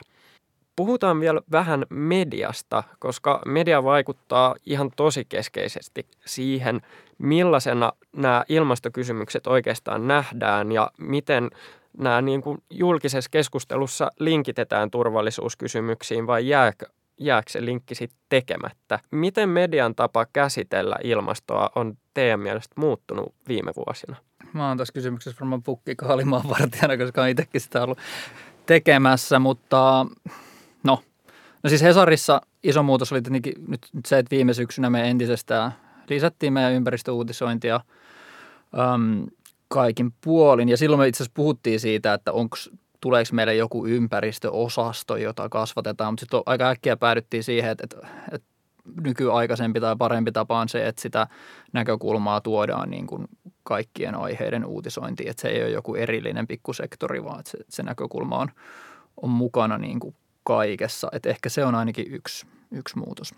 Puhutaan 0.79 1.19
vielä 1.19 1.41
vähän 1.51 1.85
mediasta, 1.89 2.83
koska 2.99 3.41
media 3.45 3.83
vaikuttaa 3.83 4.55
ihan 4.65 4.91
tosi 4.95 5.25
keskeisesti 5.25 6.07
siihen, 6.25 6.81
millaisena 7.17 7.93
nämä 8.15 8.43
ilmastokysymykset 8.49 9.47
oikeastaan 9.47 10.07
nähdään 10.07 10.71
ja 10.71 10.91
miten 10.97 11.49
nämä 11.97 12.21
niin 12.21 12.41
kuin 12.41 12.57
julkisessa 12.69 13.29
keskustelussa 13.29 14.11
linkitetään 14.19 14.91
turvallisuuskysymyksiin 14.91 16.27
vai 16.27 16.47
jääkö, 16.47 16.85
jääkö 17.17 17.51
se 17.51 17.65
linkki 17.65 17.95
sitten 17.95 18.19
tekemättä? 18.29 18.99
Miten 19.11 19.49
median 19.49 19.95
tapa 19.95 20.25
käsitellä 20.33 20.95
ilmastoa 21.03 21.69
on 21.75 21.97
teidän 22.13 22.39
mielestä 22.39 22.73
muuttunut 22.75 23.35
viime 23.47 23.71
vuosina? 23.75 24.15
Mä 24.53 24.67
oon 24.67 24.77
tässä 24.77 24.93
kysymyksessä 24.93 25.39
varmaan 25.39 25.63
pukki 25.63 25.95
kaalimaan 25.95 26.49
vartijana, 26.49 26.97
koska 26.97 27.21
olen 27.21 27.31
itsekin 27.31 27.61
sitä 27.61 27.83
ollut 27.83 27.99
tekemässä, 28.65 29.39
mutta 29.39 30.05
no, 30.83 31.03
no 31.63 31.69
siis 31.69 31.81
Hesarissa 31.81 32.41
iso 32.63 32.83
muutos 32.83 33.11
oli 33.11 33.21
tietenkin 33.21 33.53
nyt, 33.67 33.87
nyt 33.93 34.05
se, 34.05 34.19
että 34.19 34.35
viime 34.35 34.53
syksynä 34.53 34.89
me 34.89 35.09
entisestään 35.09 35.71
lisättiin 36.09 36.53
meidän 36.53 36.73
ympäristöuutisointia 36.73 37.79
äm, 38.79 39.25
kaikin 39.67 40.13
puolin. 40.23 40.69
Ja 40.69 40.77
silloin 40.77 40.99
me 40.99 41.07
itse 41.07 41.23
asiassa 41.23 41.35
puhuttiin 41.35 41.79
siitä, 41.79 42.13
että 42.13 42.31
onko 42.31 42.57
tuleeko 43.01 43.29
meille 43.31 43.55
joku 43.55 43.85
ympäristöosasto, 43.87 45.17
jota 45.17 45.49
kasvatetaan, 45.49 46.13
mutta 46.13 46.21
sitten 46.21 46.41
aika 46.45 46.69
äkkiä 46.69 46.97
päädyttiin 46.97 47.43
siihen, 47.43 47.71
että, 47.71 47.83
että, 47.83 48.07
että 48.31 48.47
nykyaikaisempi 49.01 49.79
tai 49.79 49.95
parempi 49.97 50.31
tapa 50.31 50.59
on 50.59 50.69
se, 50.69 50.87
että 50.87 51.01
sitä 51.01 51.27
näkökulmaa 51.73 52.41
tuodaan 52.41 52.89
niin 52.89 53.07
kuin 53.07 53.27
kaikkien 53.63 54.15
aiheiden 54.15 54.65
uutisointiin, 54.65 55.29
että 55.29 55.41
se 55.41 55.47
ei 55.47 55.63
ole 55.63 55.71
joku 55.71 55.95
erillinen 55.95 56.47
pikkusektori, 56.47 57.23
vaan 57.23 57.39
että 57.39 57.51
se, 57.51 57.57
se 57.69 57.83
näkökulma 57.83 58.37
on, 58.37 58.47
on 59.21 59.29
mukana 59.29 59.77
niin 59.77 59.99
kuin 59.99 60.15
kaikessa. 60.53 61.07
Että 61.13 61.29
ehkä 61.29 61.49
se 61.49 61.65
on 61.65 61.75
ainakin 61.75 62.05
yksi, 62.17 62.47
yksi 62.79 62.99
muutos. 62.99 63.35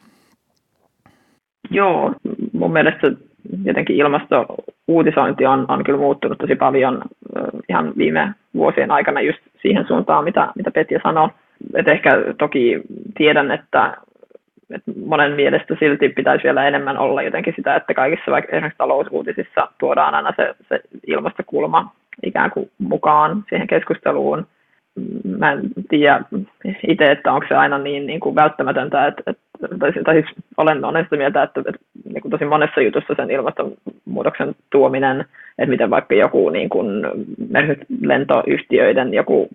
Joo, 1.70 2.14
mun 2.54 2.74
mielestä 2.74 3.12
jotenkin 3.66 3.96
ilmastouutisointi 3.96 5.46
on, 5.46 5.66
on 5.68 5.84
kyllä 5.84 6.00
muuttunut 6.00 6.38
tosi 6.38 6.56
paljon 6.56 7.02
ihan 7.70 7.94
viime 7.98 8.34
vuosien 8.54 8.92
aikana 8.92 9.22
just 9.22 9.40
siihen 9.62 9.86
suuntaan, 9.88 10.24
mitä, 10.24 10.52
mitä 10.56 10.72
Petja 10.72 11.00
sanoi. 11.04 11.30
Et 11.76 11.88
ehkä 11.88 12.12
toki 12.38 12.82
tiedän, 13.18 13.52
että, 13.52 13.98
että 14.76 14.92
monen 15.06 15.32
mielestä 15.32 15.76
silti 15.80 16.10
pitäisi 16.10 16.44
vielä 16.44 16.68
enemmän 16.68 16.98
olla 16.98 17.22
jotenkin 17.22 17.54
sitä, 17.56 17.76
että 17.76 17.94
kaikissa 17.94 18.32
vaikka 18.32 18.52
esimerkiksi 18.52 18.78
talousuutisissa 18.78 19.68
tuodaan 19.80 20.16
aina 20.16 20.34
se, 20.36 20.56
se 20.70 20.80
ilmastokulma 21.08 21.94
ikään 22.24 22.52
kuin 22.52 22.72
mukaan 22.78 23.44
siihen 23.50 23.68
keskusteluun– 23.68 24.48
mä 25.38 25.52
en 25.52 25.62
tiedä 25.90 26.22
itse, 26.88 27.12
että 27.12 27.34
onko 27.34 27.46
se 27.50 27.56
aina 27.56 27.78
niin, 27.78 28.08
niin 28.08 28.20
kuin 28.20 28.36
välttämätöntä, 28.36 29.08
että, 29.08 29.24
että 29.28 29.44
tai, 29.80 29.92
tai 30.04 30.14
siis 30.14 30.36
olen, 30.58 30.82
sitä 31.04 31.18
mieltä, 31.18 31.44
että, 31.44 31.60
että 31.60 31.82
niin 32.14 32.22
kuin 32.22 32.32
tosi 32.32 32.46
monessa 32.46 32.82
jutussa 32.82 33.14
sen 33.16 33.32
ilmastonmuutoksen 33.32 34.56
tuominen, 34.70 35.26
että 35.58 35.70
miten 35.70 35.90
vaikka 35.90 36.16
joku 36.16 36.50
niin 36.50 36.70
kuin, 36.70 36.88
lentoyhtiöiden 38.02 39.14
joku 39.14 39.50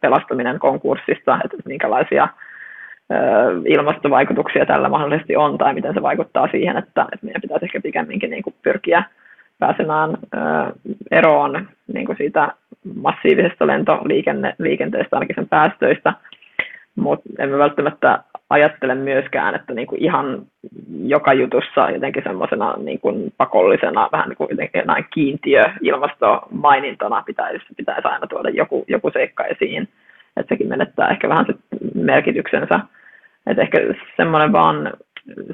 pelastaminen 0.00 0.58
konkurssista, 0.58 1.38
että 1.44 1.56
minkälaisia 1.64 2.28
ilmastovaikutuksia 3.66 4.66
tällä 4.66 4.88
mahdollisesti 4.88 5.36
on, 5.36 5.58
tai 5.58 5.74
miten 5.74 5.94
se 5.94 6.02
vaikuttaa 6.02 6.48
siihen, 6.50 6.76
että, 6.76 7.06
että 7.12 7.26
meidän 7.26 7.42
pitäisi 7.42 7.64
ehkä 7.64 7.80
pikemminkin 7.80 8.30
niin 8.30 8.42
kuin 8.42 8.54
pyrkiä 8.62 9.04
pääsemään 9.62 10.10
eroon 11.10 11.68
niin 11.92 12.06
kuin 12.06 12.16
siitä 12.16 12.52
massiivisesta 13.02 13.66
lentoliikenteestä, 13.66 15.16
ainakin 15.16 15.34
sen 15.34 15.48
päästöistä, 15.48 16.12
mutta 16.96 17.30
emme 17.38 17.58
välttämätta 17.58 18.22
ajattele 18.50 18.94
myöskään, 18.94 19.54
että 19.54 19.74
niin 19.74 19.86
kuin 19.86 20.02
ihan 20.02 20.42
joka 21.04 21.32
jutussa 21.32 21.90
jotenkin 21.90 22.22
semmoisena 22.22 22.74
niin 22.76 23.00
kuin 23.00 23.32
pakollisena, 23.36 24.08
vähän 24.12 24.28
niin 24.28 24.36
kuin 24.36 24.48
jotenkin 24.50 24.82
näin 24.86 25.06
kiintiö 25.14 25.64
ilmastomainintona 25.80 27.22
pitäisi, 27.26 27.64
pitäisi 27.76 28.08
aina 28.08 28.26
tuoda 28.26 28.50
joku, 28.50 28.84
joku 28.88 29.10
seikka 29.10 29.44
esiin, 29.44 29.88
että 30.36 30.54
sekin 30.54 30.68
menettää 30.68 31.08
ehkä 31.08 31.28
vähän 31.28 31.46
sit 31.46 31.60
merkityksensä. 31.94 32.80
Että 33.46 33.62
ehkä 33.62 33.78
semmoinen 34.16 34.52
vaan 34.52 34.92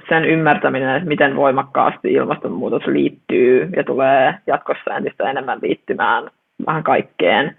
sen 0.09 0.25
ymmärtäminen, 0.25 0.97
että 0.97 1.09
miten 1.09 1.37
voimakkaasti 1.37 2.13
ilmastonmuutos 2.13 2.87
liittyy 2.87 3.71
ja 3.77 3.85
tulee 3.85 4.35
jatkossa 4.47 4.97
entistä 4.97 5.31
enemmän 5.31 5.59
liittymään 5.63 6.31
vähän 6.67 6.83
kaikkeen, 6.83 7.57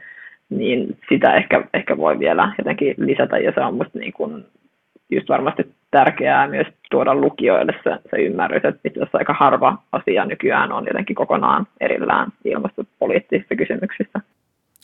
niin 0.50 0.98
sitä 1.10 1.34
ehkä, 1.34 1.64
ehkä 1.74 1.98
voi 1.98 2.20
vielä 2.20 2.52
jotenkin 2.58 2.96
lisätä 2.98 3.38
ja 3.38 3.52
se 3.56 3.62
on 3.62 3.74
musta 3.74 4.00
niin 4.00 4.14
kuin 4.14 4.46
just 5.10 5.30
varmasti 5.30 5.74
tärkeää 5.92 6.48
myös 6.48 6.68
tuoda 6.92 7.16
lukijoille 7.16 7.74
se, 7.84 7.98
se 8.10 8.18
ymmärrys, 8.18 8.66
että 8.66 8.82
itse 8.86 9.00
asiassa 9.00 9.18
aika 9.18 9.34
harva 9.34 9.78
asia 9.92 10.26
nykyään 10.26 10.72
on 10.72 10.86
jotenkin 10.88 11.16
kokonaan 11.16 11.68
erillään 11.80 12.32
ilmastopoliittisista 12.46 13.56
kysymyksistä. 13.56 14.20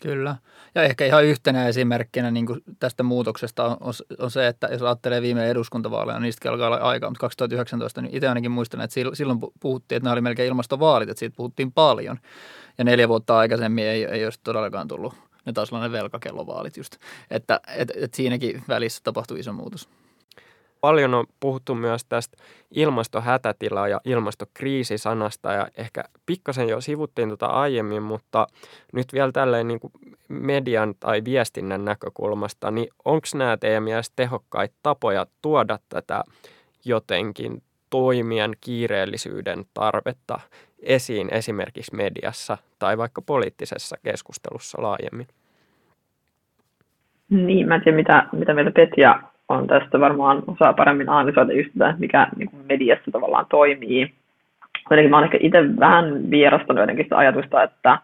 Kyllä. 0.05 0.35
Ja 0.75 0.83
ehkä 0.83 1.05
ihan 1.05 1.25
yhtenä 1.25 1.67
esimerkkinä 1.67 2.31
niin 2.31 2.45
kuin 2.45 2.61
tästä 2.79 3.03
muutoksesta 3.03 3.65
on, 3.65 3.93
on, 4.19 4.31
se, 4.31 4.47
että 4.47 4.67
jos 4.67 4.81
ajattelee 4.81 5.21
viime 5.21 5.49
eduskuntavaaleja, 5.49 6.17
niin 6.17 6.23
niistä 6.23 6.51
alkaa 6.51 6.67
olla 6.67 6.77
aikaa, 6.77 7.09
mutta 7.09 7.19
2019, 7.19 8.01
niin 8.01 8.15
itse 8.15 8.27
ainakin 8.27 8.51
muistan, 8.51 8.81
että 8.81 8.93
silloin 9.13 9.39
puhuttiin, 9.59 9.97
että 9.97 10.05
nämä 10.05 10.13
oli 10.13 10.21
melkein 10.21 10.47
ilmastovaalit, 10.47 11.09
että 11.09 11.19
siitä 11.19 11.35
puhuttiin 11.35 11.71
paljon. 11.71 12.19
Ja 12.77 12.83
neljä 12.83 13.07
vuotta 13.07 13.37
aikaisemmin 13.37 13.85
ei, 13.85 14.05
ei 14.05 14.25
olisi 14.25 14.39
todellakaan 14.43 14.87
tullut 14.87 15.13
ne 15.45 15.53
taas 15.53 15.71
ne 15.71 15.91
velkakellovaalit 15.91 16.77
just. 16.77 16.95
Että 17.31 17.59
et, 17.75 17.91
et 17.95 18.13
siinäkin 18.13 18.63
välissä 18.67 19.01
tapahtui 19.03 19.39
iso 19.39 19.53
muutos. 19.53 19.89
Paljon 20.86 21.13
on 21.13 21.25
puhuttu 21.39 21.75
myös 21.75 22.05
tästä 22.05 22.38
ilmastohätätila- 22.71 23.88
ja 23.88 24.01
ilmastokriisisanasta 24.05 25.53
ja 25.53 25.67
ehkä 25.77 26.03
pikkasen 26.25 26.69
jo 26.69 26.81
sivuttiin 26.81 27.27
tuota 27.27 27.45
aiemmin, 27.45 28.03
mutta 28.03 28.47
nyt 28.93 29.05
vielä 29.13 29.31
tälleen 29.31 29.67
niin 29.67 29.79
kuin 29.79 29.91
median 30.29 30.95
tai 30.99 31.21
viestinnän 31.23 31.86
näkökulmasta, 31.86 32.71
niin 32.71 32.88
onko 33.05 33.27
nämä 33.36 33.57
teidän 33.57 33.83
mielestä 33.83 34.13
tehokkaita 34.15 34.75
tapoja 34.83 35.25
tuoda 35.41 35.79
tätä 35.89 36.23
jotenkin 36.86 37.61
toimien 37.89 38.51
kiireellisyyden 38.61 39.65
tarvetta 39.73 40.39
esiin 40.79 41.33
esimerkiksi 41.33 41.95
mediassa 41.95 42.57
tai 42.79 42.97
vaikka 42.97 43.21
poliittisessa 43.21 43.95
keskustelussa 44.03 44.81
laajemmin? 44.81 45.27
Niin, 47.29 47.67
mä 47.67 47.75
en 47.75 47.81
tiedä, 47.81 47.97
mitä, 47.97 48.27
mitä 48.31 48.53
meillä 48.53 48.71
Petja 48.71 49.34
on 49.49 49.67
tästä. 49.67 49.99
Varmaan 49.99 50.43
osaa 50.47 50.73
paremmin 50.73 51.09
analysoida 51.09 51.53
just 51.53 51.69
mikä 51.97 52.27
niin 52.35 52.49
kuin 52.49 52.65
mediassa 52.69 53.11
tavallaan 53.11 53.45
toimii. 53.49 54.13
Jotenkin 54.89 55.09
mä 55.09 55.17
oon 55.17 55.23
ehkä 55.23 55.37
itse 55.41 55.79
vähän 55.79 56.31
vierastanut 56.31 56.81
jotenkin 56.81 57.05
sitä 57.05 57.17
ajatusta, 57.17 57.63
että 57.63 57.99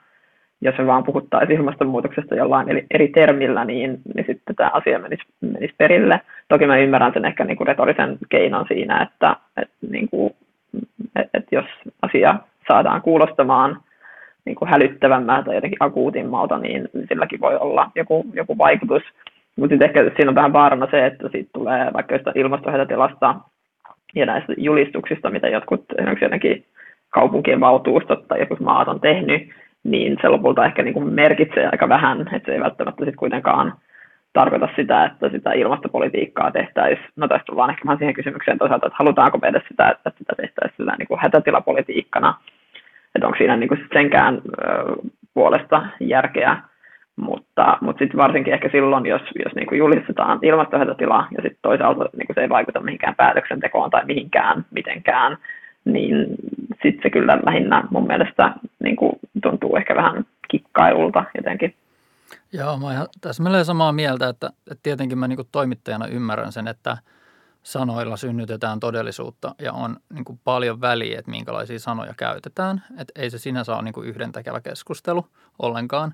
jos 0.61 0.77
me 0.77 0.87
vaan 0.87 1.03
puhuttaisiin 1.03 1.59
ilmastonmuutoksesta 1.59 2.35
jollain 2.35 2.85
eri 2.91 3.07
termillä, 3.07 3.65
niin, 3.65 4.01
niin 4.15 4.25
sitten 4.27 4.55
tämä 4.55 4.71
asia 4.73 4.99
menisi, 4.99 5.23
menisi 5.41 5.73
perille. 5.77 6.21
Toki 6.47 6.67
mä 6.67 6.77
ymmärrän 6.77 7.13
sen 7.13 7.25
ehkä 7.25 7.43
niin 7.45 7.57
kuin 7.57 7.67
retorisen 7.67 8.17
keinon 8.29 8.65
siinä, 8.67 9.01
että, 9.01 9.35
että, 9.57 9.75
niin 9.91 10.09
kuin, 10.09 10.33
että, 11.15 11.37
että 11.37 11.55
jos 11.55 11.65
asia 12.01 12.35
saadaan 12.67 13.01
kuulostamaan 13.01 13.81
niin 14.45 14.55
kuin 14.55 14.69
hälyttävämmältä 14.69 15.45
tai 15.45 15.55
jotenkin 15.55 15.83
akuutimmalta, 15.83 16.57
niin 16.57 16.89
silläkin 17.07 17.41
voi 17.41 17.57
olla 17.57 17.91
joku, 17.95 18.25
joku 18.33 18.57
vaikutus. 18.57 19.03
Mutta 19.61 19.85
ehkä 19.85 20.11
siinä 20.15 20.29
on 20.29 20.35
vähän 20.35 20.53
vaarana 20.53 20.87
se, 20.91 21.05
että 21.05 21.29
siitä 21.31 21.49
tulee 21.53 21.93
vaikka 21.93 22.15
jostain 22.15 22.37
ilmastohätätilasta 22.37 23.35
ja 24.15 24.25
näistä 24.25 24.53
julistuksista, 24.57 25.29
mitä 25.29 25.47
jotkut 25.47 25.85
esimerkiksi 25.97 26.67
kaupunkien 27.09 27.59
valtuustot 27.59 28.27
tai 28.27 28.39
jotkut 28.39 28.59
maat 28.59 28.87
on 28.87 28.99
tehnyt, 28.99 29.49
niin 29.83 30.17
se 30.21 30.27
lopulta 30.27 30.65
ehkä 30.65 30.83
niin 30.83 30.93
kuin 30.93 31.13
merkitsee 31.13 31.69
aika 31.71 31.89
vähän, 31.89 32.21
että 32.21 32.45
se 32.45 32.53
ei 32.53 32.59
välttämättä 32.59 33.05
sitten 33.05 33.19
kuitenkaan 33.19 33.73
tarkoita 34.33 34.69
sitä, 34.75 35.05
että 35.05 35.29
sitä 35.29 35.51
ilmastopolitiikkaa 35.53 36.51
tehtäisiin. 36.51 37.07
No 37.15 37.27
tästä 37.27 37.55
vaan 37.55 37.69
ehkä 37.69 37.85
vähän 37.85 37.97
siihen 37.97 38.13
kysymykseen 38.13 38.57
toisaalta, 38.57 38.87
että 38.87 38.97
halutaanko 38.99 39.37
me 39.37 39.47
edes 39.47 39.63
sitä, 39.67 39.89
että 39.89 40.11
sitä 40.17 40.33
tehtäisiin 40.37 40.77
sitä 40.77 40.95
niin 40.97 41.07
kuin 41.07 41.19
hätätilapolitiikkana, 41.21 42.35
että 43.15 43.27
onko 43.27 43.37
siinä 43.37 43.57
niin 43.57 43.67
kuin 43.67 43.87
senkään 43.93 44.41
puolesta 45.33 45.85
järkeä, 45.99 46.57
mutta, 47.15 47.77
mutta 47.81 47.99
sitten 47.99 48.17
varsinkin 48.17 48.53
ehkä 48.53 48.69
silloin, 48.71 49.05
jos, 49.05 49.21
jos 49.45 49.55
niin 49.55 49.67
kuin 49.67 49.79
julistetaan 49.79 50.39
ilmastohätätila 50.41 51.27
ja 51.37 51.41
sitten 51.41 51.59
toisaalta 51.61 52.09
niin 52.17 52.27
kuin 52.27 52.35
se 52.35 52.41
ei 52.41 52.49
vaikuta 52.49 52.79
mihinkään 52.79 53.15
päätöksentekoon 53.15 53.89
tai 53.89 54.05
mihinkään 54.05 54.65
mitenkään, 54.71 55.37
niin 55.85 56.25
sitten 56.71 57.01
se 57.03 57.09
kyllä 57.09 57.39
lähinnä 57.45 57.83
mun 57.89 58.07
mielestä 58.07 58.53
niin 58.83 58.95
kuin 58.95 59.11
tuntuu 59.43 59.75
ehkä 59.75 59.95
vähän 59.95 60.25
kikkailulta 60.47 61.23
jotenkin. 61.37 61.75
Joo, 62.53 62.77
mä 62.77 62.93
ihan 62.93 63.07
täsmälleen 63.21 63.65
samaa 63.65 63.91
mieltä, 63.91 64.29
että, 64.29 64.49
että 64.71 64.83
tietenkin 64.83 65.17
mä 65.17 65.27
niin 65.27 65.35
kuin 65.37 65.47
toimittajana 65.51 66.07
ymmärrän 66.07 66.51
sen, 66.51 66.67
että 66.67 66.97
sanoilla 67.63 68.17
synnytetään 68.17 68.79
todellisuutta 68.79 69.55
ja 69.59 69.73
on 69.73 69.97
niin 70.13 70.25
kuin 70.25 70.39
paljon 70.43 70.81
väliä, 70.81 71.19
että 71.19 71.31
minkälaisia 71.31 71.79
sanoja 71.79 72.13
käytetään. 72.17 72.83
Että 72.97 73.21
ei 73.21 73.29
se 73.29 73.37
sinänsä 73.37 73.75
ole 73.75 73.83
niin 73.83 73.93
kuin 73.93 74.07
yhdentekevä 74.07 74.61
keskustelu 74.61 75.25
ollenkaan, 75.59 76.13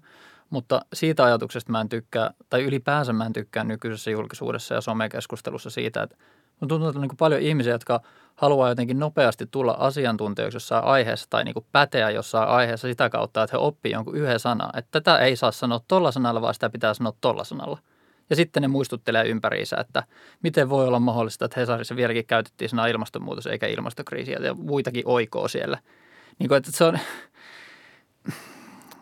mutta 0.50 0.82
siitä 0.94 1.24
ajatuksesta 1.24 1.72
mä 1.72 1.82
en 1.82 1.90
tykkää, 1.90 2.32
tai 2.50 2.64
ylipäänsä 2.64 3.14
mä 3.14 3.26
en 3.26 3.34
tykkää 3.34 3.64
nykyisessä 3.64 4.12
julkisuudessa 4.12 4.76
ja 4.76 4.82
somekeskustelussa 4.82 5.70
siitä, 5.70 6.04
että 6.04 6.16
on 6.62 6.68
tuntuu, 6.68 6.88
että 6.88 7.00
on 7.00 7.08
niin 7.08 7.18
paljon 7.18 7.42
ihmisiä, 7.42 7.74
jotka 7.74 8.02
haluaa 8.36 8.70
jotenkin 8.70 9.00
nopeasti 9.00 9.46
tulla 9.52 9.76
asiantuntijoiksi 9.80 10.56
jossain 10.56 10.84
aiheessa 10.84 11.28
tai 11.30 11.44
niin 11.44 11.54
kuin 11.54 11.66
päteä 11.72 12.10
jossain 12.10 12.50
aiheessa 12.50 12.88
sitä 12.88 13.10
kautta, 13.10 13.44
että 13.44 13.58
he 13.58 13.58
oppii 13.58 13.92
jonkun 13.92 14.16
yhden 14.16 14.40
sanan. 14.40 14.70
Että 14.78 15.02
tätä 15.02 15.18
ei 15.18 15.36
saa 15.36 15.52
sanoa 15.52 15.82
tolla 15.88 16.12
sanalla, 16.12 16.42
vaan 16.42 16.54
sitä 16.54 16.70
pitää 16.70 16.94
sanoa 16.94 17.14
tolla 17.22 17.44
sanalla. 17.44 17.80
Ja 18.30 18.36
sitten 18.36 18.62
ne 18.62 18.68
muistuttelee 18.68 19.28
ympäriinsä, 19.28 19.76
että 19.76 20.04
miten 20.44 20.70
voi 20.70 20.88
olla 20.88 21.00
mahdollista, 21.00 21.46
että 21.46 21.60
Hesarissa 21.60 21.96
vieläkin 21.96 22.26
käytettiin 22.26 22.70
sanaa 22.70 22.88
ilmastonmuutos 22.88 23.48
eikä 23.48 23.68
ilmastokriisi 23.68 24.32
ja 24.32 24.54
muitakin 24.54 25.04
oikoo 25.06 25.48
siellä. 25.48 25.80
Niin 26.40 26.48
kuin, 26.48 26.58
että 26.58 26.72
se 26.72 26.84
on, 26.84 27.00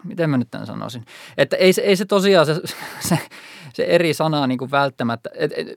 miten 0.05 0.29
mä 0.29 0.37
nyt 0.37 0.51
tämän 0.51 0.67
sanoisin, 0.67 1.05
että 1.37 1.55
ei, 1.55 1.73
ei 1.83 1.95
se 1.95 2.05
tosiaan 2.05 2.45
se, 2.45 2.55
se, 2.99 3.19
se 3.73 3.83
eri 3.83 4.13
sana 4.13 4.47
niin 4.47 4.57
kuin 4.57 4.71
välttämättä, 4.71 5.29
et, 5.33 5.51
et, 5.55 5.67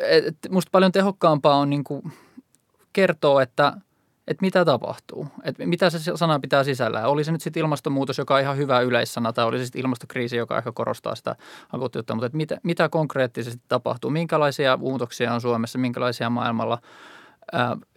et, 0.00 0.36
musta 0.50 0.68
paljon 0.72 0.92
tehokkaampaa 0.92 1.56
on 1.56 1.70
niin 1.70 1.84
kuin 1.84 2.12
kertoo, 2.92 3.40
että, 3.40 3.72
että 4.28 4.40
mitä 4.40 4.64
tapahtuu, 4.64 5.26
että 5.42 5.66
mitä 5.66 5.90
se 5.90 5.98
sana 6.14 6.40
pitää 6.40 6.64
sisällään. 6.64 7.08
Oli 7.08 7.24
se 7.24 7.32
nyt 7.32 7.42
sitten 7.42 7.60
ilmastonmuutos, 7.60 8.18
joka 8.18 8.34
on 8.34 8.40
ihan 8.40 8.56
hyvä 8.56 8.80
yleissana, 8.80 9.32
tai 9.32 9.44
oli 9.44 9.58
se 9.58 9.64
sitten 9.64 9.80
ilmastokriisi, 9.80 10.36
joka 10.36 10.58
ehkä 10.58 10.72
korostaa 10.72 11.14
sitä 11.14 11.36
akuuttiutta, 11.72 12.14
mutta 12.14 12.26
että 12.26 12.36
mitä, 12.36 12.58
mitä 12.62 12.88
konkreettisesti 12.88 13.62
tapahtuu, 13.68 14.10
minkälaisia 14.10 14.76
muutoksia 14.76 15.34
on 15.34 15.40
Suomessa, 15.40 15.78
minkälaisia 15.78 16.30
maailmalla. 16.30 16.78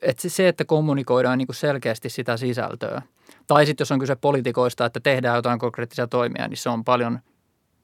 Että 0.02 0.30
se, 0.30 0.48
että 0.48 0.66
kommunikoidaan 0.66 1.38
niin 1.38 1.48
kuin 1.48 1.56
selkeästi 1.56 2.10
sitä 2.10 2.38
sisältöä. 2.38 3.02
Tai 3.48 3.66
sitten 3.66 3.82
jos 3.82 3.92
on 3.92 4.00
kyse 4.00 4.16
poliitikoista, 4.16 4.86
että 4.86 5.00
tehdään 5.00 5.36
jotain 5.36 5.60
konkreettisia 5.60 6.08
toimia, 6.08 6.48
niin 6.48 6.58
se 6.58 6.70
on 6.70 6.84
paljon 6.84 7.20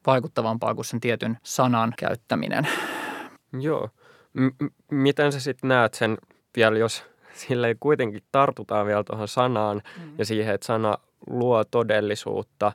vaikuttavampaa 0.08 0.76
kuin 0.76 0.86
sen 0.86 1.00
tietyn 1.00 1.38
sanan 1.44 1.94
käyttäminen. 1.98 2.68
Joo. 3.60 3.90
M- 4.34 4.66
miten 4.92 5.32
sä 5.32 5.40
sitten 5.40 5.68
näet 5.68 5.94
sen 5.94 6.18
vielä, 6.56 6.78
jos 6.78 7.04
sille 7.34 7.76
kuitenkin 7.80 8.24
tartutaan 8.32 8.86
vielä 8.88 9.04
tuohon 9.04 9.28
sanaan 9.28 9.82
mm. 9.98 10.14
ja 10.18 10.26
siihen, 10.26 10.56
että 10.56 10.68
sana 10.68 10.98
luo 11.28 11.64
todellisuutta, 11.64 12.72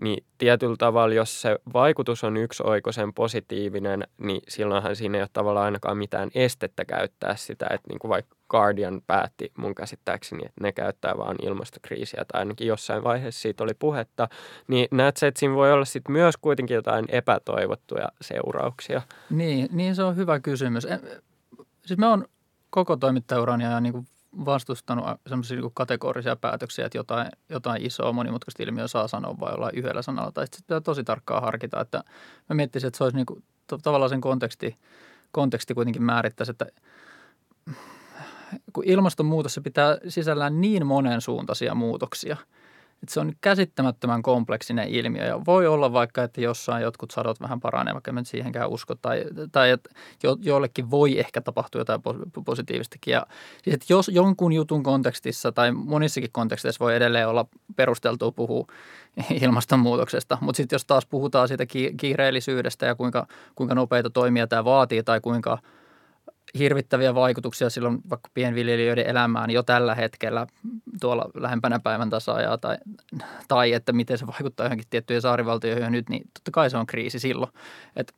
niin 0.00 0.24
tietyllä 0.38 0.76
tavalla, 0.78 1.14
jos 1.14 1.42
se 1.42 1.58
vaikutus 1.72 2.24
on 2.24 2.36
yksioikoisen 2.36 3.14
positiivinen, 3.14 4.06
niin 4.18 4.40
silloinhan 4.48 4.96
siinä 4.96 5.18
ei 5.18 5.22
ole 5.22 5.28
tavallaan 5.32 5.64
ainakaan 5.64 5.96
mitään 5.96 6.30
estettä 6.34 6.84
käyttää 6.84 7.36
sitä, 7.36 7.66
että 7.70 7.88
niin 7.88 7.98
kuin 7.98 8.08
vaikka 8.08 8.36
Guardian 8.48 9.02
päätti 9.06 9.52
mun 9.58 9.74
käsittääkseni, 9.74 10.42
että 10.44 10.60
ne 10.60 10.72
käyttää 10.72 11.18
vaan 11.18 11.36
ilmastokriisiä, 11.42 12.24
tai 12.32 12.38
ainakin 12.38 12.66
jossain 12.66 13.04
vaiheessa 13.04 13.40
siitä 13.40 13.64
oli 13.64 13.74
puhetta, 13.74 14.28
niin 14.68 14.88
näet 14.90 15.16
se, 15.16 15.26
että 15.26 15.40
siinä 15.40 15.54
voi 15.54 15.72
olla 15.72 15.84
sitten 15.84 16.12
myös 16.12 16.36
kuitenkin 16.36 16.74
jotain 16.74 17.04
epätoivottuja 17.08 18.08
seurauksia. 18.20 19.02
Niin, 19.30 19.68
niin 19.72 19.94
se 19.94 20.02
on 20.02 20.16
hyvä 20.16 20.40
kysymys. 20.40 20.86
Siis 21.86 21.98
mä 21.98 22.10
oon 22.10 22.24
koko 22.70 22.96
toimittajaurani 22.96 23.64
ja 23.64 23.80
niin 23.80 23.92
kuin 23.92 24.06
vastustanut 24.44 25.04
sellaisia 25.26 25.60
niin 25.60 25.70
kategorisia 25.74 26.36
päätöksiä, 26.36 26.86
että 26.86 26.98
jotain, 26.98 27.28
jotain 27.48 27.86
isoa 27.86 28.12
monimutkaista 28.12 28.62
ilmiöä 28.62 28.86
saa 28.88 29.08
sanoa 29.08 29.40
vai 29.40 29.52
jollain 29.52 29.78
yhdellä 29.78 30.02
sanalla. 30.02 30.32
Tai 30.32 30.46
sitten 30.46 30.62
pitää 30.62 30.80
tosi 30.80 31.04
tarkkaan 31.04 31.42
harkita, 31.42 31.80
että 31.80 32.04
mä 32.48 32.54
miettisin, 32.54 32.86
että 32.86 32.98
se 32.98 33.04
olisi 33.04 33.16
niin 33.16 33.26
kuin, 33.26 33.44
tavallaan 33.82 34.10
sen 34.10 34.20
konteksti, 34.20 34.76
konteksti 35.32 35.74
kuitenkin 35.74 36.02
määrittäisi, 36.02 36.50
että 36.50 36.66
kun 38.72 38.84
ilmastonmuutos 38.86 39.54
se 39.54 39.60
pitää 39.60 39.98
sisällään 40.08 40.60
niin 40.60 40.86
monen 40.86 41.20
suuntaisia 41.20 41.74
muutoksia– 41.74 42.36
että 43.02 43.14
se 43.14 43.20
on 43.20 43.32
käsittämättömän 43.40 44.22
kompleksinen 44.22 44.88
ilmiö 44.88 45.24
ja 45.24 45.40
voi 45.46 45.66
olla 45.66 45.92
vaikka, 45.92 46.22
että 46.22 46.40
jossain 46.40 46.82
jotkut 46.82 47.10
sadot 47.10 47.40
vähän 47.40 47.60
paranee, 47.60 47.94
vaikka 47.94 48.12
en 48.18 48.26
siihenkään 48.26 48.70
usko, 48.70 48.94
tai, 48.94 49.24
tai 49.52 49.70
että 49.70 49.90
jo, 50.22 50.36
joillekin 50.40 50.90
voi 50.90 51.18
ehkä 51.18 51.40
tapahtua 51.40 51.80
jotain 51.80 52.00
positiivistakin. 52.44 53.12
Ja 53.12 53.26
siis, 53.62 53.74
että 53.74 53.86
jos 53.88 54.08
jonkun 54.08 54.52
jutun 54.52 54.82
kontekstissa 54.82 55.52
tai 55.52 55.72
monissakin 55.72 56.32
konteksteissa 56.32 56.84
voi 56.84 56.96
edelleen 56.96 57.28
olla 57.28 57.46
perusteltua 57.76 58.32
puhua 58.32 58.66
ilmastonmuutoksesta, 59.42 60.38
mutta 60.40 60.56
sitten 60.56 60.74
jos 60.74 60.84
taas 60.84 61.06
puhutaan 61.06 61.48
siitä 61.48 61.66
kiireellisyydestä 61.96 62.86
ja 62.86 62.94
kuinka, 62.94 63.26
kuinka 63.54 63.74
nopeita 63.74 64.10
toimia 64.10 64.46
tämä 64.46 64.64
vaatii 64.64 65.02
tai 65.02 65.20
kuinka– 65.20 65.58
hirvittäviä 66.58 67.14
vaikutuksia 67.14 67.70
silloin 67.70 68.00
vaikka 68.10 68.30
pienviljelijöiden 68.34 69.06
elämään 69.06 69.50
jo 69.50 69.62
tällä 69.62 69.94
hetkellä 69.94 70.46
tuolla 71.00 71.30
lähempänä 71.34 71.80
päivän 71.80 72.10
tasaajaa 72.10 72.58
tai, 72.58 72.76
tai 73.48 73.72
että 73.72 73.92
miten 73.92 74.18
se 74.18 74.26
vaikuttaa 74.26 74.66
johonkin 74.66 74.86
tiettyihin 74.90 75.22
saarivaltioihin 75.22 75.92
nyt, 75.92 76.08
niin 76.08 76.22
totta 76.34 76.50
kai 76.50 76.70
se 76.70 76.76
on 76.76 76.86
kriisi 76.86 77.18
silloin. 77.18 77.52
Et 77.96 78.14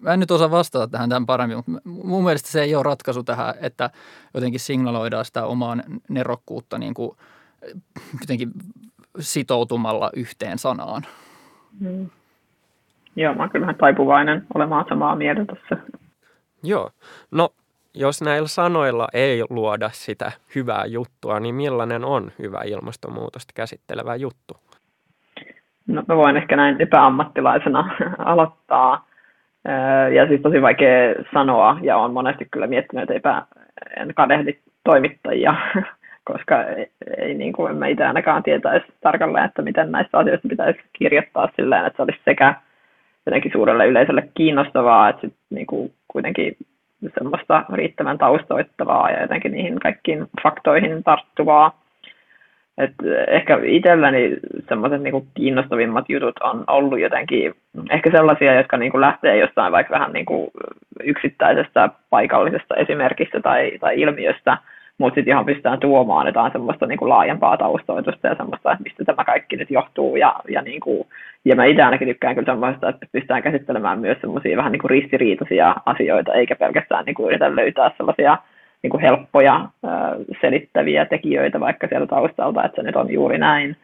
mä 0.00 0.12
en 0.12 0.20
nyt 0.20 0.30
osaa 0.30 0.50
vastata 0.50 0.88
tähän 0.88 1.08
tämän 1.08 1.26
paremmin, 1.26 1.56
mutta 1.56 1.72
mun 1.84 2.24
mielestä 2.24 2.48
se 2.48 2.62
ei 2.62 2.74
ole 2.74 2.82
ratkaisu 2.82 3.22
tähän, 3.22 3.54
että 3.60 3.90
jotenkin 4.34 4.60
signaloidaan 4.60 5.24
sitä 5.24 5.46
omaa 5.46 5.76
nerokkuutta 6.08 6.78
niin 6.78 6.94
kuin 6.94 7.16
jotenkin 8.20 8.52
sitoutumalla 9.20 10.10
yhteen 10.16 10.58
sanaan. 10.58 11.02
Mm. 11.80 12.10
Joo, 13.16 13.34
mä 13.34 13.42
oon 13.42 13.50
kyllä 13.50 13.74
taipuvainen 13.74 14.46
olemaan 14.54 14.84
samaa 14.88 15.16
mieltä 15.16 15.44
tässä 15.44 15.76
Joo. 16.64 16.90
No, 17.30 17.48
jos 17.94 18.22
näillä 18.22 18.48
sanoilla 18.48 19.08
ei 19.12 19.42
luoda 19.50 19.90
sitä 19.92 20.32
hyvää 20.54 20.86
juttua, 20.86 21.40
niin 21.40 21.54
millainen 21.54 22.04
on 22.04 22.32
hyvä 22.38 22.60
ilmastonmuutosta 22.64 23.52
käsittelevä 23.56 24.14
juttu? 24.16 24.56
No, 25.86 26.02
mä 26.08 26.16
voin 26.16 26.36
ehkä 26.36 26.56
näin 26.56 26.82
epäammattilaisena 26.82 27.90
aloittaa. 28.18 29.06
Ja 30.14 30.28
siis 30.28 30.40
tosi 30.42 30.62
vaikea 30.62 31.14
sanoa, 31.34 31.78
ja 31.82 31.96
on 31.96 32.12
monesti 32.12 32.48
kyllä 32.50 32.66
miettinyt, 32.66 33.02
että 33.02 33.14
eipä, 33.14 33.42
en 33.96 34.14
kadehdi 34.14 34.58
toimittajia, 34.84 35.54
koska 36.30 36.64
ei, 36.64 36.90
ei 37.16 37.34
niin 37.34 37.52
kuin, 37.52 37.76
mä 37.76 37.86
itse 37.86 38.04
ainakaan 38.04 38.42
tietäisi 38.42 38.86
tarkalleen, 39.00 39.44
että 39.44 39.62
miten 39.62 39.92
näistä 39.92 40.18
asioista 40.18 40.48
pitäisi 40.48 40.80
kirjoittaa 40.92 41.48
silleen, 41.56 41.86
että 41.86 41.96
se 41.96 42.02
olisi 42.02 42.20
sekä 42.24 42.54
jotenkin 43.26 43.52
suurelle 43.52 43.86
yleisölle 43.86 44.28
kiinnostavaa, 44.34 45.08
että 45.08 45.20
sit 45.20 45.34
niin 45.50 45.66
kuin 45.66 45.92
kuitenkin 46.14 46.56
semmoista 47.18 47.64
riittävän 47.72 48.18
taustoittavaa 48.18 49.10
ja 49.10 49.22
jotenkin 49.22 49.52
niihin 49.52 49.80
kaikkiin 49.80 50.26
faktoihin 50.42 51.04
tarttuvaa. 51.04 51.84
et 52.78 52.94
ehkä 53.28 53.58
itselläni 53.62 54.36
semmoiset 54.68 55.02
niinku 55.02 55.26
kiinnostavimmat 55.34 56.04
jutut 56.08 56.38
on 56.40 56.64
ollut 56.66 57.00
jotenkin 57.00 57.54
ehkä 57.90 58.10
sellaisia, 58.10 58.54
jotka 58.54 58.76
niinku 58.76 59.00
lähtee 59.00 59.36
jostain 59.36 59.72
vaikka 59.72 59.94
vähän 59.94 60.12
niinku 60.12 60.50
yksittäisestä 61.02 61.88
paikallisesta 62.10 62.74
esimerkistä 62.74 63.40
tai, 63.40 63.78
tai 63.80 64.00
ilmiöstä, 64.00 64.58
mutta 64.98 65.14
sitten 65.14 65.32
ihan 65.32 65.44
pystytään 65.44 65.80
tuomaan 65.80 66.26
jotain 66.26 66.52
semmoista 66.52 66.86
niinku 66.86 67.08
laajempaa 67.08 67.56
taustoitusta 67.56 68.26
ja 68.26 68.34
semmoista, 68.34 68.72
että 68.72 68.82
mistä 68.82 69.04
tämä 69.04 69.24
kaikki 69.24 69.56
nyt 69.56 69.70
johtuu. 69.70 70.16
Ja, 70.16 70.34
ja, 70.48 70.62
niinku, 70.62 71.06
ja 71.44 71.56
mä 71.56 71.64
itse 71.64 71.82
ainakin 71.82 72.08
tykkään 72.08 72.34
kyllä 72.34 72.52
semmoista, 72.52 72.88
että 72.88 73.06
pystytään 73.12 73.42
käsittelemään 73.42 73.98
myös 73.98 74.18
semmoisia 74.20 74.56
vähän 74.56 74.72
niinku 74.72 74.88
ristiriitaisia 74.88 75.74
asioita, 75.86 76.32
eikä 76.32 76.56
pelkästään 76.56 77.04
niinku 77.04 77.28
yritä 77.28 77.56
löytää 77.56 77.90
sellaisia 77.96 78.38
niin 78.82 78.90
kuin 78.90 79.00
helppoja 79.00 79.68
selittäviä 80.40 81.04
tekijöitä 81.04 81.60
vaikka 81.60 81.86
sieltä 81.88 82.06
taustalta, 82.06 82.64
että 82.64 82.76
se 82.76 82.82
nyt 82.82 82.96
on 82.96 83.12
juuri 83.12 83.38
näin. 83.38 83.76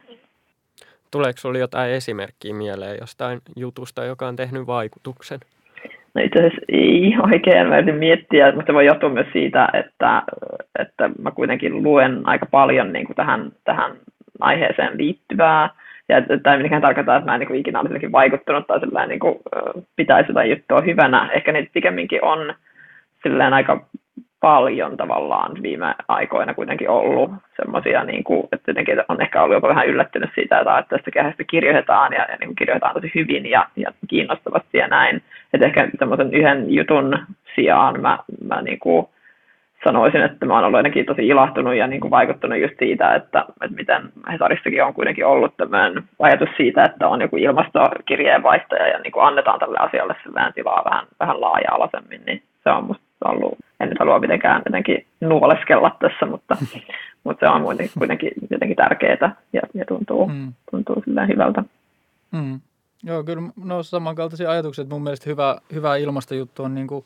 Tuleeko 1.11 1.39
sinulle 1.39 1.59
jotain 1.59 1.91
esimerkkiä 1.91 2.55
mieleen 2.55 2.97
jostain 3.01 3.41
jutusta, 3.57 4.05
joka 4.05 4.29
on 4.29 4.37
tehnyt 4.37 4.67
vaikutuksen? 4.67 5.41
No 6.15 6.23
itse 6.23 6.39
asiassa 6.39 6.65
ei 6.69 7.15
oikein, 7.33 7.69
mä 7.69 7.83
miettiä, 7.83 8.53
mutta 8.53 8.75
voi 8.75 8.87
johtua 8.87 9.09
myös 9.09 9.27
siitä, 9.33 9.69
että, 9.73 10.23
että 10.79 11.11
mä 11.23 11.31
kuitenkin 11.31 11.83
luen 11.83 12.21
aika 12.25 12.47
paljon 12.47 12.93
niin 12.93 13.07
kuin 13.07 13.17
tähän, 13.17 13.53
tähän 13.65 13.93
aiheeseen 14.41 14.99
liittyvää. 14.99 15.71
Ja 16.09 16.23
tämä 16.23 16.55
ei 16.55 16.59
mitenkään 16.59 16.83
tarkoita, 16.83 17.17
että 17.17 17.31
mä 17.31 17.35
en 17.35 17.41
niin 17.41 17.49
kuin 17.49 17.61
ikinä 17.61 17.81
olisi 17.81 18.13
vaikuttunut 18.13 18.67
tai 18.67 19.07
niin 19.09 19.21
kuin, 19.21 19.37
pitäisi 19.97 20.31
jotain 20.31 20.51
juttua 20.51 20.81
hyvänä. 20.81 21.31
Ehkä 21.35 21.53
niitä 21.53 21.71
pikemminkin 21.75 22.25
on 22.25 22.55
silleen 23.23 23.53
aika 23.53 23.87
paljon 24.41 24.97
tavallaan 24.97 25.63
viime 25.63 25.95
aikoina 26.09 26.55
kuitenkin 26.55 26.89
ollut 26.89 27.31
semmoisia, 27.57 28.05
niin 28.05 28.25
kuin, 28.25 28.49
että 28.53 28.71
jotenkin 28.71 29.03
on 29.09 29.23
ehkä 29.23 29.43
ollut 29.43 29.55
jopa 29.55 29.69
vähän 29.69 29.87
yllättynyt 29.87 30.31
siitä, 30.35 30.61
että 30.61 30.85
tästä 30.89 31.11
kehästä 31.11 31.45
kirjoitetaan 31.45 32.13
ja, 32.13 32.27
ja 32.31 32.37
niin 32.41 32.49
kuin 32.49 32.57
kirjoitetaan 32.57 32.95
tosi 32.95 33.11
hyvin 33.15 33.47
ja, 33.51 33.67
ja 33.77 33.93
kiinnostavasti 34.09 34.79
ja 34.79 34.89
näin. 34.89 35.23
Että 35.55 35.67
ehkä 35.67 35.89
semmoisen 35.99 36.35
yhden 36.35 36.75
jutun 36.75 37.19
sijaan 37.55 38.01
mä, 38.01 38.19
mä 38.45 38.63
niin 38.63 38.79
kuin 38.79 39.07
sanoisin, 39.85 40.23
että 40.23 40.47
mä 40.47 40.55
oon 40.55 40.65
ollut 40.65 40.77
ainakin 40.77 41.07
tosi 41.07 41.29
ilahtunut 41.29 41.75
ja 41.75 41.87
niin 41.87 42.01
kuin 42.01 42.11
vaikuttunut 42.11 42.59
just 42.59 42.75
siitä, 42.79 43.15
että, 43.15 43.45
että 43.63 43.77
miten 43.77 44.03
Hesarissakin 44.33 44.85
on 44.85 44.95
kuitenkin 44.95 45.27
ollut 45.27 45.57
tämmöinen 45.57 46.03
ajatus 46.19 46.49
siitä, 46.57 46.85
että 46.85 47.09
on 47.09 47.21
joku 47.21 47.37
ilmastokirjeenvaihtaja 47.37 48.89
ja 48.89 48.99
niin 48.99 49.13
kuin 49.13 49.27
annetaan 49.27 49.59
tälle 49.59 49.79
asialle 49.79 50.17
tilaa 50.55 50.85
vähän, 50.85 51.07
vähän 51.21 51.41
laaja-alaisemmin, 51.41 52.23
niin 52.27 52.43
se 52.65 52.71
on 52.71 52.85
musta 52.85 53.29
ollut 53.29 53.59
en 53.81 53.89
nyt 53.89 53.99
halua 53.99 54.19
mitenkään 54.19 54.63
jotenkin 54.67 55.07
nuoleskella 55.21 55.97
tässä, 56.01 56.27
mutta, 56.27 56.57
mutta 57.25 57.47
se 57.47 57.53
on 57.53 57.63
kuitenkin 57.99 58.31
jotenkin 58.51 58.77
tärkeää 58.77 59.37
ja, 59.53 59.63
ja 59.75 59.85
tuntuu, 59.89 60.29
mm. 60.29 60.53
tuntuu 60.71 61.03
hyvältä. 61.29 61.65
Mm. 62.33 62.61
Joo, 63.03 63.25
kyllä 63.25 63.43
no 63.65 63.83
samankaltaisia 63.83 64.51
ajatuksia. 64.51 64.85
Mun 64.91 65.03
mielestä 65.03 65.31
hyvä, 65.31 65.57
hyvä 65.75 65.97
ilmastojuttu 65.97 66.63
on 66.63 66.75
niin 66.75 66.87
kuin 66.87 67.05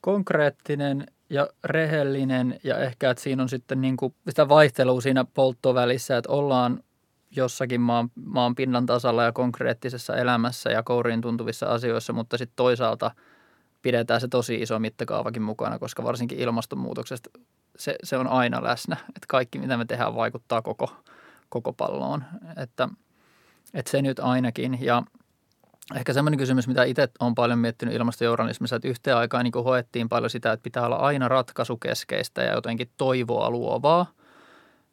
konkreettinen 0.00 1.06
ja 1.30 1.48
rehellinen 1.64 2.58
ja 2.64 2.78
ehkä, 2.78 3.10
että 3.10 3.22
siinä 3.22 3.42
on 3.42 3.48
sitten 3.48 3.80
niin 3.80 3.96
kuin 3.96 4.14
sitä 4.28 4.48
vaihtelua 4.48 5.00
siinä 5.00 5.24
polttovälissä, 5.34 6.16
että 6.16 6.32
ollaan 6.32 6.80
jossakin 7.36 7.80
maan, 7.80 8.08
maan 8.24 8.54
pinnan 8.54 8.86
tasalla 8.86 9.22
ja 9.22 9.32
konkreettisessa 9.32 10.16
elämässä 10.16 10.70
ja 10.70 10.82
kouriin 10.82 11.20
tuntuvissa 11.20 11.66
asioissa, 11.66 12.12
mutta 12.12 12.38
sitten 12.38 12.56
toisaalta– 12.56 13.10
pidetään 13.82 14.20
se 14.20 14.28
tosi 14.28 14.54
iso 14.54 14.78
mittakaavakin 14.78 15.42
mukana, 15.42 15.78
koska 15.78 16.04
varsinkin 16.04 16.38
ilmastonmuutoksesta 16.38 17.30
se, 17.76 17.96
se 18.02 18.16
on 18.16 18.26
aina 18.26 18.62
läsnä. 18.62 18.96
Että 19.08 19.26
kaikki, 19.28 19.58
mitä 19.58 19.76
me 19.76 19.84
tehdään, 19.84 20.14
vaikuttaa 20.14 20.62
koko, 20.62 20.96
koko 21.48 21.72
palloon. 21.72 22.24
Että, 22.56 22.88
että 23.74 23.90
se 23.90 24.02
nyt 24.02 24.18
ainakin. 24.18 24.78
Ja 24.80 25.02
ehkä 25.94 26.12
semmoinen 26.12 26.38
kysymys, 26.38 26.68
mitä 26.68 26.84
itse 26.84 27.08
olen 27.20 27.34
paljon 27.34 27.58
miettinyt 27.58 27.94
ilmastojournalismissa, 27.94 28.76
että 28.76 28.88
yhteen 28.88 29.16
aikaan 29.16 29.44
niin 29.44 29.64
hoettiin 29.64 30.08
paljon 30.08 30.30
sitä, 30.30 30.52
että 30.52 30.64
pitää 30.64 30.86
olla 30.86 30.96
aina 30.96 31.28
ratkaisukeskeistä 31.28 32.42
ja 32.42 32.52
jotenkin 32.52 32.90
toivoa 32.96 33.50
luovaa– 33.50 34.06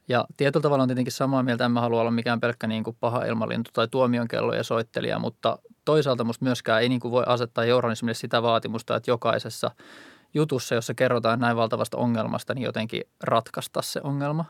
ja 0.10 0.26
tietyllä 0.38 0.62
tavalla 0.62 0.82
on 0.82 0.90
tietenkin 0.90 1.12
samaa 1.12 1.44
mieltä, 1.44 1.66
en 1.66 1.72
mä 1.72 1.82
halua 1.82 2.02
olla 2.02 2.12
mikään 2.12 2.40
pelkkä 2.40 2.68
niin 2.68 2.84
kuin 2.84 2.98
paha 3.00 3.26
ilmalintu 3.26 3.72
tai 3.74 3.88
tuomionkello 3.88 4.54
ja 4.54 4.64
soittelija, 4.64 5.20
mutta 5.20 5.58
toisaalta 5.90 6.24
musta 6.24 6.46
myöskään 6.46 6.82
ei 6.82 6.90
niin 6.90 7.00
kuin 7.00 7.12
voi 7.12 7.24
asettaa 7.28 7.66
journalismille 7.66 8.14
sitä 8.14 8.42
vaatimusta, 8.42 8.96
että 8.96 9.12
jokaisessa 9.12 9.72
jutussa, 10.34 10.76
jossa 10.76 10.94
kerrotaan 10.94 11.40
näin 11.40 11.58
valtavasta 11.58 11.98
ongelmasta, 11.98 12.54
niin 12.54 12.64
jotenkin 12.64 13.04
ratkaista 13.24 13.82
se 13.82 14.02
ongelma. 14.04 14.46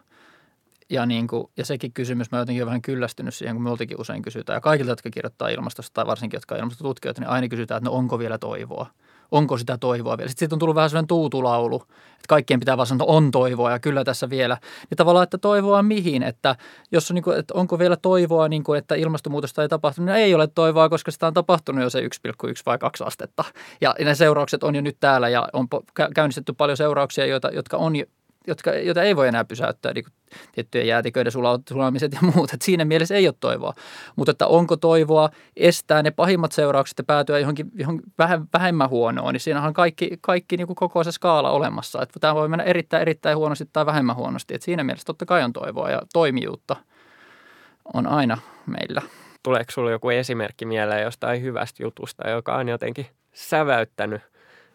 Ja, 0.90 1.06
niin 1.06 1.28
kuin, 1.28 1.48
ja 1.58 1.66
sekin 1.66 1.94
kysymys, 1.94 2.32
mä 2.32 2.38
jotenkin 2.38 2.64
olen 2.64 2.70
vähän 2.70 2.82
kyllästynyt 2.82 3.34
siihen, 3.34 3.56
kun 3.56 3.64
multakin 3.64 4.02
usein 4.02 4.22
kysytään. 4.22 4.58
Ja 4.58 4.62
kaikilta, 4.62 4.92
jotka 4.92 5.10
kirjoittaa 5.10 5.50
ilmastosta 5.50 5.94
tai 5.94 6.06
varsinkin, 6.06 6.38
jotka 6.38 6.56
on 6.56 6.60
ilmastotutkijoita, 6.60 7.22
niin 7.22 7.30
aina 7.30 7.48
kysytään, 7.48 7.78
että 7.78 7.90
no 7.90 7.96
onko 7.96 8.20
vielä 8.20 8.38
toivoa– 8.38 8.88
onko 9.32 9.58
sitä 9.58 9.78
toivoa 9.78 10.18
vielä. 10.18 10.30
Sitten 10.30 10.40
siitä 10.40 10.56
on 10.56 10.60
tullut 10.60 10.76
vähän 10.76 10.90
sellainen 10.90 11.08
tuutulaulu, 11.08 11.76
että 11.86 12.28
kaikkien 12.28 12.60
pitää 12.60 12.78
vaan 12.78 12.88
sanoa, 12.88 13.04
että 13.04 13.14
on 13.14 13.32
toivoa 13.32 13.72
ja 13.72 13.80
kyllä 13.80 14.04
tässä 14.04 14.30
vielä. 14.30 14.58
Ja 14.90 14.96
tavallaan, 14.96 15.24
että 15.24 15.38
toivoa 15.38 15.84
mihin, 15.84 16.24
että, 16.24 16.56
jos 16.92 17.12
on, 17.12 17.16
niin 17.16 17.24
kuin, 17.24 17.40
että 17.40 17.54
onko 17.54 17.80
vielä 17.80 17.98
toivoa, 17.98 18.48
niin 18.48 18.64
kuin, 18.64 18.80
että 18.80 18.96
ilmastonmuutosta 18.96 19.62
ei 19.62 19.70
tapahtunut, 19.70 20.06
niin 20.06 20.16
ei 20.16 20.36
ole 20.36 20.48
toivoa, 20.48 20.90
koska 20.90 21.12
sitä 21.12 21.28
on 21.28 21.34
tapahtunut 21.34 21.84
jo 21.84 21.90
se 21.90 22.00
1,1 22.00 22.06
vai 22.66 22.78
2 22.78 23.04
astetta. 23.04 23.44
Ja 23.82 23.96
ne 24.00 24.16
seuraukset 24.16 24.64
on 24.64 24.76
jo 24.76 24.82
nyt 24.82 24.98
täällä 25.00 25.30
ja 25.30 25.48
on 25.54 25.68
käynnistetty 26.16 26.54
paljon 26.54 26.78
seurauksia, 26.78 27.26
joita, 27.26 27.50
jotka 27.50 27.78
on 27.78 27.94
jotka, 28.48 28.74
joita 28.74 29.04
ei 29.04 29.16
voi 29.16 29.28
enää 29.28 29.46
pysäyttää, 29.46 29.94
niin 29.94 30.06
tiettyjen 30.52 30.88
jäätiköiden 30.88 31.32
sulamiset 31.70 32.14
ja 32.14 32.20
muut. 32.22 32.54
Että 32.54 32.66
siinä 32.66 32.86
mielessä 32.86 33.16
ei 33.16 33.28
ole 33.28 33.36
toivoa. 33.40 33.74
Mutta 34.16 34.32
että 34.32 34.48
onko 34.48 34.78
toivoa 34.78 35.30
estää 35.56 36.04
ne 36.04 36.12
pahimmat 36.12 36.52
seuraukset 36.52 36.98
ja 36.98 37.04
päätyä 37.04 37.40
johonkin, 37.40 37.72
johonkin 37.74 38.14
vähän, 38.18 38.48
vähemmän 38.54 38.90
huonoon, 38.90 39.34
niin 39.34 39.42
siinähän 39.42 39.68
on 39.68 39.74
kaikki, 39.74 40.18
kaikki 40.22 40.58
niin 40.58 40.68
kuin 40.68 40.76
koko 40.76 41.04
se 41.04 41.12
skaala 41.12 41.52
olemassa. 41.52 42.02
Että 42.02 42.20
tämä 42.20 42.36
voi 42.36 42.48
mennä 42.48 42.64
erittäin, 42.64 43.02
erittäin 43.02 43.38
huonosti 43.38 43.66
tai 43.74 43.86
vähemmän 43.86 44.16
huonosti. 44.16 44.56
Että 44.56 44.66
siinä 44.66 44.84
mielessä 44.84 45.06
totta 45.06 45.26
kai 45.26 45.44
on 45.44 45.54
toivoa 45.54 45.90
ja 45.92 46.02
toimijuutta 46.14 46.76
on 47.94 48.08
aina 48.08 48.38
meillä. 48.66 49.02
Tuleeko 49.44 49.72
sinulle 49.72 49.92
joku 49.92 50.10
esimerkki 50.10 50.66
mieleen 50.66 51.04
jostain 51.04 51.42
hyvästä 51.42 51.84
jutusta, 51.84 52.30
joka 52.30 52.56
on 52.56 52.70
jotenkin 52.70 53.06
säväyttänyt 53.34 54.22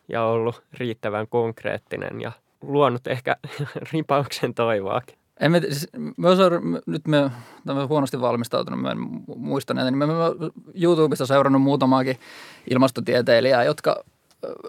ja 0.09 0.25
ollut 0.25 0.63
riittävän 0.73 1.29
konkreettinen 1.29 2.21
ja 2.21 2.33
luonut 2.67 3.07
ehkä 3.07 3.37
ripauksen 3.93 4.55
toivoakin. 4.55 5.19
En 5.41 5.53
me, 5.53 5.61
siis, 5.61 5.89
mä 6.17 6.29
osaan, 6.29 6.53
nyt 6.87 7.07
me, 7.07 7.31
mä 7.65 7.87
huonosti 7.87 8.21
valmistautunut, 8.21 8.81
mä 8.81 8.91
en 8.91 8.99
muista 9.37 9.75
näitä, 9.75 9.91
niin 9.91 9.99
mä, 9.99 10.07
mä 10.07 11.27
seurannut 11.27 11.63
muutamaakin 11.63 12.17
ilmastotieteilijää, 12.71 13.65
jotka, 13.65 14.05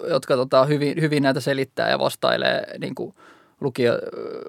jotka 0.10 0.36
tota, 0.36 0.66
hyvin, 0.66 1.02
hyvin 1.02 1.24
näitä 1.24 1.40
selittää 1.40 1.90
ja 1.90 2.00
vastailee 2.00 2.78
niin 2.80 2.96
kuin 2.96 3.16
lukio, 3.62 3.94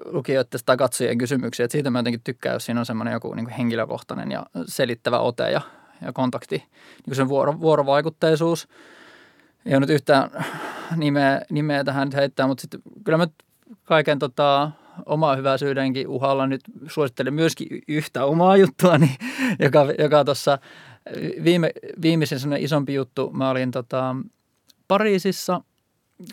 lukijoiden 0.05 0.59
tai 0.65 0.77
katsojien 0.77 1.17
kysymyksiä. 1.17 1.65
Et 1.65 1.71
siitä 1.71 1.89
mä 1.89 1.99
jotenkin 1.99 2.21
tykkään, 2.23 2.53
jos 2.53 2.65
siinä 2.65 2.79
on 2.79 2.85
semmoinen 2.85 3.13
joku 3.13 3.33
niin 3.33 3.49
henkilökohtainen 3.49 4.31
ja 4.31 4.45
selittävä 4.65 5.19
ote 5.19 5.51
ja, 5.51 5.61
ja 6.01 6.13
kontakti, 6.13 6.63
niin 7.05 7.15
sen 7.15 7.29
vuoro, 7.29 7.59
vuorovaikutteisuus– 7.59 8.67
ei 9.67 9.73
ole 9.73 9.79
nyt 9.79 9.89
yhtään 9.89 10.45
nimeä, 10.95 11.41
nimeä 11.49 11.83
tähän 11.83 12.09
heittää, 12.15 12.47
mutta 12.47 12.61
sitten 12.61 12.81
kyllä 13.03 13.17
mä 13.17 13.27
kaiken 13.83 14.19
tota, 14.19 14.71
omaa 15.05 15.35
hyväisyydenkin 15.35 16.07
uhalla 16.07 16.47
nyt 16.47 16.61
suosittelen 16.87 17.33
myöskin 17.33 17.67
yhtä 17.87 18.25
omaa 18.25 18.57
juttua, 18.57 18.97
niin, 18.97 19.15
joka, 19.65 19.85
joka 19.99 20.25
tuossa 20.25 20.57
viime, 21.43 21.71
viimeisen 22.01 22.53
isompi 22.59 22.93
juttu, 22.93 23.29
mä 23.33 23.49
olin 23.49 23.71
tota, 23.71 24.15
Pariisissa 24.87 25.61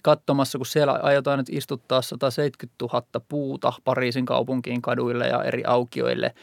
katsomassa, 0.02 0.58
kun 0.58 0.66
siellä 0.66 0.92
aiotaan 0.92 1.38
nyt 1.38 1.48
istuttaa 1.50 2.02
170 2.02 2.74
000 2.82 3.02
puuta 3.28 3.72
Pariisin 3.84 4.26
kaupunkiin 4.26 4.82
kaduille 4.82 5.26
ja 5.26 5.44
eri 5.44 5.62
aukioille. 5.66 6.34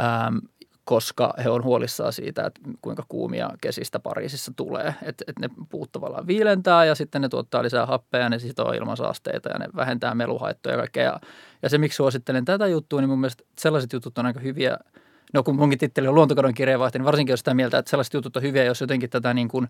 Ähm, 0.00 0.36
koska 0.90 1.34
he 1.44 1.50
on 1.50 1.64
huolissaan 1.64 2.12
siitä, 2.12 2.46
että 2.46 2.60
kuinka 2.82 3.04
kuumia 3.08 3.50
kesistä 3.60 3.98
Pariisissa 3.98 4.52
tulee. 4.56 4.94
Että 5.02 5.24
et 5.28 5.38
ne 5.38 5.48
puut 5.68 5.92
tavallaan 5.92 6.26
viilentää 6.26 6.84
ja 6.84 6.94
sitten 6.94 7.22
ne 7.22 7.28
tuottaa 7.28 7.62
lisää 7.62 7.86
happea 7.86 8.20
ja 8.20 8.28
ne 8.28 8.38
sitoo 8.38 8.72
ilmansaasteita 8.72 9.48
ja 9.48 9.58
ne 9.58 9.68
vähentää 9.76 10.14
meluhaittoja 10.14 10.72
ja 10.74 10.78
kaikkea. 10.78 11.04
Ja, 11.04 11.20
ja 11.62 11.68
se, 11.68 11.78
miksi 11.78 11.96
suosittelen 11.96 12.44
tätä 12.44 12.66
juttua, 12.66 13.00
niin 13.00 13.08
mun 13.08 13.20
mielestä 13.20 13.44
sellaiset 13.58 13.92
jutut 13.92 14.18
on 14.18 14.26
aika 14.26 14.40
hyviä. 14.40 14.76
No 15.32 15.42
kun 15.42 15.56
munkin 15.56 15.78
titteli 15.78 16.08
on 16.08 16.14
luontokadon 16.14 16.54
kirjeenvaihto, 16.54 16.98
niin 16.98 17.06
varsinkin 17.06 17.32
jos 17.32 17.40
sitä 17.40 17.54
mieltä, 17.54 17.78
että 17.78 17.90
sellaiset 17.90 18.14
jutut 18.14 18.36
on 18.36 18.42
hyviä, 18.42 18.64
jos 18.64 18.80
jotenkin 18.80 19.10
tätä 19.10 19.34
niin 19.34 19.48
kuin 19.48 19.68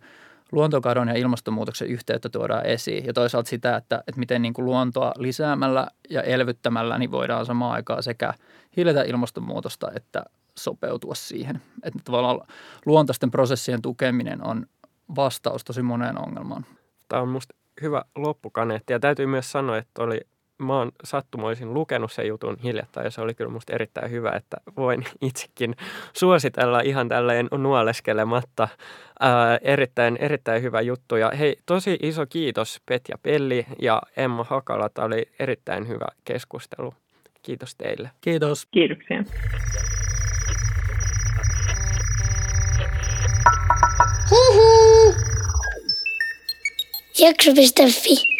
luontokadon 0.53 1.09
ja 1.09 1.15
ilmastonmuutoksen 1.15 1.89
yhteyttä 1.89 2.29
tuodaan 2.29 2.67
esiin. 2.67 3.07
Ja 3.07 3.13
toisaalta 3.13 3.49
sitä, 3.51 3.77
että, 3.77 4.05
että 4.07 4.19
miten 4.19 4.43
niin 4.43 4.55
kuin 4.55 4.65
luontoa 4.65 5.13
lisäämällä 5.19 5.87
ja 6.11 6.23
elvyttämällä 6.23 6.99
niin 6.99 7.11
voidaan 7.11 7.47
samaan 7.47 7.73
aikaan 7.73 8.03
sekä 8.03 8.35
hiljetä 8.77 9.03
ilmastonmuutosta 9.03 9.91
että 9.95 10.25
sopeutua 10.65 11.15
siihen. 11.15 11.63
Että 11.83 11.99
tavallaan 12.05 12.41
luontaisten 12.87 13.31
prosessien 13.31 13.83
tukeminen 13.83 14.47
on 14.47 14.67
vastaus 15.17 15.65
tosi 15.65 15.83
moneen 15.83 16.19
ongelmaan. 16.19 16.67
Tämä 17.09 17.23
on 17.23 17.29
minusta 17.29 17.55
hyvä 17.83 18.03
loppukaneetti 18.17 18.93
ja 18.93 19.01
täytyy 19.01 19.27
myös 19.27 19.53
sanoa, 19.53 19.79
että 19.79 20.03
oli 20.03 20.21
mä 20.61 20.79
oon 20.79 20.93
sattumoisin 21.05 21.75
lukenut 21.75 22.13
sen 22.13 22.27
jutun 22.27 22.57
hiljattain 22.63 23.05
ja 23.05 23.11
se 23.11 23.21
oli 23.21 23.35
kyllä 23.35 23.51
musta 23.51 23.73
erittäin 23.73 24.11
hyvä, 24.11 24.31
että 24.31 24.57
voin 24.77 25.05
itsekin 25.29 25.77
suositella 26.13 26.81
ihan 26.81 27.09
tälleen 27.09 27.49
nuoleskelematta. 27.59 28.69
Ää, 29.21 29.59
erittäin, 29.63 30.17
erittäin 30.21 30.63
hyvä 30.63 30.81
juttu 30.81 31.17
ja 31.17 31.31
hei, 31.39 31.57
tosi 31.67 31.99
iso 32.03 32.27
kiitos 32.27 32.81
Petja 32.87 33.19
Pelli 33.23 33.67
ja 33.83 34.03
Emma 34.17 34.45
Hakala. 34.45 34.89
Tämä 34.89 35.07
oli 35.07 35.23
erittäin 35.39 35.89
hyvä 35.89 36.07
keskustelu. 36.25 36.95
Kiitos 37.43 37.77
teille. 37.77 38.11
Kiitos. 38.21 38.67
Kiitoksia. 38.67 39.25
Jak 47.19 47.43
żebyś 47.43 47.73
te? 47.73 48.40